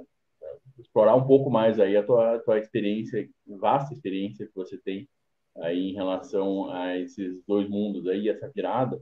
explorar 0.78 1.14
um 1.14 1.26
pouco 1.26 1.50
mais 1.50 1.78
aí 1.80 1.96
a 1.96 2.02
tua, 2.02 2.38
tua 2.40 2.58
experiência, 2.58 3.28
vasta 3.46 3.94
experiência 3.94 4.46
que 4.46 4.54
você 4.54 4.78
tem 4.78 5.08
aí 5.56 5.90
em 5.90 5.94
relação 5.94 6.70
a 6.70 6.96
esses 6.98 7.42
dois 7.46 7.68
mundos 7.68 8.06
aí, 8.06 8.28
essa 8.28 8.50
virada. 8.54 9.00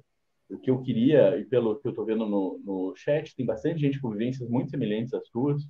O 0.49 0.59
que 0.59 0.71
eu 0.71 0.81
queria, 0.81 1.37
e 1.39 1.45
pelo 1.45 1.77
que 1.77 1.89
eu 1.89 1.91
estou 1.91 2.05
vendo 2.05 2.27
no, 2.27 2.61
no 2.65 2.95
chat, 2.97 3.35
tem 3.35 3.45
bastante 3.45 3.81
gente 3.81 4.01
com 4.01 4.11
vivências 4.11 4.49
muito 4.49 4.71
semelhantes 4.71 5.13
às 5.13 5.29
tuas, 5.29 5.63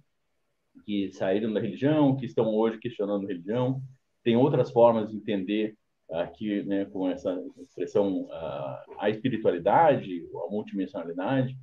que 0.84 1.10
saíram 1.12 1.52
da 1.52 1.60
religião, 1.60 2.16
que 2.16 2.26
estão 2.26 2.54
hoje 2.54 2.78
questionando 2.78 3.24
a 3.24 3.28
religião. 3.28 3.80
Tem 4.22 4.36
outras 4.36 4.70
formas 4.70 5.10
de 5.10 5.16
entender 5.16 5.74
aqui, 6.10 6.62
né, 6.64 6.84
com 6.84 7.08
essa 7.08 7.42
expressão, 7.58 8.28
a, 8.30 8.84
a 8.98 9.10
espiritualidade, 9.10 10.26
a 10.46 10.50
multidimensionalidade. 10.50 11.56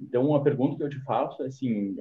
Então, 0.00 0.26
uma 0.26 0.42
pergunta 0.42 0.76
que 0.76 0.82
eu 0.82 0.88
te 0.88 1.00
faço 1.04 1.42
é 1.42 1.46
assim, 1.46 1.94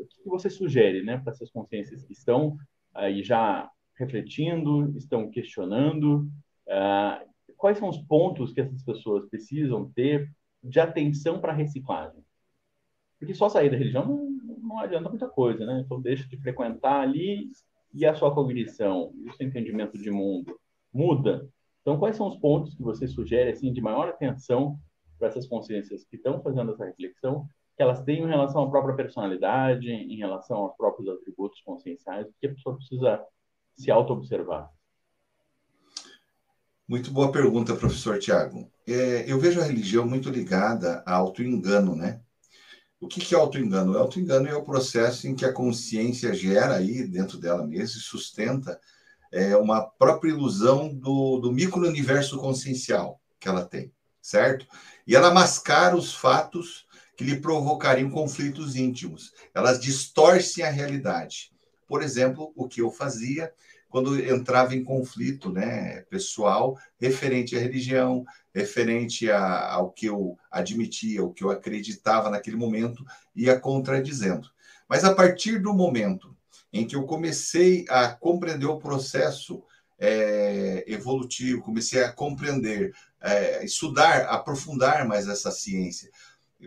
o 0.00 0.06
que 0.06 0.28
você 0.28 0.50
sugere 0.50 1.02
né, 1.02 1.18
para 1.18 1.32
essas 1.32 1.50
consciências 1.50 2.02
que 2.02 2.12
estão 2.12 2.56
aí 2.94 3.22
já 3.22 3.70
refletindo, 3.96 4.96
estão 4.96 5.30
questionando? 5.30 6.28
Uh, 6.66 7.30
quais 7.56 7.78
são 7.78 7.88
os 7.88 7.98
pontos 7.98 8.52
que 8.52 8.60
essas 8.60 8.82
pessoas 8.82 9.28
precisam 9.28 9.90
ter 9.90 10.30
de 10.62 10.80
atenção 10.80 11.40
para 11.40 11.52
a 11.52 11.56
reciclagem? 11.56 12.24
Porque 13.18 13.34
só 13.34 13.48
sair 13.48 13.70
da 13.70 13.76
religião 13.76 14.06
não, 14.06 14.58
não 14.58 14.78
adianta 14.78 15.10
muita 15.10 15.28
coisa, 15.28 15.64
né? 15.66 15.82
Então, 15.84 16.00
deixa 16.00 16.26
de 16.26 16.38
frequentar 16.38 17.02
ali 17.02 17.50
e 17.92 18.06
a 18.06 18.14
sua 18.14 18.34
cognição, 18.34 19.12
e 19.16 19.28
o 19.28 19.32
seu 19.34 19.46
entendimento 19.46 19.98
de 19.98 20.10
mundo 20.10 20.58
muda. 20.92 21.48
Então, 21.82 21.98
quais 21.98 22.16
são 22.16 22.28
os 22.28 22.36
pontos 22.36 22.74
que 22.74 22.82
você 22.82 23.06
sugere 23.06 23.50
assim 23.50 23.72
de 23.72 23.80
maior 23.80 24.08
atenção 24.08 24.78
para 25.18 25.28
essas 25.28 25.46
consciências 25.46 26.04
que 26.04 26.16
estão 26.16 26.42
fazendo 26.42 26.72
essa 26.72 26.84
reflexão 26.84 27.46
que 27.80 27.84
elas 27.84 28.02
têm 28.02 28.22
em 28.22 28.28
relação 28.28 28.64
à 28.64 28.70
própria 28.70 28.94
personalidade, 28.94 29.90
em 29.90 30.18
relação 30.18 30.58
aos 30.58 30.76
próprios 30.76 31.08
atributos 31.08 31.62
conscienciais, 31.62 32.26
que 32.38 32.46
a 32.46 32.52
pessoa 32.54 32.76
precisa 32.76 33.24
se 33.74 33.90
auto-observar? 33.90 34.68
Muito 36.86 37.10
boa 37.10 37.32
pergunta, 37.32 37.74
professor 37.74 38.18
Tiago. 38.18 38.70
É, 38.86 39.24
eu 39.26 39.40
vejo 39.40 39.62
a 39.62 39.64
religião 39.64 40.06
muito 40.06 40.28
ligada 40.28 41.02
a 41.06 41.14
auto-engano, 41.14 41.96
né? 41.96 42.20
O 43.00 43.08
que, 43.08 43.18
que 43.18 43.34
é 43.34 43.38
auto-engano? 43.38 43.96
Auto-engano 43.96 44.46
é 44.46 44.54
o 44.54 44.62
processo 44.62 45.26
em 45.26 45.34
que 45.34 45.46
a 45.46 45.52
consciência 45.52 46.34
gera 46.34 46.76
aí 46.76 47.08
dentro 47.08 47.38
dela 47.38 47.66
mesma 47.66 47.98
e 47.98 48.02
sustenta 48.02 48.78
é, 49.32 49.56
uma 49.56 49.80
própria 49.80 50.28
ilusão 50.28 50.94
do, 50.94 51.38
do 51.38 51.50
micro-universo 51.50 52.36
consciencial 52.36 53.18
que 53.40 53.48
ela 53.48 53.64
tem, 53.64 53.90
certo? 54.20 54.66
E 55.06 55.16
ela 55.16 55.32
mascara 55.32 55.96
os 55.96 56.14
fatos 56.14 56.89
que 57.20 57.24
lhe 57.26 57.38
provocariam 57.38 58.08
conflitos 58.08 58.76
íntimos. 58.76 59.34
Elas 59.54 59.78
distorcem 59.78 60.64
a 60.64 60.70
realidade. 60.70 61.52
Por 61.86 62.02
exemplo, 62.02 62.50
o 62.56 62.66
que 62.66 62.80
eu 62.80 62.90
fazia 62.90 63.52
quando 63.90 64.18
entrava 64.18 64.74
em 64.74 64.82
conflito 64.82 65.52
né, 65.52 66.00
pessoal 66.08 66.78
referente 66.98 67.54
à 67.54 67.60
religião, 67.60 68.24
referente 68.54 69.30
a, 69.30 69.70
ao 69.70 69.90
que 69.90 70.06
eu 70.06 70.38
admitia, 70.50 71.22
o 71.22 71.30
que 71.30 71.44
eu 71.44 71.50
acreditava 71.50 72.30
naquele 72.30 72.56
momento, 72.56 73.04
ia 73.36 73.60
contradizendo. 73.60 74.48
Mas 74.88 75.04
a 75.04 75.14
partir 75.14 75.58
do 75.58 75.74
momento 75.74 76.34
em 76.72 76.86
que 76.86 76.96
eu 76.96 77.02
comecei 77.02 77.84
a 77.90 78.08
compreender 78.08 78.64
o 78.64 78.78
processo 78.78 79.62
é, 79.98 80.84
evolutivo, 80.86 81.60
comecei 81.60 82.02
a 82.02 82.10
compreender, 82.10 82.94
é, 83.20 83.62
estudar, 83.62 84.22
aprofundar 84.22 85.06
mais 85.06 85.28
essa 85.28 85.50
ciência, 85.50 86.10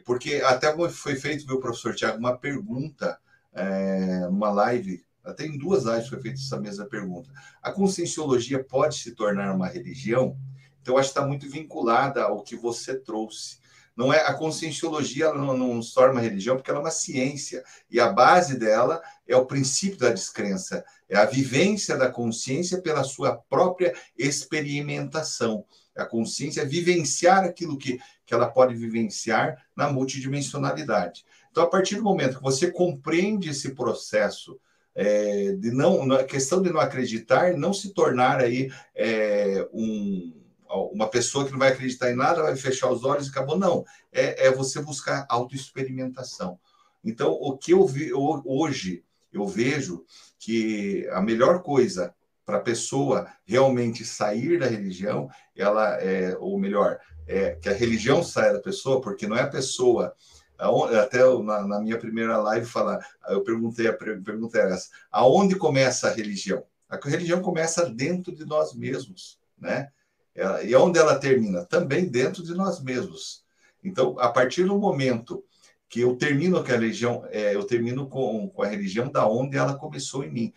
porque 0.01 0.41
até 0.45 0.75
foi 0.89 1.15
feito, 1.15 1.45
meu 1.45 1.59
professor 1.59 1.93
Tiago, 1.93 2.17
uma 2.17 2.37
pergunta 2.37 3.17
é, 3.53 4.27
numa 4.27 4.51
live, 4.51 5.05
até 5.23 5.45
em 5.45 5.57
duas 5.57 5.83
lives 5.83 6.09
foi 6.09 6.19
feita 6.19 6.39
essa 6.39 6.59
mesma 6.59 6.85
pergunta. 6.85 7.29
A 7.61 7.71
conscienciologia 7.71 8.63
pode 8.63 8.95
se 8.95 9.11
tornar 9.11 9.53
uma 9.53 9.67
religião? 9.67 10.37
Então, 10.81 10.97
acho 10.97 11.09
que 11.09 11.17
está 11.17 11.25
muito 11.25 11.49
vinculada 11.49 12.23
ao 12.23 12.43
que 12.43 12.55
você 12.55 12.95
trouxe. 12.99 13.57
Não 13.95 14.11
é 14.11 14.25
a 14.25 14.33
conscienciologia 14.33 15.25
ela 15.25 15.35
não, 15.35 15.55
não 15.55 15.81
se 15.81 15.93
torna 15.93 16.13
uma 16.13 16.21
religião 16.21 16.55
porque 16.55 16.69
ela 16.71 16.79
é 16.79 16.83
uma 16.83 16.91
ciência 16.91 17.63
e 17.89 17.99
a 17.99 18.11
base 18.11 18.57
dela 18.57 19.01
é 19.27 19.35
o 19.35 19.45
princípio 19.45 19.99
da 19.99 20.09
descrença, 20.09 20.83
é 21.07 21.15
a 21.15 21.25
vivência 21.25 21.95
da 21.95 22.09
consciência 22.09 22.81
pela 22.81 23.03
sua 23.03 23.37
própria 23.37 23.93
experimentação. 24.17 25.63
A 25.95 26.05
consciência 26.05 26.61
é 26.61 26.65
vivenciar 26.65 27.43
aquilo 27.43 27.77
que, 27.77 27.99
que 28.25 28.33
ela 28.33 28.49
pode 28.49 28.75
vivenciar 28.75 29.63
na 29.75 29.91
multidimensionalidade. 29.91 31.25
Então, 31.51 31.63
a 31.63 31.67
partir 31.67 31.95
do 31.95 32.03
momento 32.03 32.37
que 32.37 32.43
você 32.43 32.71
compreende 32.71 33.49
esse 33.49 33.75
processo 33.75 34.59
é, 34.95 35.53
de 35.53 35.71
não, 35.71 36.11
a 36.11 36.23
questão 36.23 36.61
de 36.61 36.71
não 36.71 36.79
acreditar, 36.79 37.53
não 37.53 37.73
se 37.73 37.93
tornar 37.93 38.39
aí 38.39 38.71
é, 38.95 39.67
um, 39.73 40.33
uma 40.91 41.07
pessoa 41.07 41.45
que 41.45 41.51
não 41.51 41.59
vai 41.59 41.71
acreditar 41.71 42.11
em 42.11 42.15
nada, 42.15 42.43
vai 42.43 42.55
fechar 42.55 42.91
os 42.91 43.03
olhos 43.03 43.27
e 43.27 43.29
acabou. 43.29 43.57
Não, 43.57 43.85
é, 44.11 44.47
é 44.47 44.51
você 44.51 44.81
buscar 44.81 45.25
autoexperimentação. 45.29 46.59
Então, 47.03 47.31
o 47.31 47.57
que 47.57 47.73
eu 47.73 47.85
vi 47.85 48.11
hoje, 48.13 49.03
eu 49.31 49.45
vejo 49.47 50.05
que 50.39 51.07
a 51.11 51.21
melhor 51.21 51.61
coisa 51.61 52.13
para 52.45 52.57
a 52.57 52.61
pessoa 52.61 53.27
realmente 53.45 54.03
sair 54.03 54.59
da 54.59 54.67
religião, 54.67 55.29
ela 55.55 55.95
é, 56.01 56.35
ou 56.39 56.59
melhor, 56.59 56.99
é, 57.27 57.51
que 57.51 57.69
a 57.69 57.73
religião 57.73 58.23
saia 58.23 58.53
da 58.53 58.59
pessoa, 58.59 59.01
porque 59.01 59.27
não 59.27 59.37
é 59.37 59.41
a 59.41 59.49
pessoa. 59.49 60.13
Até 61.01 61.19
na, 61.41 61.67
na 61.67 61.81
minha 61.81 61.97
primeira 61.97 62.37
live 62.37 62.65
falar, 62.65 63.05
eu 63.27 63.43
perguntei 63.43 63.87
a 63.87 63.93
pergunta 63.93 64.57
é 64.57 64.71
essa: 64.71 64.89
aonde 65.11 65.55
começa 65.55 66.07
a 66.07 66.13
religião? 66.13 66.63
A 66.89 66.97
religião 67.03 67.41
começa 67.41 67.89
dentro 67.89 68.33
de 68.33 68.45
nós 68.45 68.73
mesmos, 68.73 69.39
né? 69.57 69.89
E 70.63 70.75
onde 70.75 70.99
ela 70.99 71.19
termina? 71.19 71.65
Também 71.65 72.07
dentro 72.07 72.43
de 72.43 72.53
nós 72.53 72.81
mesmos. 72.81 73.43
Então, 73.83 74.17
a 74.19 74.29
partir 74.29 74.63
do 74.63 74.77
momento 74.77 75.43
que 75.89 75.99
eu 75.99 76.15
termino 76.15 76.63
com 76.63 76.71
a 76.71 76.75
religião, 76.75 77.23
é, 77.29 77.55
eu 77.55 77.63
termino 77.65 78.07
com, 78.07 78.49
com 78.49 78.63
a 78.63 78.67
religião 78.67 79.11
da 79.11 79.27
onde 79.27 79.57
ela 79.57 79.75
começou 79.75 80.23
em 80.23 80.31
mim. 80.31 80.53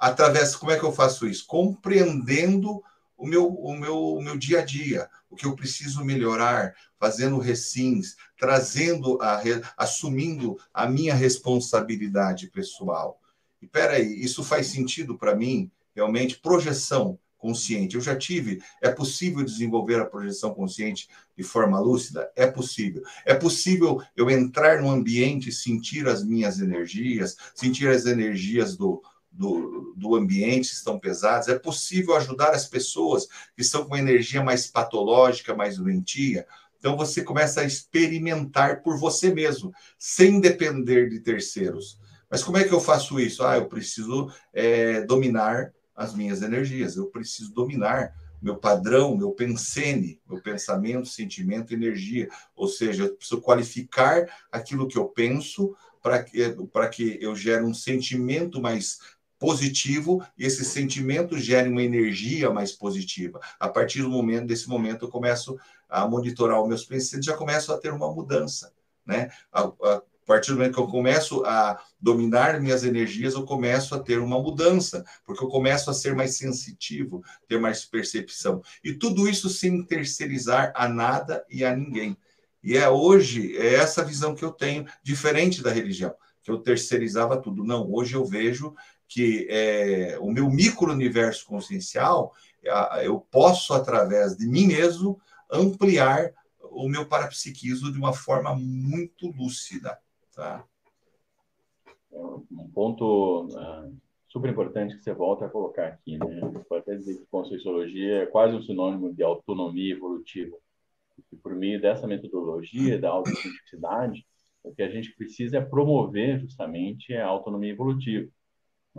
Através, 0.00 0.56
como 0.56 0.72
é 0.72 0.78
que 0.78 0.84
eu 0.84 0.92
faço 0.92 1.28
isso? 1.28 1.46
Compreendendo 1.46 2.82
o 3.18 3.26
meu, 3.26 3.46
o 3.46 3.76
meu, 3.76 3.98
o 3.98 4.22
meu 4.22 4.38
dia 4.38 4.60
a 4.60 4.64
dia, 4.64 5.10
o 5.28 5.36
que 5.36 5.44
eu 5.44 5.54
preciso 5.54 6.02
melhorar, 6.02 6.74
fazendo 6.98 7.38
recins, 7.38 8.16
trazendo, 8.38 9.20
a, 9.20 9.42
assumindo 9.76 10.58
a 10.72 10.88
minha 10.88 11.14
responsabilidade 11.14 12.48
pessoal. 12.48 13.20
E 13.60 13.66
peraí, 13.66 14.22
isso 14.22 14.42
faz 14.42 14.68
sentido 14.68 15.18
para 15.18 15.36
mim? 15.36 15.70
Realmente, 15.94 16.38
projeção 16.38 17.18
consciente. 17.36 17.96
Eu 17.96 18.00
já 18.00 18.16
tive. 18.16 18.62
É 18.80 18.90
possível 18.90 19.44
desenvolver 19.44 20.00
a 20.00 20.06
projeção 20.06 20.54
consciente 20.54 21.08
de 21.36 21.42
forma 21.42 21.78
lúcida? 21.78 22.30
É 22.34 22.46
possível. 22.46 23.02
É 23.26 23.34
possível 23.34 24.00
eu 24.16 24.30
entrar 24.30 24.80
no 24.80 24.90
ambiente 24.90 25.52
sentir 25.52 26.08
as 26.08 26.24
minhas 26.24 26.58
energias, 26.58 27.36
sentir 27.54 27.88
as 27.88 28.06
energias 28.06 28.76
do, 28.76 29.02
do, 29.30 29.94
do 29.96 30.14
ambiente 30.14 30.72
estão 30.72 30.98
pesadas. 30.98 31.48
É 31.48 31.58
possível 31.58 32.16
ajudar 32.16 32.50
as 32.50 32.66
pessoas 32.66 33.26
que 33.54 33.62
estão 33.62 33.84
com 33.84 33.96
energia 33.96 34.42
mais 34.42 34.66
patológica, 34.66 35.54
mais 35.54 35.76
doentia. 35.76 36.46
Então 36.78 36.96
você 36.96 37.22
começa 37.22 37.60
a 37.60 37.64
experimentar 37.64 38.82
por 38.82 38.98
você 38.98 39.32
mesmo, 39.32 39.72
sem 39.98 40.40
depender 40.40 41.08
de 41.08 41.20
terceiros. 41.20 41.98
Mas 42.30 42.42
como 42.42 42.56
é 42.56 42.64
que 42.64 42.72
eu 42.72 42.80
faço 42.80 43.20
isso? 43.20 43.44
Ah, 43.44 43.56
eu 43.56 43.66
preciso 43.66 44.32
é, 44.52 45.02
dominar 45.02 45.72
as 45.94 46.14
minhas 46.14 46.42
energias. 46.42 46.96
Eu 46.96 47.06
preciso 47.06 47.52
dominar 47.52 48.14
meu 48.40 48.56
padrão, 48.56 49.16
meu 49.16 49.32
pensene, 49.32 50.18
meu 50.26 50.40
pensamento, 50.40 51.08
sentimento, 51.08 51.74
energia. 51.74 52.28
Ou 52.56 52.66
seja, 52.68 53.04
eu 53.04 53.16
preciso 53.16 53.40
qualificar 53.40 54.26
aquilo 54.50 54.88
que 54.88 54.96
eu 54.96 55.06
penso 55.06 55.76
para 56.02 56.22
que, 56.22 56.54
que 56.92 57.18
eu 57.20 57.36
gere 57.36 57.62
um 57.62 57.74
sentimento 57.74 58.60
mais 58.60 58.98
positivo 59.40 60.22
e 60.38 60.44
esse 60.44 60.64
sentimento 60.64 61.38
gere 61.38 61.70
uma 61.70 61.82
energia 61.82 62.50
mais 62.50 62.72
positiva. 62.72 63.40
A 63.58 63.68
partir 63.68 64.02
do 64.02 64.10
momento 64.10 64.46
desse 64.46 64.68
momento 64.68 65.06
eu 65.06 65.08
começo 65.08 65.58
a 65.88 66.06
monitorar 66.06 66.60
os 66.60 66.68
meus 66.68 66.84
pensamentos, 66.84 67.26
já 67.26 67.36
começo 67.36 67.72
a 67.72 67.78
ter 67.78 67.92
uma 67.92 68.12
mudança, 68.12 68.72
né? 69.04 69.30
A, 69.50 69.62
a, 69.62 70.02
partir 70.26 70.52
do 70.52 70.58
momento 70.58 70.74
que 70.74 70.80
eu 70.80 70.86
começo 70.86 71.44
a 71.44 71.82
dominar 72.00 72.60
minhas 72.60 72.84
energias, 72.84 73.34
eu 73.34 73.44
começo 73.44 73.96
a 73.96 73.98
ter 73.98 74.20
uma 74.20 74.38
mudança, 74.38 75.04
porque 75.24 75.42
eu 75.42 75.48
começo 75.48 75.90
a 75.90 75.94
ser 75.94 76.14
mais 76.14 76.36
sensitivo, 76.36 77.24
ter 77.48 77.58
mais 77.58 77.84
percepção. 77.84 78.62
E 78.84 78.92
tudo 78.92 79.28
isso 79.28 79.48
sem 79.48 79.82
terceirizar 79.84 80.72
a 80.76 80.88
nada 80.88 81.44
e 81.50 81.64
a 81.64 81.74
ninguém. 81.74 82.16
E 82.62 82.76
é 82.76 82.88
hoje, 82.88 83.56
é 83.56 83.74
essa 83.74 84.04
visão 84.04 84.32
que 84.32 84.44
eu 84.44 84.52
tenho, 84.52 84.86
diferente 85.02 85.62
da 85.62 85.72
religião, 85.72 86.14
que 86.44 86.50
eu 86.50 86.58
terceirizava 86.58 87.36
tudo. 87.36 87.64
Não, 87.64 87.90
hoje 87.90 88.14
eu 88.14 88.24
vejo 88.24 88.72
que 89.10 89.48
é, 89.50 90.16
o 90.20 90.30
meu 90.30 90.48
micro-universo 90.48 91.44
consciencial, 91.44 92.32
eu 93.02 93.20
posso, 93.20 93.74
através 93.74 94.36
de 94.36 94.46
mim 94.46 94.68
mesmo, 94.68 95.20
ampliar 95.50 96.32
o 96.62 96.88
meu 96.88 97.04
parapsiquismo 97.04 97.90
de 97.90 97.98
uma 97.98 98.12
forma 98.12 98.54
muito 98.54 99.26
lúcida. 99.32 99.98
Tá? 100.32 100.64
Um 102.12 102.70
ponto 102.72 103.46
uh, 103.46 103.92
super 104.28 104.48
importante 104.48 104.96
que 104.96 105.02
você 105.02 105.12
volta 105.12 105.46
a 105.46 105.50
colocar 105.50 105.88
aqui, 105.88 106.16
né? 106.16 106.26
Pode 106.68 106.82
até 106.82 106.94
dizer 106.94 107.18
que 107.18 107.26
Conscienciologia 107.26 108.22
é 108.22 108.26
quase 108.26 108.54
um 108.54 108.62
sinônimo 108.62 109.12
de 109.12 109.24
autonomia 109.24 109.92
evolutiva. 109.92 110.56
E 111.32 111.36
por 111.36 111.56
meio 111.56 111.80
dessa 111.80 112.06
metodologia 112.06 112.96
da 112.96 113.10
autocientificidade, 113.10 114.24
o 114.62 114.72
que 114.72 114.82
a 114.82 114.88
gente 114.90 115.12
precisa 115.16 115.58
é 115.58 115.60
promover 115.60 116.38
justamente 116.38 117.12
a 117.14 117.26
autonomia 117.26 117.72
evolutiva. 117.72 118.30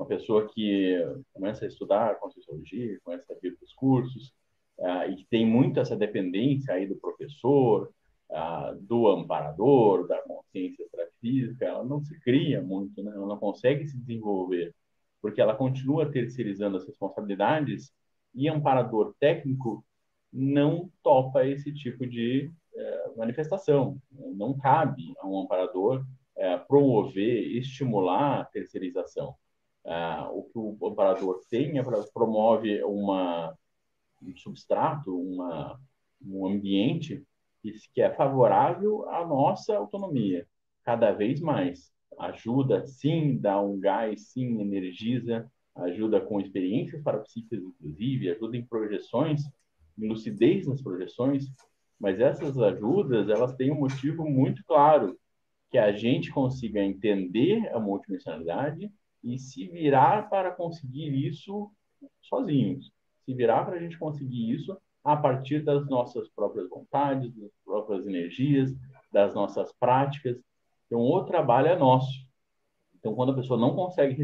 Uma 0.01 0.07
pessoa 0.07 0.49
que 0.51 0.97
começa 1.31 1.63
a 1.63 1.67
estudar 1.67 2.19
Conscienciologia, 2.19 2.99
começa 3.03 3.31
a 3.31 3.35
vir 3.39 3.55
para 3.55 3.63
os 3.63 3.71
cursos, 3.73 4.33
uh, 4.79 5.11
e 5.11 5.15
que 5.17 5.25
tem 5.25 5.45
muito 5.45 5.79
essa 5.79 5.95
dependência 5.95 6.73
aí 6.73 6.87
do 6.87 6.95
professor, 6.95 7.93
uh, 8.31 8.75
do 8.81 9.07
amparador, 9.07 10.07
da 10.07 10.19
consciência 10.23 10.81
extrafísica, 10.81 11.65
ela 11.65 11.83
não 11.83 12.01
se 12.01 12.19
cria 12.21 12.63
muito, 12.63 13.03
né? 13.03 13.11
ela 13.13 13.27
não 13.27 13.37
consegue 13.37 13.87
se 13.87 13.95
desenvolver, 13.95 14.73
porque 15.21 15.39
ela 15.39 15.53
continua 15.53 16.11
terceirizando 16.11 16.77
as 16.77 16.87
responsabilidades 16.87 17.93
e 18.33 18.49
amparador 18.49 19.13
técnico 19.19 19.85
não 20.33 20.89
topa 21.03 21.45
esse 21.45 21.71
tipo 21.71 22.07
de 22.07 22.51
eh, 22.75 23.11
manifestação. 23.17 24.01
Não 24.11 24.57
cabe 24.57 25.13
a 25.19 25.27
um 25.27 25.41
amparador 25.41 26.03
eh, 26.37 26.57
promover, 26.57 27.55
estimular 27.57 28.39
a 28.39 28.45
terceirização. 28.45 29.35
Ah, 29.85 30.29
o 30.31 30.43
que 30.43 30.57
o 30.57 30.77
amparador 30.87 31.41
tem 31.49 31.79
é 31.79 31.83
promove 32.13 32.83
uma, 32.83 33.57
um 34.21 34.35
substrato, 34.37 35.15
uma, 35.19 35.79
um 36.23 36.47
ambiente 36.47 37.23
que 37.93 38.01
é 38.01 38.13
favorável 38.13 39.07
à 39.09 39.25
nossa 39.25 39.75
autonomia, 39.75 40.47
cada 40.83 41.11
vez 41.11 41.39
mais. 41.39 41.91
Ajuda, 42.19 42.85
sim, 42.85 43.37
dá 43.37 43.61
um 43.61 43.79
gás, 43.79 44.29
sim, 44.29 44.61
energiza, 44.61 45.49
ajuda 45.75 46.19
com 46.19 46.39
experiências 46.39 47.01
parapsíquicas, 47.01 47.59
inclusive, 47.63 48.31
ajuda 48.31 48.57
em 48.57 48.65
projeções, 48.65 49.41
em 49.97 50.07
lucidez 50.07 50.67
nas 50.67 50.81
projeções, 50.81 51.45
mas 51.99 52.19
essas 52.19 52.57
ajudas, 52.57 53.29
elas 53.29 53.55
têm 53.55 53.71
um 53.71 53.79
motivo 53.79 54.27
muito 54.27 54.63
claro, 54.65 55.17
que 55.69 55.77
a 55.77 55.91
gente 55.91 56.31
consiga 56.31 56.83
entender 56.83 57.73
a 57.73 57.79
multidimensionalidade 57.79 58.91
e 59.23 59.37
se 59.37 59.67
virar 59.67 60.29
para 60.29 60.51
conseguir 60.51 61.09
isso 61.27 61.71
sozinhos. 62.21 62.91
Se 63.25 63.33
virar 63.33 63.65
para 63.65 63.75
a 63.75 63.79
gente 63.79 63.97
conseguir 63.97 64.51
isso 64.51 64.77
a 65.03 65.15
partir 65.15 65.63
das 65.63 65.87
nossas 65.87 66.29
próprias 66.29 66.69
vontades, 66.69 67.33
das 67.35 67.51
próprias 67.63 68.05
energias, 68.05 68.71
das 69.11 69.33
nossas 69.33 69.71
práticas. 69.73 70.41
Então, 70.85 70.99
o 70.99 71.23
trabalho 71.23 71.67
é 71.67 71.75
nosso. 71.75 72.25
Então, 72.97 73.15
quando 73.15 73.31
a 73.31 73.35
pessoa 73.35 73.59
não 73.59 73.75
consegue 73.75 74.15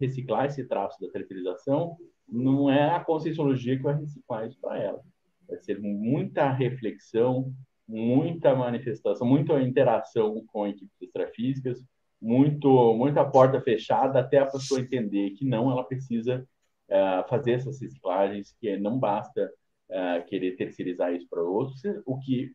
reciclar 0.00 0.46
esse 0.46 0.64
traço 0.64 0.98
da 1.00 1.10
terceirização, 1.10 1.96
não 2.26 2.70
é 2.70 2.90
a 2.90 3.00
conscienciologia 3.00 3.76
que 3.76 3.82
vai 3.82 3.94
reciclar 3.94 4.46
isso 4.46 4.58
para 4.60 4.78
ela. 4.78 5.02
Vai 5.46 5.58
ser 5.58 5.78
muita 5.80 6.50
reflexão, 6.50 7.52
muita 7.86 8.54
manifestação, 8.54 9.26
muita 9.26 9.60
interação 9.60 10.42
com 10.46 10.66
equipes 10.66 11.02
extrafísicas, 11.02 11.84
muito, 12.22 12.94
muita 12.94 13.24
porta 13.24 13.60
fechada 13.60 14.20
até 14.20 14.38
a 14.38 14.46
pessoa 14.46 14.80
entender 14.80 15.30
que 15.30 15.44
não, 15.44 15.72
ela 15.72 15.82
precisa 15.82 16.46
uh, 16.88 17.28
fazer 17.28 17.54
essas 17.54 17.80
reciclagens, 17.80 18.54
que 18.60 18.76
não 18.76 18.96
basta 18.96 19.52
uh, 19.90 20.24
querer 20.26 20.52
terceirizar 20.52 21.12
isso 21.12 21.26
para 21.28 21.42
outros, 21.42 21.82
o 22.06 22.16
que 22.20 22.52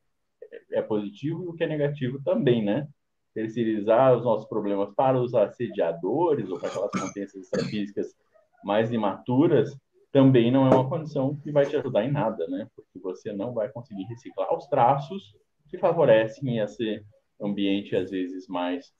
é 0.72 0.82
positivo 0.82 1.43
e 1.43 1.47
o 1.49 1.53
que 1.53 1.65
é 1.65 1.68
negativo 1.68 2.22
também, 2.24 2.63
né? 2.63 2.88
Terceirizar 3.34 4.18
os 4.18 4.24
nossos 4.24 4.47
problemas 4.47 4.89
para 4.95 5.20
os 5.20 5.36
assediadores 5.36 6.49
ou 6.49 6.57
para 6.57 6.70
aquelas 6.70 6.91
consciências 6.91 7.43
extrafísicas 7.43 8.15
mais 8.63 8.91
imaturas 8.93 9.78
também 10.13 10.49
não 10.49 10.65
é 10.65 10.74
uma 10.74 10.88
condição 10.88 11.36
que 11.36 11.51
vai 11.51 11.65
te 11.65 11.76
ajudar 11.76 12.05
em 12.05 12.11
nada, 12.11 12.47
né? 12.47 12.70
Porque 12.74 12.99
você 12.99 13.34
não 13.34 13.53
vai 13.53 13.68
conseguir 13.70 14.03
reciclar 14.03 14.55
os 14.55 14.65
traços 14.68 15.36
que 15.70 15.78
favorecem 15.78 16.59
esse 16.59 17.03
ambiente 17.39 17.97
às 17.97 18.09
vezes 18.09 18.47
mais 18.47 18.95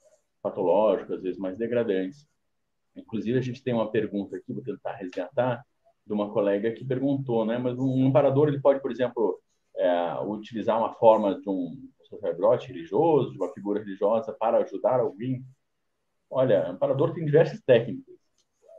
patológico, 0.48 1.14
às 1.14 1.22
vezes 1.22 1.38
mais 1.38 1.56
degradantes. 1.56 2.26
Inclusive 2.96 3.38
a 3.38 3.42
gente 3.42 3.62
tem 3.62 3.74
uma 3.74 3.90
pergunta 3.90 4.36
aqui, 4.36 4.52
vou 4.52 4.62
tentar 4.62 4.94
resgatar, 4.94 5.64
de 6.06 6.12
uma 6.12 6.32
colega 6.32 6.72
que 6.72 6.84
perguntou, 6.84 7.44
né? 7.44 7.58
Mas 7.58 7.78
um 7.78 8.06
amparador 8.06 8.48
ele 8.48 8.60
pode, 8.60 8.80
por 8.80 8.90
exemplo, 8.90 9.38
é, 9.76 10.20
utilizar 10.22 10.78
uma 10.78 10.94
forma 10.94 11.38
de 11.40 11.48
um 11.48 11.76
sacerdote 12.08 12.68
religioso, 12.68 13.30
de 13.30 13.36
uma 13.36 13.52
figura 13.52 13.80
religiosa 13.80 14.32
para 14.32 14.58
ajudar 14.58 15.00
alguém? 15.00 15.44
Olha, 16.30 16.66
amparador 16.68 17.12
tem 17.12 17.24
diversas 17.24 17.60
técnicas, 17.60 18.14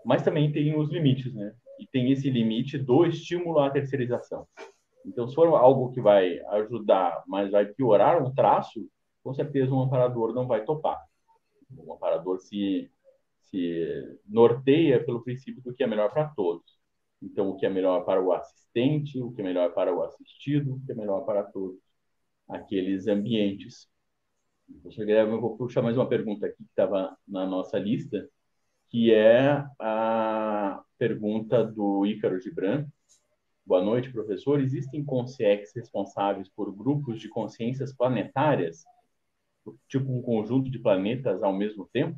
mas 0.03 0.23
também 0.23 0.51
tem 0.51 0.77
os 0.77 0.89
limites, 0.89 1.33
né? 1.33 1.53
E 1.79 1.87
tem 1.87 2.11
esse 2.11 2.29
limite 2.29 2.77
do 2.77 3.05
estímulo 3.05 3.59
à 3.59 3.69
terceirização. 3.69 4.47
Então, 5.05 5.27
se 5.27 5.35
for 5.35 5.47
algo 5.47 5.91
que 5.91 6.01
vai 6.01 6.39
ajudar, 6.47 7.23
mas 7.27 7.51
vai 7.51 7.65
piorar 7.65 8.21
um 8.21 8.33
traço, 8.33 8.85
com 9.23 9.33
certeza 9.33 9.73
um 9.73 9.81
amparador 9.81 10.33
não 10.33 10.47
vai 10.47 10.63
topar. 10.65 10.99
O 11.77 11.93
amparador 11.93 12.39
se, 12.39 12.91
se 13.41 14.19
norteia 14.25 15.03
pelo 15.03 15.23
princípio 15.23 15.61
do 15.61 15.73
que 15.73 15.83
é 15.83 15.87
melhor 15.87 16.11
para 16.11 16.29
todos. 16.29 16.79
Então, 17.21 17.49
o 17.49 17.57
que 17.57 17.65
é 17.65 17.69
melhor 17.69 18.05
para 18.05 18.21
o 18.21 18.31
assistente, 18.31 19.21
o 19.21 19.31
que 19.31 19.41
é 19.41 19.43
melhor 19.43 19.73
para 19.73 19.93
o 19.93 20.03
assistido, 20.03 20.75
o 20.75 20.85
que 20.85 20.91
é 20.91 20.95
melhor 20.95 21.25
para 21.25 21.43
todos 21.43 21.79
aqueles 22.47 23.07
ambientes. 23.07 23.87
Eu 24.97 25.41
vou 25.41 25.57
puxar 25.57 25.81
mais 25.81 25.97
uma 25.97 26.07
pergunta 26.07 26.45
aqui 26.45 26.57
que 26.57 26.69
estava 26.69 27.17
na 27.27 27.45
nossa 27.45 27.77
lista, 27.77 28.29
que 28.89 29.13
é 29.13 29.65
a 29.79 30.81
pergunta 30.97 31.63
do 31.63 32.05
Ícaro 32.05 32.39
Gibran. 32.39 32.87
Boa 33.65 33.83
noite, 33.83 34.11
professor. 34.11 34.59
Existem 34.61 35.03
consciências 35.03 35.73
responsáveis 35.75 36.49
por 36.49 36.75
grupos 36.75 37.19
de 37.19 37.29
consciências 37.29 37.95
planetárias? 37.95 38.83
Tipo 39.87 40.17
um 40.17 40.21
conjunto 40.21 40.69
de 40.69 40.79
planetas 40.79 41.43
ao 41.43 41.53
mesmo 41.53 41.87
tempo? 41.91 42.17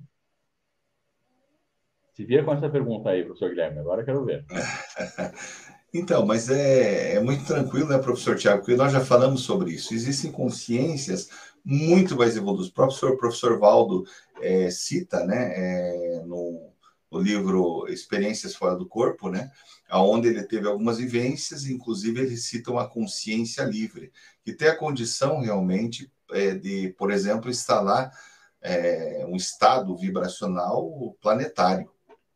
Se 2.13 2.25
vier 2.25 2.43
com 2.45 2.53
essa 2.53 2.69
pergunta 2.69 3.09
aí, 3.09 3.23
professor 3.23 3.49
Guilherme, 3.49 3.79
agora 3.79 4.03
quero 4.03 4.25
ver. 4.25 4.45
Então, 5.93 6.25
mas 6.25 6.49
é, 6.49 7.15
é, 7.15 7.19
muito 7.19 7.45
tranquilo, 7.45 7.89
né, 7.89 7.97
professor 7.97 8.37
Tiago? 8.37 8.59
Porque 8.59 8.77
nós 8.77 8.93
já 8.93 9.01
falamos 9.03 9.41
sobre 9.41 9.71
isso. 9.71 9.93
Existem 9.93 10.31
consciências 10.31 11.29
muito 11.65 12.15
mais 12.15 12.37
evoluídas. 12.37 12.69
O 12.69 12.73
professor, 12.73 13.17
professor 13.17 13.59
Valdo 13.59 14.05
é, 14.41 14.71
cita, 14.71 15.25
né, 15.25 15.51
é, 15.53 16.23
no, 16.25 16.71
no, 17.11 17.19
livro 17.19 17.87
Experiências 17.89 18.55
Fora 18.55 18.77
do 18.77 18.87
Corpo, 18.87 19.29
né, 19.29 19.51
onde 19.91 20.29
ele 20.29 20.43
teve 20.43 20.65
algumas 20.65 20.97
vivências, 20.97 21.65
inclusive 21.65 22.21
ele 22.21 22.37
cita 22.37 22.71
uma 22.71 22.87
consciência 22.87 23.63
livre, 23.63 24.13
que 24.45 24.53
tem 24.53 24.69
a 24.69 24.77
condição 24.77 25.41
realmente 25.41 26.09
é, 26.31 26.55
de, 26.55 26.89
por 26.97 27.11
exemplo, 27.11 27.49
instalar 27.49 28.11
é, 28.61 29.25
um 29.27 29.35
estado 29.35 29.95
vibracional 29.97 31.15
planetário 31.21 31.89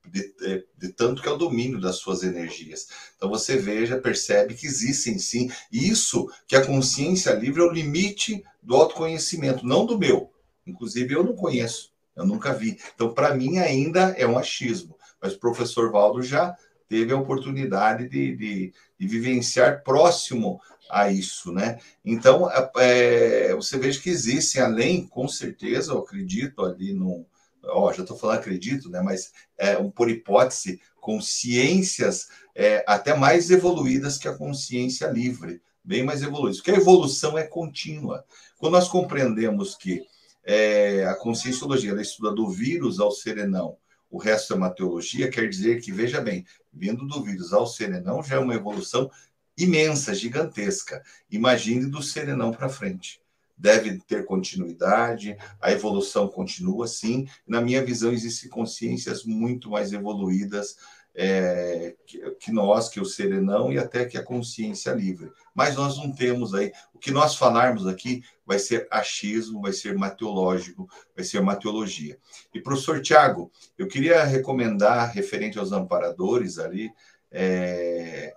de, 0.10 0.34
de, 0.40 0.68
de, 0.78 0.94
tanto 0.94 1.22
que 1.22 1.28
é 1.28 1.32
o 1.32 1.38
domínio 1.38 1.80
das 1.80 1.98
suas 1.98 2.24
energias. 2.24 2.88
Então 3.16 3.30
você 3.30 3.58
veja, 3.58 3.98
percebe 3.98 4.54
que 4.54 4.66
existem 4.66 5.18
sim. 5.18 5.50
Isso 5.72 6.30
que 6.48 6.56
a 6.56 6.66
consciência 6.66 7.34
livre 7.34 7.62
é 7.62 7.66
o 7.66 7.72
limite 7.72 8.44
do 8.62 8.76
autoconhecimento, 8.76 9.66
não 9.66 9.86
do 9.86 9.98
meu. 9.98 10.32
Inclusive 10.66 11.14
eu 11.14 11.24
não 11.24 11.36
conheço, 11.36 11.92
eu 12.16 12.26
nunca 12.26 12.54
vi. 12.54 12.80
Então 12.94 13.14
para 13.14 13.36
mim 13.36 13.58
ainda 13.58 14.16
é 14.18 14.26
um 14.28 14.38
achismo. 14.38 14.98
Mas 15.22 15.34
o 15.34 15.40
professor 15.40 15.92
Valdo 15.92 16.22
já 16.22 16.56
teve 16.88 17.12
a 17.12 17.18
oportunidade 17.18 18.08
de, 18.08 18.36
de, 18.36 18.74
de 19.00 19.08
vivenciar 19.08 19.84
próximo 19.84 20.62
a 20.90 21.12
isso, 21.12 21.52
né? 21.52 21.80
Então, 22.04 22.50
é, 22.78 23.54
você 23.56 23.78
veja 23.78 24.00
que 24.00 24.10
existem, 24.10 24.62
além, 24.62 25.08
com 25.08 25.28
certeza, 25.28 25.92
eu 25.92 26.00
acredito 26.00 26.64
ali 26.64 26.94
no, 26.94 27.26
ó, 27.68 27.92
já 27.92 28.02
estou 28.02 28.18
falando 28.18 28.40
acredito, 28.40 28.90
né, 28.90 29.02
mas 29.02 29.32
é, 29.58 29.76
por 29.76 30.10
hipótese, 30.10 30.80
consciências 31.00 32.28
é, 32.56 32.84
até 32.88 33.16
mais 33.16 33.50
evoluídas 33.52 34.18
que 34.18 34.28
a 34.28 34.38
consciência 34.38 35.08
livre, 35.08 35.62
bem 35.84 36.04
mais 36.04 36.22
evoluídas, 36.22 36.58
porque 36.58 36.72
a 36.72 36.78
evolução 36.78 37.38
é 37.38 37.44
contínua. 37.44 38.26
Quando 38.58 38.74
nós 38.74 38.88
compreendemos 38.88 39.76
que 39.76 40.04
é, 40.44 41.06
a 41.06 41.16
conscienciologia 41.16 41.92
ela 41.92 42.02
estuda 42.02 42.32
do 42.32 42.50
vírus 42.50 43.00
ao 43.00 43.12
serenão, 43.12 43.78
o 44.10 44.18
resto 44.18 44.54
é 44.54 44.56
uma 44.56 44.70
teologia, 44.70 45.30
quer 45.30 45.50
dizer 45.50 45.82
que, 45.82 45.92
veja 45.92 46.22
bem, 46.22 46.46
vindo 46.72 47.06
do 47.06 47.24
vírus 47.24 47.54
ao 47.54 47.68
serenão 47.68 48.24
já 48.24 48.36
é 48.36 48.40
uma 48.40 48.56
evolução 48.56 49.10
imensa, 49.58 50.14
gigantesca. 50.14 51.02
Imagine 51.30 51.88
do 51.88 52.02
serenão 52.02 52.52
para 52.52 52.70
frente 52.70 53.22
deve 53.58 54.00
ter 54.00 54.26
continuidade, 54.26 55.38
a 55.62 55.72
evolução 55.72 56.28
continua, 56.28 56.88
sim. 56.88 57.26
Na 57.48 57.62
minha 57.62 57.84
visão, 57.84 58.12
existem 58.12 58.50
consciências 58.50 59.24
muito 59.24 59.70
mais 59.70 59.94
evoluídas 59.94 60.76
é, 61.18 61.96
que, 62.40 62.52
nós, 62.52 62.90
que 62.90 63.00
o 63.00 63.06
serenão 63.06 63.72
e 63.72 63.78
até 63.78 64.04
que 64.06 64.18
a 64.18 64.24
consciência 64.24 64.92
livre. 64.92 65.32
Mas 65.54 65.76
nós 65.76 65.98
não 65.98 66.12
temos 66.12 66.54
aí. 66.54 66.74
O 66.94 67.00
que 67.00 67.10
nós 67.10 67.36
falarmos 67.36 67.88
aqui 67.88 68.22
vai 68.46 68.60
ser 68.60 68.86
achismo, 68.92 69.62
vai 69.62 69.72
ser 69.72 69.98
mateológico, 69.98 70.90
vai 71.16 71.24
ser 71.24 71.42
mateologia. 71.42 72.20
E, 72.54 72.60
professor 72.60 73.02
Tiago, 73.02 73.50
eu 73.78 73.88
queria 73.88 74.26
recomendar, 74.26 75.14
referente 75.14 75.58
aos 75.58 75.72
amparadores 75.72 76.60
ali, 76.60 76.92
é, 77.32 78.34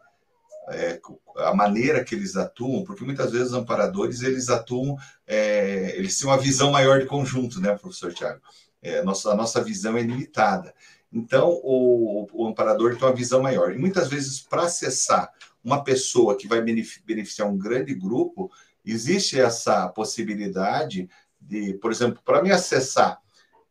é, 0.70 1.00
a 1.36 1.54
maneira 1.54 2.04
que 2.04 2.14
eles 2.14 2.36
atuam, 2.36 2.84
porque 2.84 3.04
muitas 3.04 3.32
vezes 3.32 3.48
os 3.48 3.54
amparadores 3.54 4.22
eles 4.22 4.48
atuam, 4.48 4.96
é, 5.26 5.94
eles 5.96 6.18
têm 6.18 6.28
uma 6.28 6.38
visão 6.38 6.70
maior 6.70 7.00
de 7.00 7.06
conjunto, 7.06 7.60
né, 7.60 7.76
professor 7.76 8.12
Tiago? 8.12 8.40
É, 8.80 9.02
nossa, 9.02 9.30
a 9.30 9.34
nossa 9.34 9.62
visão 9.62 9.96
é 9.96 10.02
limitada. 10.02 10.74
Então, 11.12 11.50
o, 11.62 12.26
o 12.32 12.46
amparador 12.46 12.94
tem 12.94 13.06
uma 13.06 13.14
visão 13.14 13.42
maior. 13.42 13.72
E 13.72 13.78
muitas 13.78 14.08
vezes, 14.08 14.40
para 14.40 14.64
acessar 14.64 15.30
uma 15.64 15.82
pessoa 15.82 16.36
que 16.36 16.46
vai 16.46 16.62
beneficiar 16.62 17.48
um 17.48 17.58
grande 17.58 17.94
grupo, 17.94 18.50
existe 18.84 19.40
essa 19.40 19.88
possibilidade 19.88 21.08
de, 21.40 21.74
por 21.74 21.90
exemplo, 21.90 22.20
para 22.24 22.42
me 22.42 22.50
acessar, 22.50 23.18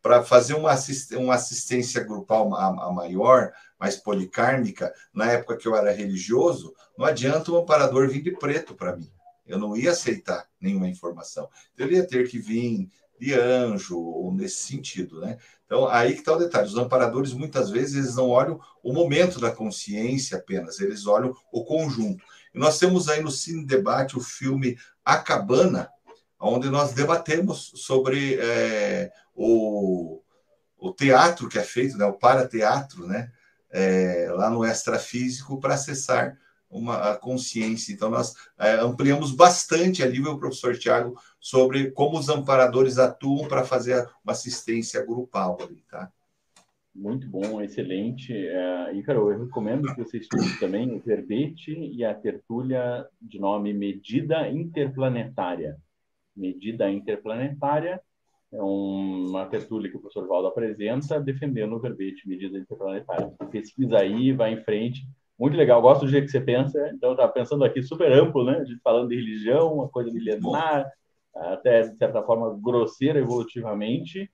para 0.02 0.22
fazer 0.22 0.54
uma, 0.54 0.72
assist, 0.72 1.14
uma 1.16 1.34
assistência 1.34 2.02
grupal 2.02 2.54
a, 2.54 2.66
a 2.66 2.92
maior, 2.92 3.52
mais 3.78 3.96
policármica, 3.96 4.92
na 5.12 5.30
época 5.30 5.56
que 5.56 5.68
eu 5.68 5.76
era 5.76 5.92
religioso, 5.92 6.74
não 6.96 7.06
adianta 7.06 7.52
o 7.52 7.56
amparador 7.56 8.08
vir 8.08 8.22
de 8.22 8.32
preto 8.32 8.74
para 8.74 8.96
mim. 8.96 9.10
Eu 9.46 9.58
não 9.58 9.76
ia 9.76 9.92
aceitar 9.92 10.46
nenhuma 10.60 10.88
informação. 10.88 11.48
Eu 11.76 11.90
ia 11.90 12.06
ter 12.06 12.28
que 12.28 12.38
vir 12.38 12.90
de 13.18 13.34
anjo, 13.34 13.98
ou 13.98 14.32
nesse 14.32 14.62
sentido, 14.62 15.20
né? 15.20 15.38
Então, 15.66 15.86
aí 15.88 16.12
que 16.12 16.20
está 16.20 16.34
o 16.34 16.38
detalhe. 16.38 16.68
Os 16.68 16.76
amparadores, 16.76 17.32
muitas 17.32 17.70
vezes, 17.70 17.96
eles 17.96 18.14
não 18.14 18.28
olham 18.28 18.60
o 18.82 18.92
momento 18.92 19.40
da 19.40 19.50
consciência 19.50 20.38
apenas, 20.38 20.80
eles 20.80 21.06
olham 21.06 21.34
o 21.52 21.64
conjunto. 21.64 22.24
E 22.54 22.58
nós 22.58 22.78
temos 22.78 23.08
aí 23.08 23.22
no 23.22 23.30
Cine 23.30 23.66
Debate 23.66 24.16
o 24.16 24.20
filme 24.20 24.78
A 25.04 25.18
Cabana, 25.18 25.90
onde 26.40 26.70
nós 26.70 26.92
debatemos 26.92 27.72
sobre 27.74 28.38
é, 28.40 29.10
o, 29.34 30.22
o 30.78 30.92
teatro 30.92 31.48
que 31.48 31.58
é 31.58 31.62
feito, 31.62 31.98
né, 31.98 32.06
o 32.06 32.14
parateatro, 32.14 33.06
né, 33.06 33.30
é, 33.70 34.28
lá 34.30 34.50
no 34.50 34.64
extrafísico 34.64 35.60
para 35.60 35.74
acessar 35.74 36.38
uma 36.70 37.12
a 37.12 37.16
consciência. 37.16 37.92
Então, 37.92 38.10
nós 38.10 38.34
é, 38.58 38.74
ampliamos 38.74 39.32
bastante 39.32 40.02
ali, 40.02 40.20
o 40.20 40.38
professor 40.38 40.76
Tiago, 40.76 41.18
sobre 41.40 41.90
como 41.90 42.18
os 42.18 42.28
amparadores 42.28 42.98
atuam 42.98 43.48
para 43.48 43.64
fazer 43.64 44.08
uma 44.24 44.32
assistência 44.32 45.04
grupal 45.04 45.58
ali, 45.60 45.82
tá? 45.88 46.12
Muito 46.94 47.28
bom, 47.28 47.60
excelente. 47.62 48.34
É, 48.34 48.92
Ícaro, 48.94 49.30
eu 49.30 49.44
recomendo 49.44 49.94
que 49.94 50.02
você 50.02 50.18
estude 50.18 50.58
também 50.58 50.90
o 50.90 50.98
verbete 50.98 51.72
e 51.72 52.04
a 52.04 52.12
tertúlia 52.12 53.06
de 53.20 53.38
nome 53.38 53.72
Medida 53.72 54.48
Interplanetária. 54.48 55.78
Medida 56.36 56.90
Interplanetária 56.90 58.00
é 58.52 58.62
uma 58.62 59.46
tertúlia 59.46 59.90
que 59.90 59.96
o 59.96 60.00
professor 60.00 60.26
Valdo 60.26 60.48
apresenta 60.48 61.20
defendendo 61.20 61.74
o 61.74 61.80
verbete 61.80 62.28
Medida 62.28 62.58
Interplanetária. 62.58 63.32
Pesquisa 63.50 63.98
aí, 63.98 64.32
vai 64.32 64.54
em 64.54 64.62
frente, 64.62 65.06
muito 65.38 65.56
legal, 65.56 65.80
gosto 65.80 66.04
do 66.04 66.10
jeito 66.10 66.24
que 66.24 66.32
você 66.32 66.40
pensa. 66.40 66.90
Então, 66.92 67.14
tá 67.14 67.28
pensando 67.28 67.64
aqui 67.64 67.80
super 67.82 68.10
amplo, 68.10 68.44
né? 68.44 68.58
A 68.58 68.64
gente 68.64 68.80
falando 68.82 69.08
de 69.08 69.14
religião, 69.14 69.72
uma 69.72 69.88
coisa 69.88 70.10
milenar, 70.10 70.90
até 71.34 71.82
de 71.82 71.96
certa 71.96 72.22
forma 72.22 72.58
grosseira 72.60 73.20
evolutivamente. 73.20 74.28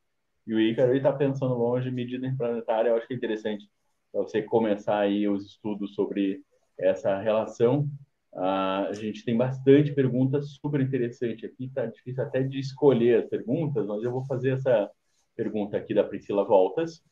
E 0.47 0.55
o 0.55 0.61
Ícaro 0.61 0.97
está 0.97 1.12
pensando 1.12 1.55
longe, 1.55 1.91
medida 1.91 2.33
planetária. 2.39 2.89
Eu 2.89 2.97
acho 2.97 3.07
que 3.07 3.15
é 3.15 3.17
interessante 3.17 3.69
você 4.12 4.41
começar 4.41 4.99
aí 4.99 5.29
os 5.29 5.45
estudos 5.45 5.95
sobre 5.95 6.41
essa 6.79 7.19
relação. 7.19 7.87
Uh, 8.35 8.89
a 8.89 8.93
gente 8.93 9.24
tem 9.24 9.37
bastante 9.37 9.93
perguntas 9.93 10.51
super 10.61 10.80
interessantes 10.80 11.45
aqui. 11.45 11.70
Tá 11.72 11.87
difícil 11.87 12.22
até 12.22 12.43
de 12.43 12.59
escolher 12.59 13.22
as 13.22 13.28
perguntas, 13.28 13.87
mas 13.87 14.03
eu 14.03 14.11
vou 14.11 14.24
fazer 14.26 14.51
essa 14.51 14.91
pergunta 15.37 15.76
aqui 15.76 15.95
da 15.95 16.05
Priscila 16.05 16.45
Voltas 16.45 17.03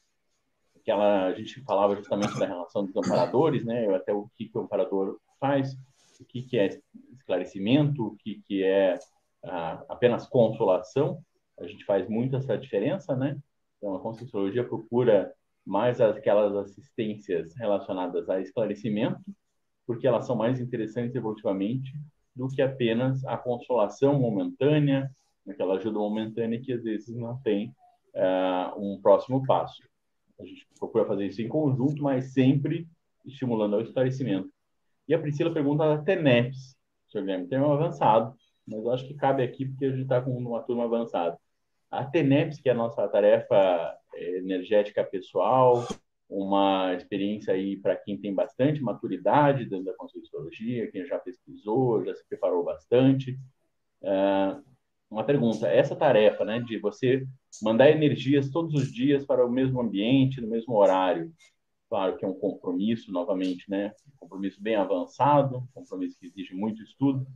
que 0.84 0.90
ela, 0.90 1.26
a 1.26 1.34
gente 1.34 1.60
falava 1.62 1.96
justamente 1.96 2.38
da 2.38 2.46
relação 2.46 2.84
dos 2.84 2.96
amparadores, 2.96 3.64
né? 3.64 3.94
Até 3.94 4.12
o 4.12 4.28
que, 4.36 4.48
que 4.48 4.58
o 4.58 4.62
amparador 4.62 5.18
faz, 5.38 5.74
o 6.20 6.24
que, 6.24 6.42
que 6.42 6.58
é 6.58 6.68
esclarecimento, 7.12 8.06
o 8.06 8.16
que, 8.16 8.42
que 8.46 8.64
é 8.64 8.98
ah, 9.44 9.84
apenas 9.88 10.26
consolação. 10.26 11.22
A 11.58 11.66
gente 11.66 11.84
faz 11.84 12.08
muito 12.08 12.36
essa 12.36 12.58
diferença, 12.58 13.14
né? 13.14 13.38
Então, 13.76 13.94
a 13.94 14.00
Conscienciologia 14.00 14.64
procura 14.66 15.32
mais 15.64 16.00
aquelas 16.00 16.54
assistências 16.56 17.54
relacionadas 17.56 18.28
a 18.28 18.40
esclarecimento, 18.40 19.20
porque 19.86 20.06
elas 20.06 20.26
são 20.26 20.36
mais 20.36 20.60
interessantes 20.60 21.14
evolutivamente 21.14 21.92
do 22.34 22.48
que 22.48 22.62
apenas 22.62 23.24
a 23.24 23.36
consolação 23.36 24.18
momentânea, 24.18 25.10
aquela 25.48 25.74
ajuda 25.74 25.98
momentânea 25.98 26.60
que 26.60 26.72
às 26.72 26.82
vezes 26.82 27.14
não 27.14 27.36
tem 27.42 27.74
uh, 28.14 28.80
um 28.80 29.00
próximo 29.00 29.44
passo. 29.46 29.82
A 30.40 30.44
gente 30.44 30.66
procura 30.78 31.04
fazer 31.04 31.26
isso 31.26 31.42
em 31.42 31.48
conjunto, 31.48 32.02
mas 32.02 32.32
sempre 32.32 32.86
estimulando 33.24 33.74
ao 33.74 33.82
esclarecimento. 33.82 34.50
E 35.06 35.14
a 35.14 35.18
Priscila 35.18 35.52
pergunta 35.52 35.84
da 35.84 36.02
TENEPS. 36.02 36.76
Senhor 37.08 37.24
Guilherme, 37.24 37.48
tem 37.48 37.60
um 37.60 37.72
avançado, 37.72 38.34
mas 38.66 38.84
eu 38.84 38.90
acho 38.90 39.06
que 39.06 39.14
cabe 39.14 39.42
aqui 39.42 39.66
porque 39.66 39.84
a 39.84 39.90
gente 39.90 40.02
está 40.02 40.20
com 40.20 40.30
uma 40.36 40.62
turma 40.62 40.84
avançada. 40.84 41.38
A 41.90 42.04
TENEPS, 42.04 42.60
que 42.60 42.68
é 42.68 42.72
a 42.72 42.76
nossa 42.76 43.06
tarefa 43.08 43.94
é, 44.14 44.38
energética 44.38 45.04
pessoal, 45.04 45.86
uma 46.32 46.94
experiência 46.94 47.52
aí 47.52 47.76
para 47.76 47.94
quem 47.94 48.16
tem 48.16 48.34
bastante 48.34 48.80
maturidade 48.80 49.66
dentro 49.66 49.84
da 49.84 49.94
Conscienciologia, 49.94 50.90
quem 50.90 51.04
já 51.04 51.18
pesquisou, 51.18 52.04
já 52.04 52.14
se 52.14 52.26
preparou 52.26 52.64
bastante. 52.64 53.38
É, 54.02 54.56
uma 55.10 55.24
pergunta: 55.24 55.68
essa 55.68 55.94
tarefa, 55.94 56.42
né, 56.42 56.58
de 56.60 56.78
você 56.78 57.26
mandar 57.62 57.90
energias 57.90 58.48
todos 58.48 58.72
os 58.74 58.90
dias 58.90 59.26
para 59.26 59.46
o 59.46 59.52
mesmo 59.52 59.80
ambiente, 59.80 60.40
no 60.40 60.48
mesmo 60.48 60.74
horário, 60.74 61.30
claro 61.90 62.16
que 62.16 62.24
é 62.24 62.28
um 62.28 62.34
compromisso, 62.34 63.12
novamente, 63.12 63.70
né, 63.70 63.92
um 64.14 64.20
compromisso 64.20 64.62
bem 64.62 64.74
avançado, 64.74 65.58
um 65.58 65.66
compromisso 65.74 66.18
que 66.18 66.26
exige 66.26 66.54
muito 66.54 66.82
estudo, 66.82 67.26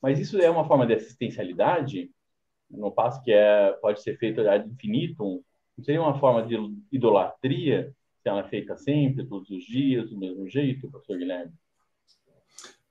mas 0.00 0.18
isso 0.18 0.38
é 0.38 0.48
uma 0.48 0.66
forma 0.66 0.86
de 0.86 0.94
assistencialidade, 0.94 2.10
no 2.70 2.90
passo 2.90 3.22
que 3.22 3.30
é 3.30 3.72
pode 3.82 4.02
ser 4.02 4.16
feito 4.16 4.40
ad 4.40 4.66
infinitum, 4.66 5.42
seria 5.82 6.00
uma 6.00 6.18
forma 6.18 6.42
de 6.46 6.56
idolatria 6.90 7.94
ela 8.28 8.46
é 8.46 8.48
feita 8.48 8.76
sempre, 8.76 9.26
todos 9.26 9.50
os 9.50 9.64
dias, 9.64 10.10
do 10.10 10.18
mesmo 10.18 10.48
jeito, 10.48 10.90
professor 10.90 11.18
Guilherme? 11.18 11.52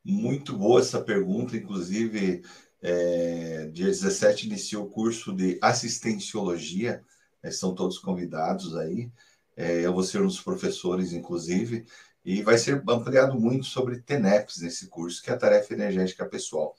Muito 0.03 0.55
boa 0.57 0.79
essa 0.79 1.01
pergunta, 1.01 1.55
inclusive 1.55 2.41
é, 2.81 3.69
dia 3.73 3.88
17 3.88 4.47
iniciou 4.47 4.85
o 4.85 4.89
curso 4.89 5.33
de 5.33 5.57
assistenciologia, 5.61 7.03
é, 7.43 7.51
são 7.51 7.73
todos 7.73 7.97
convidados 7.97 8.75
aí. 8.75 9.11
É, 9.55 9.81
eu 9.85 9.93
vou 9.93 10.03
ser 10.03 10.21
um 10.21 10.27
dos 10.27 10.41
professores, 10.41 11.13
inclusive, 11.13 11.85
e 12.23 12.41
vai 12.41 12.57
ser 12.57 12.83
ampliado 12.88 13.39
muito 13.39 13.65
sobre 13.65 14.01
TENEPS 14.01 14.61
nesse 14.61 14.88
curso, 14.88 15.21
que 15.21 15.29
é 15.29 15.33
a 15.33 15.38
tarefa 15.38 15.73
energética 15.73 16.25
pessoal. 16.25 16.75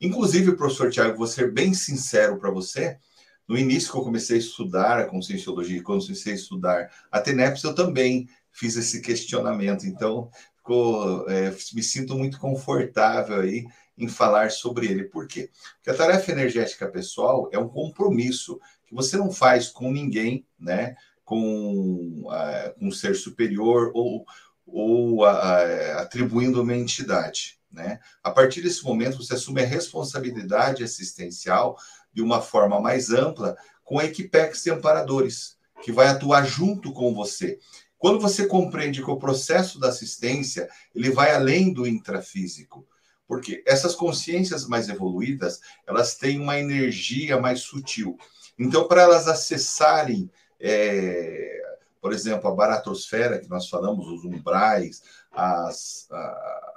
Inclusive, 0.00 0.56
professor 0.56 0.90
Tiago, 0.90 1.16
vou 1.16 1.26
ser 1.26 1.52
bem 1.52 1.74
sincero 1.74 2.38
para 2.38 2.50
você. 2.50 2.98
No 3.46 3.58
início 3.58 3.90
que 3.90 3.98
eu 3.98 4.02
comecei 4.02 4.36
a 4.36 4.40
estudar 4.40 4.98
a 4.98 5.06
conscienciologia, 5.06 5.82
quando 5.82 6.00
eu 6.00 6.06
comecei 6.06 6.32
a 6.32 6.36
estudar 6.36 6.90
a 7.10 7.20
TENEPS, 7.20 7.64
eu 7.64 7.74
também 7.74 8.28
fiz 8.50 8.76
esse 8.76 9.00
questionamento. 9.00 9.86
Então, 9.86 10.30
ficou, 10.56 11.28
é, 11.28 11.54
me 11.74 11.82
sinto 11.82 12.16
muito 12.16 12.38
confortável 12.38 13.40
aí 13.40 13.66
em 13.98 14.08
falar 14.08 14.50
sobre 14.50 14.86
ele. 14.86 15.04
Por 15.04 15.26
quê? 15.26 15.50
Porque 15.76 15.90
a 15.90 15.94
tarefa 15.94 16.32
energética 16.32 16.88
pessoal 16.88 17.48
é 17.52 17.58
um 17.58 17.68
compromisso 17.68 18.58
que 18.86 18.94
você 18.94 19.16
não 19.16 19.30
faz 19.30 19.68
com 19.68 19.92
ninguém, 19.92 20.46
né? 20.58 20.96
Com, 21.24 22.24
uh, 22.26 22.78
com 22.78 22.88
um 22.88 22.92
ser 22.92 23.14
superior 23.14 23.90
ou, 23.94 24.26
ou 24.66 25.22
uh, 25.22 25.98
atribuindo 25.98 26.62
uma 26.62 26.74
entidade. 26.74 27.58
Né? 27.72 27.98
A 28.22 28.30
partir 28.30 28.60
desse 28.60 28.84
momento, 28.84 29.16
você 29.16 29.34
assume 29.34 29.62
a 29.62 29.66
responsabilidade 29.66 30.84
assistencial 30.84 31.76
de 32.14 32.22
uma 32.22 32.40
forma 32.40 32.80
mais 32.80 33.10
ampla 33.10 33.56
com 33.82 33.98
a 33.98 34.04
Equipex 34.04 34.62
de 34.62 34.70
amparadores, 34.70 35.56
que 35.82 35.92
vai 35.92 36.06
atuar 36.06 36.46
junto 36.46 36.92
com 36.92 37.12
você. 37.12 37.58
Quando 37.98 38.20
você 38.20 38.46
compreende 38.46 39.02
que 39.02 39.10
o 39.10 39.18
processo 39.18 39.78
da 39.78 39.88
assistência 39.88 40.68
ele 40.94 41.10
vai 41.10 41.34
além 41.34 41.72
do 41.72 41.86
intrafísico, 41.86 42.86
porque 43.26 43.62
essas 43.66 43.94
consciências 43.94 44.66
mais 44.66 44.88
evoluídas, 44.88 45.60
elas 45.86 46.16
têm 46.16 46.40
uma 46.40 46.58
energia 46.58 47.40
mais 47.40 47.60
sutil. 47.60 48.16
Então, 48.58 48.86
para 48.86 49.02
elas 49.02 49.26
acessarem, 49.26 50.30
é, 50.60 51.62
por 52.00 52.12
exemplo, 52.12 52.48
a 52.48 52.54
baratosfera, 52.54 53.38
que 53.38 53.48
nós 53.48 53.68
falamos, 53.68 54.06
os 54.06 54.24
umbrais, 54.24 55.02
as, 55.32 56.06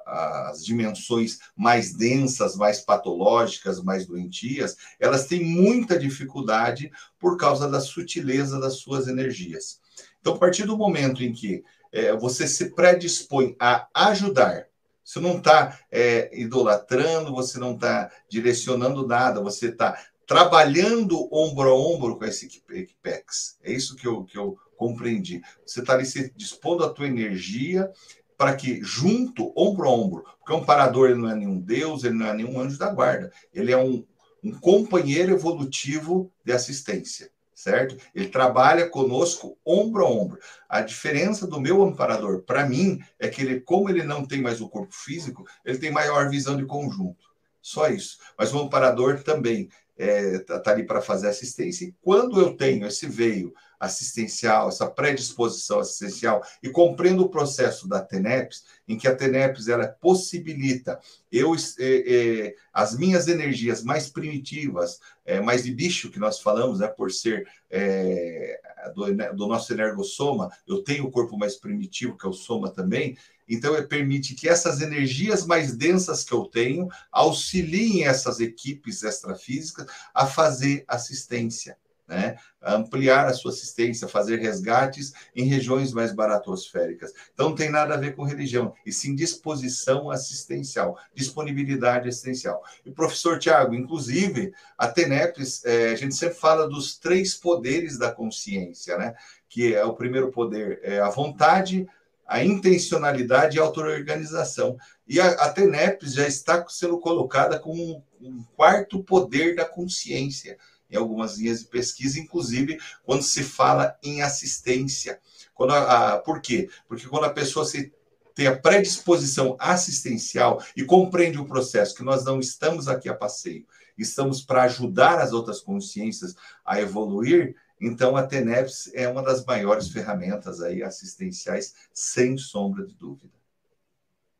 as 0.07 0.63
dimensões 0.63 1.39
mais 1.55 1.93
densas, 1.93 2.55
mais 2.55 2.79
patológicas, 2.79 3.83
mais 3.83 4.05
doentias, 4.05 4.77
elas 4.99 5.27
têm 5.27 5.43
muita 5.43 5.99
dificuldade 5.99 6.91
por 7.19 7.37
causa 7.37 7.69
da 7.69 7.81
sutileza 7.81 8.59
das 8.59 8.77
suas 8.77 9.07
energias. 9.07 9.81
Então, 10.21 10.33
a 10.35 10.37
partir 10.37 10.63
do 10.63 10.77
momento 10.77 11.23
em 11.23 11.33
que 11.33 11.63
é, 11.91 12.15
você 12.15 12.47
se 12.47 12.73
predispõe 12.73 13.55
a 13.59 13.87
ajudar, 13.93 14.67
você 15.03 15.19
não 15.19 15.37
está 15.37 15.79
é, 15.91 16.29
idolatrando, 16.37 17.33
você 17.33 17.57
não 17.57 17.75
está 17.75 18.11
direcionando 18.29 19.07
nada, 19.07 19.41
você 19.41 19.67
está 19.69 19.97
trabalhando 20.25 21.33
ombro 21.33 21.69
a 21.69 21.73
ombro 21.73 22.17
com 22.17 22.25
esse 22.25 22.45
Equipex. 22.69 23.57
É 23.63 23.71
isso 23.71 23.95
que 23.95 24.05
eu, 24.05 24.25
que 24.25 24.37
eu 24.37 24.57
compreendi. 24.75 25.41
Você 25.65 25.79
está 25.79 25.93
ali 25.93 26.05
se 26.05 26.31
dispondo 26.35 26.83
a 26.83 26.89
tua 26.89 27.07
energia 27.07 27.89
para 28.37 28.55
que, 28.55 28.81
junto, 28.83 29.51
ombro 29.55 29.87
a 29.87 29.91
ombro, 29.91 30.23
porque 30.39 30.53
um 30.53 30.63
parador 30.63 31.09
ele 31.09 31.19
não 31.19 31.29
é 31.29 31.35
nenhum 31.35 31.59
deus, 31.59 32.03
ele 32.03 32.15
não 32.15 32.27
é 32.27 32.33
nenhum 32.33 32.59
anjo 32.59 32.77
da 32.77 32.93
guarda, 32.93 33.31
ele 33.53 33.71
é 33.71 33.77
um, 33.77 34.05
um 34.43 34.51
companheiro 34.51 35.33
evolutivo 35.33 36.31
de 36.45 36.51
assistência 36.51 37.31
certo? 37.57 37.97
Ele 38.13 38.27
trabalha 38.27 38.87
conosco 38.87 39.57
ombro 39.65 40.05
a 40.05 40.09
ombro. 40.09 40.39
A 40.69 40.79
diferença 40.79 41.47
do 41.47 41.59
meu 41.59 41.81
amparador, 41.81 42.43
para 42.43 42.69
mim, 42.69 42.99
é 43.17 43.27
que 43.27 43.41
ele, 43.41 43.59
como 43.61 43.89
ele 43.89 44.03
não 44.03 44.23
tem 44.23 44.39
mais 44.39 44.61
o 44.61 44.69
corpo 44.69 44.93
físico, 44.93 45.43
ele 45.65 45.79
tem 45.79 45.89
maior 45.89 46.29
visão 46.29 46.55
de 46.55 46.67
conjunto. 46.67 47.25
Só 47.59 47.89
isso. 47.89 48.19
Mas 48.37 48.53
o 48.53 48.59
amparador 48.59 49.23
também 49.23 49.69
está 49.97 50.05
é, 50.05 50.39
tá, 50.39 50.59
tá 50.59 50.71
ali 50.71 50.85
para 50.85 51.01
fazer 51.01 51.29
assistência. 51.29 51.85
E 51.85 51.95
quando 51.99 52.39
eu 52.39 52.55
tenho 52.55 52.85
esse 52.85 53.07
veio 53.07 53.51
assistencial, 53.79 54.69
essa 54.69 54.89
predisposição 54.89 55.79
assistencial, 55.79 56.43
e 56.61 56.69
compreendo 56.69 57.23
o 57.23 57.29
processo 57.29 57.87
da 57.87 58.01
TENEPS, 58.01 58.63
em 58.87 58.97
que 58.97 59.07
a 59.07 59.15
TENEPS 59.15 59.67
ela 59.67 59.87
possibilita 59.87 60.99
eu 61.31 61.53
é, 61.55 61.59
é, 61.79 62.55
as 62.73 62.97
minhas 62.97 63.27
energias 63.27 63.83
mais 63.83 64.09
primitivas, 64.09 64.99
é, 65.25 65.41
mais 65.41 65.63
de 65.63 65.71
bicho 65.71 66.09
que 66.09 66.19
nós 66.19 66.39
falamos, 66.39 66.79
né, 66.79 66.87
por 66.87 67.11
ser 67.11 67.47
é, 67.69 68.59
do, 68.95 69.13
né, 69.13 69.31
do, 69.33 69.45
nosso 69.45 69.73
energossoma, 69.73 70.49
eu 70.65 70.81
tenho 70.83 71.05
o 71.05 71.11
corpo 71.11 71.37
mais 71.37 71.55
primitivo, 71.55 72.17
que 72.17 72.25
é 72.25 72.29
o 72.29 72.33
soma 72.33 72.71
também, 72.71 73.17
então 73.47 73.75
ele 73.75 73.87
permite 73.87 74.35
que 74.35 74.47
essas 74.47 74.81
energias 74.81 75.45
mais 75.45 75.75
densas 75.75 76.23
que 76.23 76.33
eu 76.33 76.45
tenho 76.45 76.87
auxiliem 77.11 78.05
essas 78.05 78.39
equipes 78.39 79.03
extrafísicas 79.03 79.85
a 80.13 80.25
fazer 80.25 80.83
assistência 80.87 81.77
né? 82.07 82.37
ampliar 82.61 83.27
a 83.27 83.33
sua 83.33 83.51
assistência, 83.51 84.07
fazer 84.07 84.39
resgates 84.39 85.13
em 85.35 85.43
regiões 85.43 85.91
mais 85.91 86.13
baratosféricas. 86.13 87.13
Então, 87.33 87.49
não 87.49 87.55
tem 87.55 87.69
nada 87.69 87.93
a 87.93 87.97
ver 87.97 88.15
com 88.15 88.23
religião, 88.23 88.73
e 88.85 88.91
sim 88.91 89.13
disposição 89.13 90.09
assistencial, 90.09 90.97
disponibilidade 91.13 92.07
assistencial. 92.07 92.63
E 92.85 92.91
professor 92.91 93.37
Tiago, 93.39 93.75
inclusive, 93.75 94.53
a 94.77 94.87
TENEPS, 94.87 95.65
é, 95.65 95.89
a 95.89 95.95
gente 95.95 96.15
sempre 96.15 96.35
fala 96.35 96.67
dos 96.67 96.97
três 96.97 97.35
poderes 97.35 97.97
da 97.97 98.11
consciência, 98.11 98.97
né? 98.97 99.13
que 99.49 99.75
é 99.75 99.83
o 99.83 99.93
primeiro 99.93 100.31
poder, 100.31 100.79
é 100.83 100.99
a 100.99 101.09
vontade, 101.09 101.87
a 102.25 102.43
intencionalidade 102.43 103.57
e 103.57 103.59
a 103.59 103.63
auto-organização. 103.63 104.77
E 105.07 105.19
a, 105.19 105.27
a 105.27 105.49
TENEPS 105.53 106.13
já 106.13 106.27
está 106.27 106.65
sendo 106.67 106.99
colocada 106.99 107.57
como 107.57 107.81
um, 107.81 108.01
um 108.27 108.43
quarto 108.55 109.01
poder 109.03 109.55
da 109.55 109.63
consciência, 109.63 110.57
em 110.89 110.95
algumas 110.95 111.37
linhas 111.37 111.59
de 111.59 111.65
pesquisa, 111.65 112.19
inclusive 112.19 112.79
quando 113.03 113.23
se 113.23 113.43
fala 113.43 113.97
em 114.03 114.21
assistência. 114.21 115.19
Quando 115.53 115.73
a, 115.73 116.13
a, 116.13 116.17
por 116.19 116.41
quê? 116.41 116.69
Porque 116.87 117.07
quando 117.07 117.25
a 117.25 117.33
pessoa 117.33 117.65
se 117.65 117.91
tem 118.35 118.45
a 118.45 118.55
predisposição 118.55 119.55
assistencial 119.59 120.63
e 120.75 120.83
compreende 120.83 121.39
o 121.39 121.47
processo, 121.47 121.95
que 121.95 122.03
nós 122.03 122.23
não 122.23 122.39
estamos 122.39 122.87
aqui 122.87 123.09
a 123.09 123.15
passeio, 123.15 123.65
estamos 123.97 124.41
para 124.41 124.63
ajudar 124.63 125.19
as 125.19 125.33
outras 125.33 125.59
consciências 125.59 126.35
a 126.63 126.79
evoluir, 126.79 127.55
então 127.81 128.15
a 128.15 128.21
TENEPS 128.21 128.91
é 128.93 129.07
uma 129.07 129.23
das 129.23 129.43
maiores 129.43 129.89
ferramentas 129.89 130.61
aí 130.61 130.83
assistenciais, 130.83 131.73
sem 131.91 132.37
sombra 132.37 132.85
de 132.85 132.93
dúvida. 132.93 133.36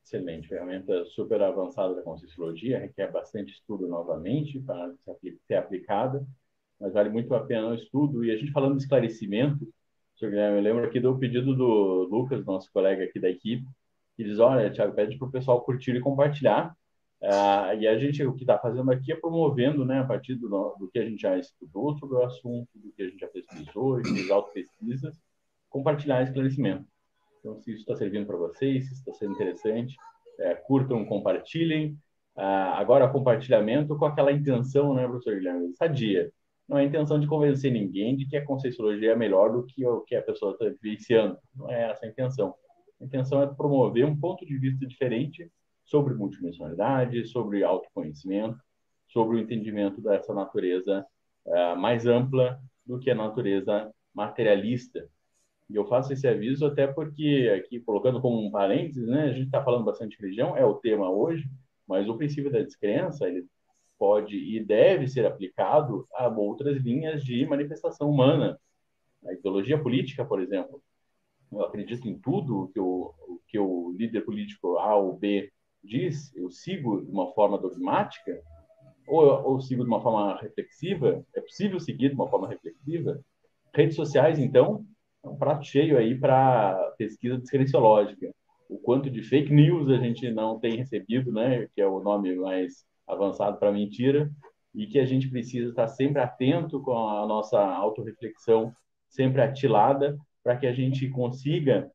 Excelente, 0.08 0.48
ferramenta 0.48 1.04
super 1.08 1.42
avançada 1.42 1.94
da 1.94 2.02
Conscienciologia, 2.02 2.80
requer 2.80 3.12
bastante 3.12 3.52
estudo 3.52 3.90
novamente 3.90 4.58
para 4.58 4.94
ser 5.46 5.56
aplicada, 5.56 6.26
mas 6.80 6.94
vale 6.94 7.10
muito 7.10 7.36
a 7.36 7.44
pena 7.44 7.68
o 7.68 7.74
estudo. 7.74 8.24
E 8.24 8.32
a 8.32 8.38
gente 8.38 8.54
falando 8.54 8.78
de 8.78 8.84
esclarecimento, 8.84 9.68
senhor 10.16 10.32
Guilherme, 10.32 10.60
eu 10.60 10.64
lembro 10.64 10.86
aqui 10.86 11.02
do 11.02 11.20
pedido 11.20 11.54
do 11.54 12.08
Lucas, 12.10 12.46
nosso 12.46 12.72
colega 12.72 13.04
aqui 13.04 13.20
da 13.20 13.30
equipe, 13.30 13.68
que 14.16 14.24
diz, 14.24 14.40
olha, 14.40 14.72
Tiago, 14.72 14.96
pede 14.96 15.18
para 15.18 15.28
o 15.28 15.32
pessoal 15.32 15.62
curtir 15.66 15.94
e 15.94 16.00
compartilhar. 16.00 16.74
Uh, 17.22 17.76
e 17.78 17.86
a 17.86 18.00
gente, 18.00 18.24
o 18.24 18.34
que 18.34 18.44
está 18.44 18.58
fazendo 18.58 18.90
aqui 18.90 19.12
é 19.12 19.16
promovendo, 19.18 19.84
né, 19.84 20.00
a 20.00 20.06
partir 20.06 20.36
do, 20.36 20.48
do 20.80 20.90
que 20.90 21.00
a 21.00 21.06
gente 21.06 21.22
já 21.22 21.38
estudou 21.38 21.98
sobre 21.98 22.16
o 22.16 22.24
assunto, 22.24 22.70
do 22.76 22.94
que 22.94 23.04
a 23.04 23.10
gente 23.10 23.20
já 23.20 23.28
pesquisou, 23.28 24.00
e 24.00 24.08
fez 24.08 24.32
auto-pesquisas, 24.32 25.20
compartilhar 25.70 26.24
esclarecimento. 26.24 26.88
Então, 27.48 27.62
se 27.62 27.72
isso 27.72 27.80
está 27.80 27.96
servindo 27.96 28.28
para 28.28 28.36
vocês, 28.36 28.88
se 28.90 28.94
está 28.94 29.14
sendo 29.14 29.32
interessante, 29.32 29.96
é, 30.38 30.54
curtam, 30.54 31.06
compartilhem. 31.06 31.98
Ah, 32.36 32.78
agora, 32.78 33.08
compartilhamento 33.08 33.98
com 33.98 34.04
aquela 34.04 34.34
intenção, 34.34 34.94
né, 34.94 35.08
professor 35.08 35.36
Guilherme? 35.36 35.74
Sadia. 35.74 36.30
Não 36.68 36.78
é 36.78 36.82
a 36.82 36.84
intenção 36.84 37.18
de 37.18 37.26
convencer 37.26 37.72
ninguém 37.72 38.18
de 38.18 38.28
que 38.28 38.36
a 38.36 38.44
Conscienciologia 38.44 39.14
é 39.14 39.16
melhor 39.16 39.54
do 39.54 39.66
que 39.66 39.86
o 39.86 40.02
que 40.02 40.14
a 40.14 40.22
pessoa 40.22 40.52
está 40.52 40.66
vivenciando. 40.66 41.38
Não 41.56 41.72
é 41.72 41.90
essa 41.90 42.06
a 42.06 42.10
intenção. 42.10 42.54
A 43.00 43.06
intenção 43.06 43.42
é 43.42 43.48
promover 43.48 44.06
um 44.06 44.20
ponto 44.20 44.46
de 44.46 44.58
vista 44.58 44.86
diferente 44.86 45.50
sobre 45.86 46.14
multidimensionalidade, 46.16 47.28
sobre 47.28 47.64
autoconhecimento, 47.64 48.60
sobre 49.08 49.38
o 49.38 49.40
entendimento 49.40 50.02
dessa 50.02 50.34
natureza 50.34 51.06
uh, 51.46 51.78
mais 51.78 52.06
ampla 52.06 52.60
do 52.86 53.00
que 53.00 53.10
a 53.10 53.16
natureza 53.16 53.90
materialista 54.14 55.08
E 55.70 55.76
eu 55.76 55.86
faço 55.86 56.14
esse 56.14 56.28
aviso 56.28 56.66
até 56.66 56.88
porque, 56.88 57.52
aqui 57.58 57.80
colocando 57.80 58.22
como 58.22 58.46
um 58.46 58.50
parênteses, 58.50 59.06
né, 59.08 59.24
a 59.24 59.34
gente 59.34 59.48
está 59.48 59.64
falando 59.64 59.84
bastante 59.84 60.16
de 60.16 60.24
religião, 60.24 60.56
é 60.56 60.66
o 60.66 60.76
tema 60.76 61.10
hoje, 61.10 61.46
mas 61.88 62.08
o 62.08 62.18
princípio 62.18 62.52
da 62.52 62.62
descrença, 62.62 63.28
ele 63.28 63.46
pode 63.98 64.38
e 64.38 64.64
deve 64.64 65.08
ser 65.08 65.26
aplicado 65.26 66.08
a 66.14 66.28
outras 66.28 66.78
linhas 66.82 67.24
de 67.24 67.46
manifestação 67.46 68.10
humana. 68.10 68.60
A 69.26 69.34
ideologia 69.34 69.82
política, 69.82 70.24
por 70.24 70.42
exemplo. 70.42 70.82
Eu 71.52 71.64
acredito 71.64 72.08
em 72.08 72.20
tudo 72.20 72.70
que 72.74 72.80
o, 72.80 73.14
que 73.48 73.58
o 73.58 73.94
líder 73.98 74.22
político 74.22 74.78
A 74.78 74.96
ou 74.96 75.18
B 75.18 75.52
diz, 75.84 76.36
eu 76.36 76.52
sigo 76.52 77.04
de 77.04 77.12
uma 77.12 77.32
forma 77.34 77.58
dogmática, 77.58 78.42
ou, 79.08 79.24
ou 79.44 79.62
sigo 79.62 79.84
de 79.84 79.88
uma 79.88 80.02
forma 80.02 80.38
reflexiva, 80.42 81.26
é 81.34 81.42
possível 81.42 81.80
seguir 81.80 82.10
de 82.10 82.16
uma 82.16 82.30
forma 82.30 82.48
reflexiva. 82.48 83.20
Redes 83.74 83.96
sociais, 83.96 84.38
então, 84.38 84.86
é 85.28 85.30
um 85.30 85.38
prato 85.38 85.66
cheio 85.66 85.98
aí 85.98 86.18
para 86.18 86.76
pesquisa 86.98 87.38
descrenciológica. 87.38 88.32
O 88.70 88.78
quanto 88.78 89.10
de 89.10 89.22
fake 89.22 89.54
news 89.54 89.90
a 89.90 89.98
gente 89.98 90.30
não 90.32 90.60
tem 90.60 90.78
recebido, 90.78 91.32
né, 91.32 91.68
que 91.74 91.82
é 91.82 91.88
o 91.88 92.00
nome 92.00 92.36
mais 92.36 92.86
avançado 93.08 93.58
para 93.58 93.72
mentira, 93.72 94.30
e 94.74 94.86
que 94.86 95.00
a 95.00 95.06
gente 95.06 95.30
precisa 95.30 95.70
estar 95.70 95.88
sempre 95.88 96.22
atento 96.22 96.82
com 96.82 96.96
a 96.96 97.26
nossa 97.26 97.60
autorreflexão, 97.60 98.72
sempre 99.10 99.42
atilada, 99.42 100.18
para 100.44 100.58
que 100.58 100.68
a 100.68 100.74
gente 100.74 101.10
consiga 101.10 101.90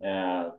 é, 0.00 0.52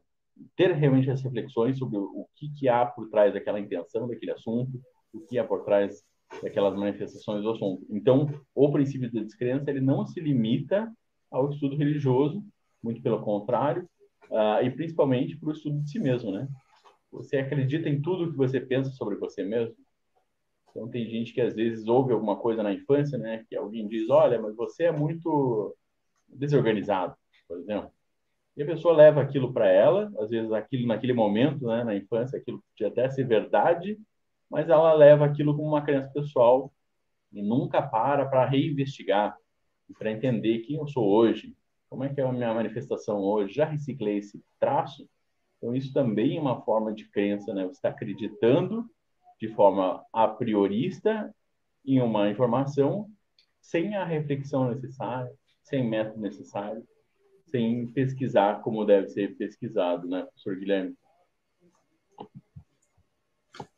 ter 0.56 0.72
realmente 0.74 1.10
as 1.10 1.22
reflexões 1.22 1.78
sobre 1.78 1.98
o 1.98 2.28
que, 2.36 2.50
que 2.54 2.70
há 2.70 2.86
por 2.86 3.10
trás 3.10 3.34
daquela 3.34 3.60
intenção, 3.60 4.08
daquele 4.08 4.32
assunto, 4.32 4.80
o 5.14 5.20
que 5.22 5.38
há 5.38 5.44
por 5.44 5.64
trás 5.64 6.04
daquelas 6.42 6.76
manifestações 6.76 7.44
do 7.44 7.52
assunto. 7.52 7.86
Então, 7.90 8.28
o 8.54 8.72
princípio 8.72 9.12
da 9.12 9.22
descrença 9.22 9.70
ele 9.70 9.82
não 9.82 10.06
se 10.06 10.20
limita 10.20 10.92
ao 11.32 11.50
estudo 11.50 11.76
religioso, 11.76 12.44
muito 12.82 13.02
pelo 13.02 13.22
contrário, 13.22 13.88
uh, 14.30 14.64
e 14.64 14.70
principalmente 14.72 15.38
para 15.38 15.50
o 15.50 15.52
estudo 15.52 15.80
de 15.82 15.90
si 15.90 16.00
mesmo, 16.00 16.32
né? 16.32 16.48
Você 17.12 17.38
acredita 17.38 17.90
em 17.90 18.02
tudo 18.02 18.32
que 18.32 18.38
você 18.38 18.60
pensa 18.60 18.92
sobre 18.92 19.16
você 19.16 19.44
mesmo? 19.44 19.76
Então 20.70 20.88
tem 20.90 21.10
gente 21.10 21.34
que 21.34 21.42
às 21.42 21.56
vezes 21.56 21.88
ouve 21.88 22.14
alguma 22.14 22.36
coisa 22.36 22.62
na 22.62 22.74
infância, 22.74 23.18
né? 23.18 23.44
Que 23.50 23.56
alguém 23.56 23.88
diz, 23.88 24.10
olha, 24.10 24.40
mas 24.42 24.56
você 24.56 24.86
é 24.86 24.92
muito 24.92 25.76
desorganizado, 26.28 27.16
por 27.48 27.58
exemplo. 27.60 27.92
E 28.56 28.64
a 28.64 28.66
pessoa 28.66 28.96
leva 28.96 29.22
aquilo 29.22 29.54
para 29.54 29.68
ela, 29.68 30.12
às 30.20 30.30
vezes 30.32 30.52
aquilo 30.52 30.88
naquele 30.88 31.14
momento, 31.14 31.66
né, 31.68 31.84
na 31.84 31.96
infância, 31.96 32.40
aquilo 32.40 32.64
podia 32.72 32.88
até 32.88 33.08
ser 33.08 33.24
verdade, 33.24 34.00
mas 34.50 34.68
ela 34.68 34.94
leva 34.94 35.26
aquilo 35.26 35.56
como 35.56 35.68
uma 35.68 35.84
crença 35.84 36.12
pessoal 36.12 36.74
e 37.32 37.42
nunca 37.42 37.82
para 37.82 38.26
para 38.26 38.46
reinvestigar, 38.46 39.38
para 39.94 40.12
entender 40.12 40.60
quem 40.60 40.78
eu 40.78 40.88
sou 40.88 41.08
hoje, 41.08 41.56
como 41.90 42.04
é 42.04 42.10
que 42.14 42.20
é 42.20 42.24
a 42.24 42.32
minha 42.32 42.54
manifestação 42.54 43.20
hoje, 43.20 43.54
já 43.54 43.66
reciclei 43.66 44.18
esse 44.18 44.44
traço? 44.60 45.08
Então 45.58 45.76
isso 45.76 45.94
também 45.94 46.38
é 46.38 46.42
uma 46.42 46.62
forma 46.62 46.94
de 46.94 47.06
crença, 47.10 47.54
né? 47.54 47.64
Você 47.64 47.74
está 47.74 47.90
acreditando 47.90 48.90
de 49.40 49.48
forma 49.50 50.04
a 50.12 50.28
priorista 50.28 51.34
em 51.86 52.02
uma 52.02 52.30
informação 52.30 53.10
sem 53.62 53.96
a 53.96 54.04
reflexão 54.04 54.70
necessária, 54.70 55.32
sem 55.62 55.88
método 55.88 56.20
necessário 56.20 56.86
sem 57.48 57.88
pesquisar 57.88 58.62
como 58.62 58.86
deve 58.86 59.08
ser 59.10 59.36
pesquisado, 59.38 60.08
né, 60.08 60.24
professor 60.24 60.56
Guilherme? 60.58 60.96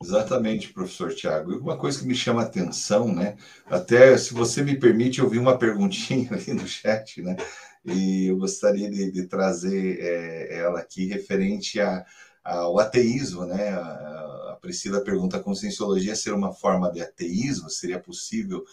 Exatamente, 0.02 0.72
professor 0.72 1.14
Tiago. 1.14 1.52
E 1.52 1.56
uma 1.56 1.76
coisa 1.76 1.98
que 1.98 2.06
me 2.06 2.14
chama 2.14 2.42
a 2.42 2.44
atenção, 2.44 3.12
né? 3.12 3.36
Até, 3.66 4.16
se 4.18 4.34
você 4.34 4.62
me 4.62 4.76
permite, 4.76 5.20
eu 5.20 5.28
vi 5.28 5.38
uma 5.38 5.58
perguntinha 5.58 6.30
ali 6.32 6.52
no 6.52 6.66
chat, 6.66 7.22
né? 7.22 7.36
E 7.84 8.26
eu 8.26 8.36
gostaria 8.36 8.90
de, 8.90 9.10
de 9.10 9.26
trazer 9.26 9.98
é, 10.00 10.58
ela 10.58 10.80
aqui 10.80 11.06
referente 11.06 11.80
a, 11.80 12.04
ao 12.44 12.78
ateísmo, 12.78 13.46
né? 13.46 13.70
A, 13.70 14.52
a 14.52 14.58
Priscila 14.60 15.00
pergunta: 15.02 15.36
a 15.36 15.42
conscienciologia 15.42 16.14
ser 16.14 16.32
uma 16.34 16.52
forma 16.52 16.90
de 16.90 17.00
ateísmo? 17.00 17.70
Seria 17.70 17.98
possível 17.98 18.64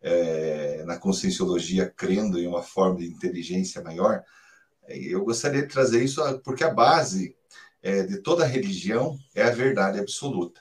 é, 0.00 0.84
na 0.86 0.96
conscienciologia 0.98 1.92
crendo 1.94 2.38
em 2.38 2.46
uma 2.46 2.62
forma 2.62 2.98
de 2.98 3.06
inteligência 3.06 3.82
maior? 3.82 4.22
Eu 4.88 5.24
gostaria 5.24 5.62
de 5.62 5.68
trazer 5.68 6.02
isso 6.04 6.22
porque 6.44 6.62
a 6.62 6.72
base 6.72 7.34
é, 7.86 8.02
de 8.02 8.18
toda 8.18 8.44
religião 8.44 9.16
é 9.32 9.44
a 9.44 9.50
verdade 9.50 10.00
absoluta. 10.00 10.60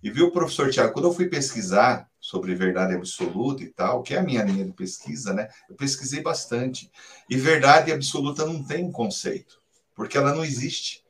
E 0.00 0.08
viu, 0.08 0.30
professor 0.30 0.70
Tiago, 0.70 0.92
quando 0.92 1.08
eu 1.08 1.12
fui 1.12 1.28
pesquisar 1.28 2.08
sobre 2.20 2.54
verdade 2.54 2.94
absoluta 2.94 3.64
e 3.64 3.66
tal, 3.66 4.04
que 4.04 4.14
é 4.14 4.18
a 4.18 4.22
minha 4.22 4.44
linha 4.44 4.64
de 4.64 4.72
pesquisa, 4.72 5.34
né? 5.34 5.48
Eu 5.68 5.74
pesquisei 5.74 6.22
bastante. 6.22 6.88
E 7.28 7.36
verdade 7.36 7.90
absoluta 7.90 8.46
não 8.46 8.62
tem 8.62 8.84
um 8.84 8.92
conceito, 8.92 9.60
porque 9.96 10.16
ela 10.16 10.32
não 10.32 10.44
existe. 10.44 11.04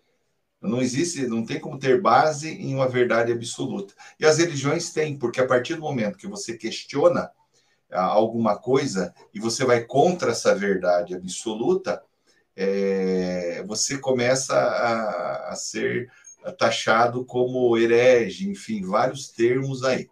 Não 0.62 0.80
existe, 0.80 1.26
não 1.26 1.44
tem 1.44 1.60
como 1.60 1.78
ter 1.78 2.00
base 2.00 2.48
em 2.48 2.74
uma 2.74 2.88
verdade 2.88 3.30
absoluta. 3.30 3.92
E 4.18 4.24
as 4.24 4.38
religiões 4.38 4.90
têm, 4.90 5.18
porque 5.18 5.42
a 5.42 5.46
partir 5.46 5.74
do 5.74 5.82
momento 5.82 6.16
que 6.16 6.26
você 6.26 6.56
questiona 6.56 7.30
ah, 7.90 8.04
alguma 8.04 8.56
coisa 8.56 9.14
e 9.34 9.38
você 9.38 9.62
vai 9.64 9.84
contra 9.84 10.30
essa 10.30 10.54
verdade 10.54 11.14
absoluta, 11.14 12.02
é, 12.62 13.64
você 13.66 13.96
começa 13.96 14.54
a, 14.54 15.50
a, 15.50 15.56
ser 15.56 16.10
taxado 16.58 17.24
como 17.24 17.74
herege, 17.78 18.50
enfim, 18.50 18.84
vários 18.84 19.28
termos 19.28 19.82
aí. 19.82 20.10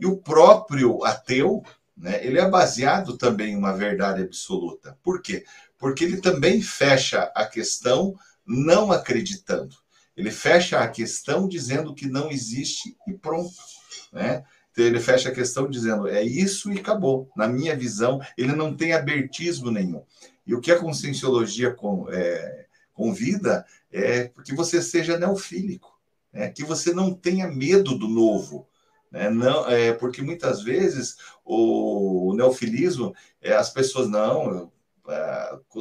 E 0.00 0.06
o 0.06 0.16
próprio 0.16 1.04
ateu, 1.04 1.62
né, 1.94 2.24
ele 2.24 2.38
é 2.38 2.48
baseado 2.48 3.18
também 3.18 3.52
em 3.52 3.56
uma 3.56 3.76
verdade 3.76 4.22
absoluta. 4.22 4.96
Por 5.02 5.20
quê? 5.20 5.44
Porque 5.76 6.04
ele 6.04 6.16
também 6.16 6.62
fecha 6.62 7.30
a 7.34 7.44
questão 7.44 8.14
não 8.46 8.90
acreditando. 8.90 9.76
Ele 10.16 10.30
fecha 10.30 10.80
a 10.80 10.88
questão 10.88 11.46
dizendo 11.46 11.94
que 11.94 12.06
não 12.06 12.30
existe 12.30 12.96
e 13.06 13.12
pronto. 13.12 13.52
Né? 14.10 14.42
Então, 14.70 14.84
ele 14.86 14.98
fecha 14.98 15.28
a 15.28 15.34
questão 15.34 15.68
dizendo 15.68 16.08
é 16.08 16.22
isso 16.22 16.72
e 16.72 16.78
acabou. 16.78 17.30
Na 17.36 17.46
minha 17.46 17.76
visão, 17.76 18.18
ele 18.36 18.54
não 18.54 18.74
tem 18.74 18.94
abertismo 18.94 19.70
nenhum. 19.70 20.02
E 20.46 20.54
o 20.54 20.60
que 20.60 20.72
a 20.72 20.78
conscienciologia 20.78 21.72
com, 21.72 22.10
é, 22.10 22.66
convida 22.92 23.64
é 23.90 24.30
que 24.44 24.54
você 24.54 24.82
seja 24.82 25.18
neofílico, 25.18 25.98
né? 26.32 26.50
que 26.50 26.64
você 26.64 26.92
não 26.92 27.14
tenha 27.14 27.48
medo 27.48 27.96
do 27.96 28.08
novo. 28.08 28.66
Né? 29.10 29.28
Não, 29.30 29.68
é, 29.68 29.92
porque 29.92 30.22
muitas 30.22 30.62
vezes 30.62 31.16
o, 31.44 32.34
neofilismo, 32.34 33.14
é, 33.40 33.54
as 33.54 33.70
pessoas 33.70 34.08
não, 34.08 34.72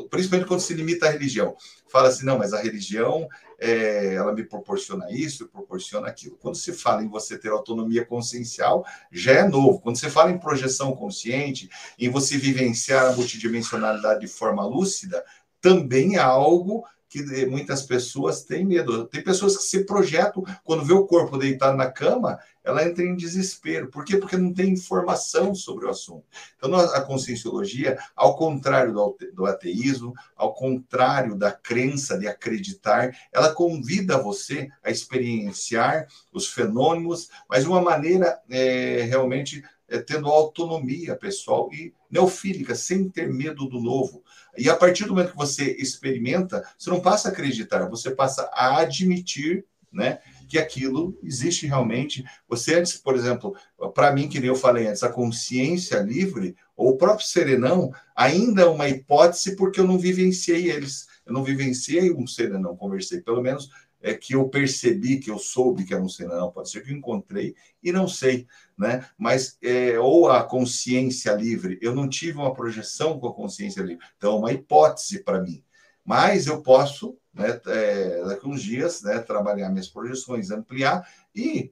principalmente 0.09 0.47
quando 0.47 0.61
se 0.61 0.73
limita 0.73 1.07
à 1.07 1.11
religião. 1.11 1.55
Fala 1.89 2.09
assim, 2.09 2.25
não, 2.25 2.37
mas 2.37 2.53
a 2.53 2.61
religião, 2.61 3.27
é, 3.59 4.15
ela 4.15 4.33
me 4.33 4.43
proporciona 4.43 5.11
isso, 5.11 5.47
proporciona 5.47 6.07
aquilo. 6.07 6.37
Quando 6.37 6.55
se 6.55 6.73
fala 6.73 7.03
em 7.03 7.07
você 7.07 7.37
ter 7.37 7.49
autonomia 7.49 8.05
consciencial, 8.05 8.85
já 9.11 9.33
é 9.33 9.47
novo. 9.47 9.79
Quando 9.79 9.97
você 9.97 10.09
fala 10.09 10.31
em 10.31 10.39
projeção 10.39 10.95
consciente, 10.95 11.69
em 11.99 12.09
você 12.09 12.37
vivenciar 12.37 13.07
a 13.07 13.15
multidimensionalidade 13.15 14.21
de 14.21 14.27
forma 14.27 14.65
lúcida, 14.65 15.23
também 15.59 16.15
é 16.15 16.19
algo 16.19 16.83
que 17.11 17.45
muitas 17.45 17.81
pessoas 17.83 18.41
têm 18.45 18.65
medo. 18.65 19.05
Tem 19.05 19.21
pessoas 19.21 19.57
que 19.57 19.63
se 19.63 19.83
projetam, 19.83 20.45
quando 20.63 20.85
vê 20.85 20.93
o 20.93 21.05
corpo 21.05 21.37
deitado 21.37 21.75
na 21.75 21.91
cama, 21.91 22.39
ela 22.63 22.87
entra 22.87 23.03
em 23.03 23.17
desespero. 23.17 23.89
Por 23.89 24.05
quê? 24.05 24.15
Porque 24.15 24.37
não 24.37 24.53
tem 24.53 24.71
informação 24.71 25.53
sobre 25.53 25.85
o 25.85 25.89
assunto. 25.89 26.23
Então, 26.55 26.73
a 26.73 27.01
conscienciologia, 27.01 27.99
ao 28.15 28.37
contrário 28.37 28.93
do 29.33 29.45
ateísmo, 29.45 30.13
ao 30.37 30.53
contrário 30.53 31.35
da 31.35 31.51
crença 31.51 32.17
de 32.17 32.29
acreditar, 32.29 33.13
ela 33.33 33.53
convida 33.53 34.17
você 34.17 34.69
a 34.81 34.89
experienciar 34.89 36.07
os 36.31 36.47
fenômenos, 36.47 37.29
mas 37.49 37.63
de 37.63 37.69
uma 37.69 37.81
maneira 37.81 38.39
é, 38.49 39.01
realmente 39.09 39.61
é, 39.91 39.99
tendo 39.99 40.27
autonomia 40.27 41.17
pessoal 41.17 41.69
e 41.73 41.93
neofílica, 42.09 42.73
sem 42.73 43.09
ter 43.09 43.31
medo 43.31 43.67
do 43.67 43.79
novo. 43.79 44.23
E 44.57 44.69
a 44.69 44.75
partir 44.75 45.03
do 45.03 45.13
momento 45.13 45.31
que 45.31 45.37
você 45.37 45.75
experimenta, 45.77 46.65
você 46.77 46.89
não 46.89 47.01
passa 47.01 47.27
a 47.27 47.31
acreditar, 47.31 47.89
você 47.89 48.09
passa 48.09 48.49
a 48.53 48.79
admitir, 48.79 49.65
né? 49.91 50.19
Que 50.47 50.57
aquilo 50.57 51.17
existe 51.21 51.67
realmente. 51.67 52.23
Você 52.47 52.75
antes, 52.75 52.93
por 52.93 53.15
exemplo, 53.15 53.53
para 53.93 54.13
mim, 54.13 54.29
que 54.29 54.39
nem 54.39 54.47
eu 54.47 54.55
falei 54.55 54.87
antes, 54.87 55.03
a 55.03 55.09
consciência 55.09 55.99
livre, 55.99 56.55
ou 56.75 56.91
o 56.91 56.97
próprio 56.97 57.27
serenão, 57.27 57.91
ainda 58.15 58.61
é 58.61 58.65
uma 58.65 58.87
hipótese 58.87 59.57
porque 59.57 59.81
eu 59.81 59.87
não 59.87 59.99
vivenciei 59.99 60.71
eles. 60.71 61.07
Eu 61.25 61.33
não 61.33 61.43
vivenciei 61.43 62.11
um 62.11 62.25
serenão, 62.25 62.77
conversei, 62.77 63.21
pelo 63.21 63.41
menos 63.41 63.69
é 64.01 64.13
que 64.13 64.33
eu 64.35 64.47
percebi, 64.49 65.19
que 65.19 65.29
eu 65.29 65.37
soube 65.37 65.83
que 65.83 65.93
era 65.93 66.03
um 66.03 66.09
serenão, 66.09 66.51
pode 66.51 66.69
ser 66.69 66.81
que 66.81 66.91
eu 66.91 66.97
encontrei 66.97 67.55
e 67.83 67.91
não 67.91 68.07
sei, 68.07 68.47
né? 68.77 69.05
Mas, 69.17 69.57
é, 69.61 69.99
ou 69.99 70.29
a 70.29 70.43
consciência 70.43 71.33
livre, 71.33 71.77
eu 71.81 71.93
não 71.93 72.09
tive 72.09 72.37
uma 72.37 72.53
projeção 72.53 73.19
com 73.19 73.27
a 73.27 73.33
consciência 73.33 73.81
livre, 73.81 74.03
então 74.17 74.33
é 74.33 74.39
uma 74.39 74.51
hipótese 74.51 75.23
para 75.23 75.41
mim. 75.41 75.63
Mas 76.03 76.47
eu 76.47 76.61
posso, 76.61 77.17
né, 77.33 77.59
é, 77.67 78.23
daqui 78.25 78.47
uns 78.47 78.61
dias, 78.61 79.03
né, 79.03 79.19
trabalhar 79.19 79.69
minhas 79.69 79.87
projeções, 79.87 80.49
ampliar 80.49 81.07
e 81.35 81.71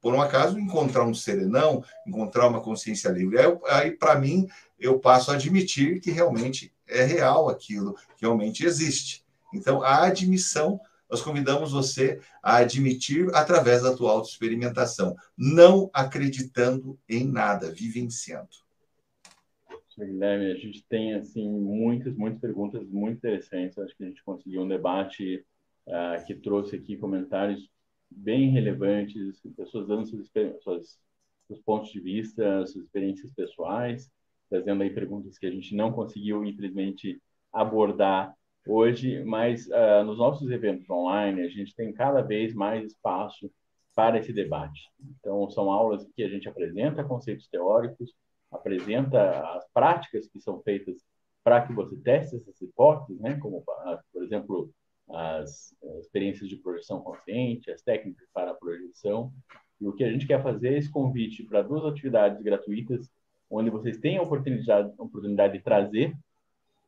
por 0.00 0.14
um 0.14 0.22
acaso, 0.22 0.58
encontrar 0.58 1.04
um 1.04 1.14
serenão, 1.14 1.84
encontrar 2.06 2.46
uma 2.46 2.60
consciência 2.60 3.08
livre. 3.08 3.38
Aí, 3.38 3.58
aí 3.68 3.90
para 3.90 4.18
mim, 4.18 4.46
eu 4.78 4.98
passo 4.98 5.30
a 5.30 5.34
admitir 5.34 6.00
que 6.00 6.10
realmente 6.10 6.72
é 6.86 7.02
real 7.02 7.48
aquilo, 7.48 7.94
que 8.16 8.22
realmente 8.22 8.64
existe. 8.64 9.24
Então, 9.52 9.82
a 9.82 10.04
admissão, 10.04 10.80
nós 11.10 11.22
convidamos 11.22 11.72
você 11.72 12.20
a 12.42 12.56
admitir 12.58 13.28
através 13.34 13.82
da 13.82 13.96
tua 13.96 14.12
autoexperimentação, 14.12 15.16
não 15.36 15.90
acreditando 15.92 16.98
em 17.08 17.26
nada, 17.26 17.72
vivenciando. 17.72 18.48
Guilherme, 19.98 20.52
a 20.52 20.54
gente 20.54 20.84
tem 20.88 21.14
assim 21.14 21.48
muitas, 21.48 22.16
muitas 22.16 22.40
perguntas 22.40 22.88
muito 22.88 23.18
interessantes. 23.18 23.78
Acho 23.78 23.96
que 23.96 24.04
a 24.04 24.06
gente 24.06 24.22
conseguiu 24.22 24.62
um 24.62 24.68
debate 24.68 25.44
uh, 25.86 26.24
que 26.24 26.34
trouxe 26.34 26.76
aqui 26.76 26.96
comentários 26.96 27.68
bem 28.10 28.50
relevantes, 28.50 29.40
pessoas 29.56 29.88
dando 29.88 30.06
seus, 30.06 30.30
suas, 30.62 30.98
seus 31.46 31.60
pontos 31.60 31.90
de 31.90 32.00
vista, 32.00 32.64
suas 32.66 32.84
experiências 32.84 33.32
pessoais, 33.32 34.10
trazendo 34.48 34.82
aí 34.82 34.90
perguntas 34.90 35.36
que 35.36 35.46
a 35.46 35.50
gente 35.50 35.74
não 35.74 35.92
conseguiu, 35.92 36.44
infelizmente, 36.44 37.20
abordar 37.52 38.34
hoje, 38.68 39.24
mas 39.24 39.66
uh, 39.68 40.04
nos 40.04 40.18
nossos 40.18 40.50
eventos 40.50 40.88
online, 40.90 41.42
a 41.42 41.48
gente 41.48 41.74
tem 41.74 41.92
cada 41.92 42.20
vez 42.20 42.54
mais 42.54 42.84
espaço 42.84 43.50
para 43.94 44.18
esse 44.18 44.32
debate. 44.32 44.80
Então, 45.18 45.50
são 45.50 45.70
aulas 45.70 46.06
que 46.14 46.22
a 46.22 46.28
gente 46.28 46.48
apresenta 46.48 47.02
conceitos 47.02 47.48
teóricos, 47.48 48.12
apresenta 48.50 49.40
as 49.56 49.66
práticas 49.72 50.28
que 50.28 50.38
são 50.38 50.60
feitas 50.62 50.96
para 51.42 51.66
que 51.66 51.72
você 51.72 51.96
teste 51.96 52.36
essas 52.36 52.60
hipóteses, 52.60 53.20
né? 53.20 53.38
como, 53.40 53.64
por 54.12 54.22
exemplo, 54.22 54.70
as 55.10 55.74
experiências 56.00 56.48
de 56.48 56.56
projeção 56.56 57.00
consciente, 57.00 57.70
as 57.70 57.82
técnicas 57.82 58.28
para 58.32 58.50
a 58.50 58.54
projeção. 58.54 59.32
E 59.80 59.86
o 59.86 59.92
que 59.92 60.04
a 60.04 60.12
gente 60.12 60.26
quer 60.26 60.42
fazer 60.42 60.74
é 60.74 60.78
esse 60.78 60.90
convite 60.90 61.42
para 61.44 61.62
duas 61.62 61.84
atividades 61.84 62.42
gratuitas, 62.42 63.10
onde 63.50 63.70
vocês 63.70 63.98
têm 63.98 64.18
a 64.18 64.22
oportunidade, 64.22 64.92
a 64.98 65.02
oportunidade 65.02 65.54
de 65.54 65.64
trazer 65.64 66.14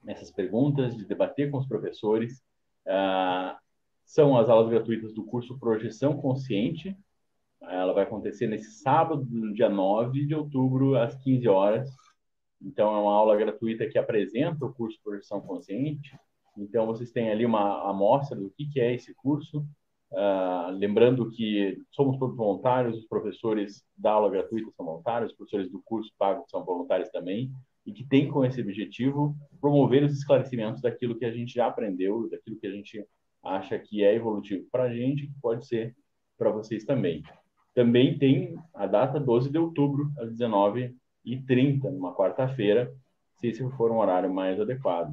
essas 0.07 0.31
perguntas, 0.31 0.97
de 0.97 1.05
debater 1.05 1.51
com 1.51 1.59
os 1.59 1.67
professores. 1.67 2.43
Ah, 2.87 3.59
são 4.05 4.37
as 4.37 4.49
aulas 4.49 4.71
gratuitas 4.71 5.13
do 5.15 5.25
curso 5.25 5.59
Projeção 5.59 6.17
Consciente. 6.17 6.97
Ela 7.63 7.93
vai 7.93 8.05
acontecer 8.05 8.47
nesse 8.47 8.73
sábado, 8.81 9.27
dia 9.53 9.69
9 9.69 10.27
de 10.27 10.35
outubro, 10.35 10.97
às 10.97 11.15
15 11.17 11.49
horas. 11.49 11.91
Então, 12.61 12.95
é 12.95 12.99
uma 12.99 13.15
aula 13.15 13.37
gratuita 13.37 13.89
que 13.89 13.99
apresenta 13.99 14.65
o 14.65 14.73
curso 14.73 14.99
Projeção 15.03 15.41
Consciente, 15.41 16.19
então, 16.57 16.87
vocês 16.87 17.11
têm 17.11 17.31
ali 17.31 17.47
uma 17.47 17.89
amostra 17.89 18.37
do 18.37 18.51
que, 18.51 18.67
que 18.67 18.81
é 18.81 18.95
esse 18.95 19.15
curso. 19.15 19.65
Uh, 20.11 20.71
lembrando 20.73 21.31
que 21.31 21.81
somos 21.91 22.19
todos 22.19 22.37
voluntários, 22.37 22.99
os 22.99 23.07
professores 23.07 23.85
da 23.97 24.13
aula 24.13 24.29
gratuita 24.29 24.71
são 24.73 24.85
voluntários, 24.85 25.31
os 25.31 25.37
professores 25.37 25.71
do 25.71 25.81
curso 25.83 26.13
pago 26.19 26.45
são 26.49 26.65
voluntários 26.65 27.09
também, 27.11 27.53
e 27.91 27.93
que 27.93 28.05
tem 28.05 28.28
com 28.28 28.45
esse 28.45 28.61
objetivo 28.61 29.36
promover 29.61 30.05
os 30.05 30.16
esclarecimentos 30.16 30.80
daquilo 30.80 31.16
que 31.16 31.24
a 31.24 31.32
gente 31.32 31.55
já 31.55 31.66
aprendeu, 31.66 32.30
daquilo 32.30 32.57
que 32.57 32.66
a 32.66 32.70
gente 32.70 33.05
acha 33.43 33.76
que 33.78 34.05
é 34.05 34.14
evolutivo 34.14 34.64
para 34.70 34.84
a 34.84 34.95
gente, 34.95 35.26
que 35.26 35.34
pode 35.43 35.66
ser 35.66 35.97
para 36.38 36.51
vocês 36.51 36.84
também. 36.84 37.22
Também 37.74 38.16
tem 38.16 38.57
a 38.72 38.86
data 38.86 39.18
12 39.18 39.51
de 39.51 39.59
outubro, 39.59 40.09
às 40.18 40.30
19h30, 40.32 41.82
numa 41.91 42.14
quarta-feira, 42.14 42.95
se 43.34 43.49
esse 43.49 43.68
for 43.70 43.91
um 43.91 43.99
horário 43.99 44.32
mais 44.32 44.61
adequado. 44.61 45.12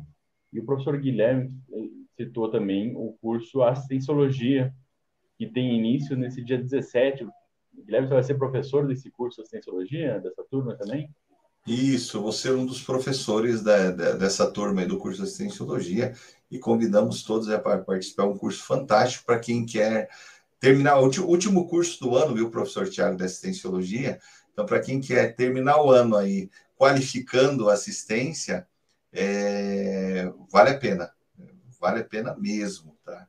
E 0.53 0.59
o 0.59 0.65
professor 0.65 0.97
Guilherme 0.99 1.51
eh, 1.73 1.89
citou 2.15 2.49
também 2.51 2.95
o 2.95 3.17
curso 3.19 3.63
Assistenciologia, 3.63 4.71
que 5.36 5.47
tem 5.47 5.75
início 5.75 6.15
nesse 6.15 6.43
dia 6.43 6.57
17. 6.57 7.28
Guilherme, 7.73 8.07
você 8.07 8.13
vai 8.13 8.23
ser 8.23 8.36
professor 8.36 8.88
desse 8.88 9.09
curso 9.09 9.41
Assistenciologia, 9.41 10.19
dessa 10.19 10.43
turma 10.49 10.75
também? 10.75 11.09
Isso, 11.68 12.22
vou 12.22 12.32
ser 12.32 12.53
um 12.53 12.65
dos 12.65 12.82
professores 12.82 13.61
da, 13.61 13.91
da, 13.91 14.13
dessa 14.13 14.49
turma 14.49 14.86
do 14.86 14.97
curso 14.97 15.18
de 15.18 15.24
Assistenciologia 15.24 16.13
e 16.49 16.57
convidamos 16.57 17.24
todos 17.24 17.49
a 17.49 17.59
participar. 17.59 18.24
É 18.24 18.28
um 18.28 18.38
curso 18.38 18.63
fantástico 18.63 19.26
para 19.26 19.38
quem 19.38 19.65
quer 19.65 20.09
terminar 20.61 20.97
o 20.97 21.11
último 21.28 21.68
curso 21.68 21.99
do 21.99 22.15
ano, 22.15 22.34
viu, 22.34 22.49
professor 22.49 22.89
Tiago, 22.89 23.18
da 23.18 23.26
Assistenciologia? 23.26 24.18
Então, 24.53 24.65
para 24.65 24.80
quem 24.80 25.01
quer 25.01 25.36
terminar 25.36 25.84
o 25.84 25.91
ano 25.91 26.15
aí 26.15 26.49
qualificando 26.78 27.70
assistência, 27.70 28.65
é, 29.11 30.32
vale 30.49 30.70
a 30.70 30.78
pena, 30.80 31.11
vale 31.82 31.99
a 31.99 32.05
pena 32.05 32.34
mesmo, 32.38 32.95
tá? 33.03 33.28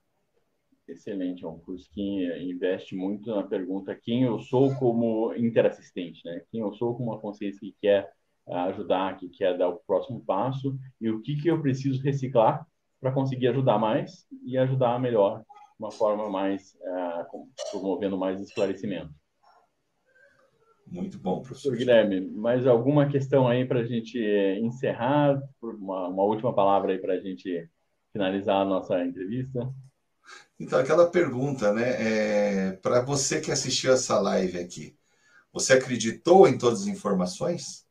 Excelente, 0.87 1.45
é 1.45 1.49
um 1.49 1.59
curso 1.59 1.91
que 1.93 2.01
investe 2.41 2.95
muito 2.95 3.35
na 3.35 3.43
pergunta 3.43 3.99
quem 4.01 4.23
eu 4.23 4.39
sou 4.39 4.75
como 4.77 5.35
interassistente, 5.35 6.23
né? 6.25 6.43
Quem 6.51 6.61
eu 6.61 6.73
sou 6.75 6.95
como 6.97 7.11
uma 7.11 7.21
consciência 7.21 7.61
que 7.61 7.75
quer 7.81 8.17
ajudar, 8.51 9.17
que 9.17 9.29
quer 9.29 9.57
dar 9.57 9.69
o 9.69 9.81
próximo 9.87 10.21
passo 10.25 10.79
e 11.01 11.11
o 11.11 11.21
que 11.21 11.37
que 11.37 11.49
eu 11.49 11.61
preciso 11.61 12.03
reciclar 12.03 12.67
para 13.01 13.13
conseguir 13.13 13.49
ajudar 13.49 13.79
mais 13.79 14.27
e 14.45 14.59
ajudar 14.59 14.99
melhor, 15.01 15.41
de 15.41 15.45
uma 15.79 15.91
forma 15.91 16.29
mais 16.29 16.75
uh, 16.81 17.71
promovendo 17.71 18.19
mais 18.19 18.41
esclarecimento. 18.41 19.11
Muito 20.91 21.19
bom, 21.19 21.43
professor. 21.43 21.77
Guilherme, 21.77 22.21
mais 22.31 22.67
alguma 22.67 23.09
questão 23.09 23.47
aí 23.47 23.65
para 23.67 23.81
a 23.81 23.85
gente 23.85 24.19
encerrar? 24.63 25.41
Uma, 25.61 26.09
uma 26.09 26.23
última 26.23 26.55
palavra 26.55 26.93
aí 26.93 26.99
para 26.99 27.15
a 27.15 27.21
gente 27.21 27.69
finalizar 28.13 28.63
a 28.63 28.65
nossa 28.65 29.05
entrevista? 29.05 29.71
Então, 30.59 30.79
aquela 30.79 31.11
pergunta, 31.11 31.73
né? 31.73 32.69
É, 32.69 32.73
para 32.73 33.03
você 33.03 33.41
que 33.41 33.51
assistiu 33.51 33.93
essa 33.93 34.19
live 34.19 34.59
aqui, 34.59 34.97
você 35.53 35.75
acreditou 35.75 36.49
em 36.49 36.59
todas 36.59 36.83
as 36.83 36.87
informações? 36.87 37.88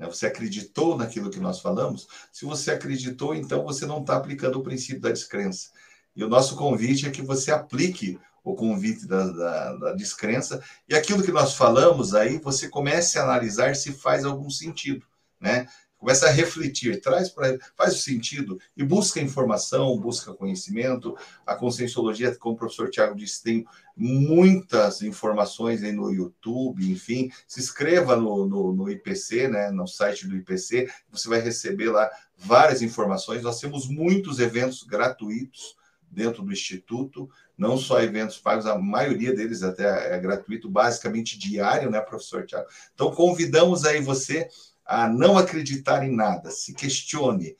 Né, 0.00 0.06
você 0.06 0.26
acreditou 0.26 0.96
naquilo 0.96 1.30
que 1.30 1.38
nós 1.38 1.60
falamos? 1.60 2.08
Se 2.32 2.46
você 2.46 2.70
acreditou, 2.70 3.34
então 3.34 3.62
você 3.62 3.84
não 3.84 4.00
está 4.00 4.16
aplicando 4.16 4.58
o 4.58 4.62
princípio 4.62 5.02
da 5.02 5.12
descrença. 5.12 5.68
E 6.16 6.24
o 6.24 6.28
nosso 6.28 6.56
convite 6.56 7.06
é 7.06 7.10
que 7.10 7.20
você 7.20 7.52
aplique 7.52 8.18
o 8.42 8.54
convite 8.54 9.06
da, 9.06 9.26
da, 9.26 9.76
da, 9.76 9.92
descrença, 9.92 10.64
e 10.88 10.94
aquilo 10.94 11.22
que 11.22 11.30
nós 11.30 11.54
falamos 11.54 12.14
aí, 12.14 12.38
você 12.38 12.70
comece 12.70 13.18
a 13.18 13.22
analisar 13.22 13.76
se 13.76 13.92
faz 13.92 14.24
algum 14.24 14.48
sentido, 14.48 15.04
né? 15.38 15.68
Começa 16.00 16.28
a 16.28 16.30
refletir, 16.30 16.98
traz 17.02 17.28
para 17.28 17.58
faz 17.76 18.02
sentido 18.02 18.58
e 18.74 18.82
busca 18.82 19.20
informação, 19.20 20.00
busca 20.00 20.32
conhecimento. 20.32 21.14
A 21.46 21.54
conscienciologia, 21.54 22.34
como 22.36 22.54
o 22.54 22.58
professor 22.58 22.88
Tiago 22.88 23.14
disse, 23.14 23.42
tem 23.42 23.66
muitas 23.94 25.02
informações 25.02 25.82
aí 25.82 25.92
no 25.92 26.10
YouTube, 26.10 26.90
enfim. 26.90 27.30
Se 27.46 27.60
inscreva 27.60 28.16
no, 28.16 28.46
no, 28.46 28.72
no 28.72 28.90
IPC, 28.90 29.48
né, 29.48 29.70
no 29.70 29.86
site 29.86 30.26
do 30.26 30.34
IPC, 30.34 30.90
você 31.10 31.28
vai 31.28 31.38
receber 31.38 31.90
lá 31.90 32.10
várias 32.34 32.80
informações. 32.80 33.42
Nós 33.42 33.60
temos 33.60 33.86
muitos 33.86 34.38
eventos 34.38 34.82
gratuitos 34.82 35.76
dentro 36.10 36.42
do 36.42 36.50
Instituto, 36.50 37.28
não 37.56 37.76
só 37.76 38.02
eventos 38.02 38.38
pagos, 38.38 38.64
a 38.66 38.76
maioria 38.78 39.34
deles 39.34 39.62
até 39.62 40.14
é 40.14 40.18
gratuito, 40.18 40.68
basicamente 40.68 41.38
diário, 41.38 41.90
né, 41.90 42.00
professor 42.00 42.46
Tiago? 42.46 42.66
Então, 42.94 43.12
convidamos 43.12 43.84
aí 43.84 44.00
você 44.00 44.48
a 44.90 45.08
não 45.08 45.38
acreditar 45.38 46.04
em 46.04 46.10
nada, 46.10 46.50
se 46.50 46.74
questione, 46.74 47.56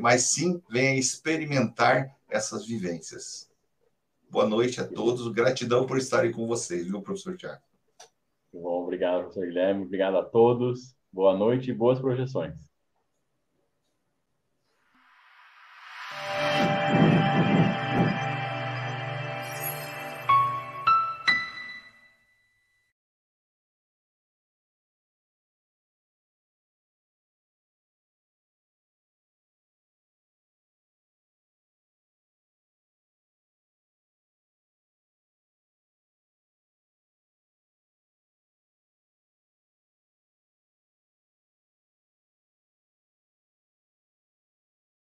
mas 0.00 0.22
sim 0.22 0.62
venha 0.70 0.94
experimentar 0.94 2.16
essas 2.30 2.64
vivências. 2.64 3.50
Boa 4.30 4.46
noite 4.46 4.80
a 4.80 4.86
todos, 4.86 5.26
gratidão 5.32 5.84
por 5.84 5.98
estarem 5.98 6.30
com 6.30 6.46
vocês, 6.46 6.86
viu, 6.86 7.02
professor 7.02 7.36
Tiago? 7.36 7.60
Bom, 8.52 8.84
obrigado, 8.84 9.22
professor 9.22 9.46
Guilherme, 9.46 9.84
obrigado 9.84 10.16
a 10.16 10.22
todos, 10.22 10.94
boa 11.12 11.36
noite 11.36 11.72
e 11.72 11.74
boas 11.74 11.98
projeções. 11.98 12.67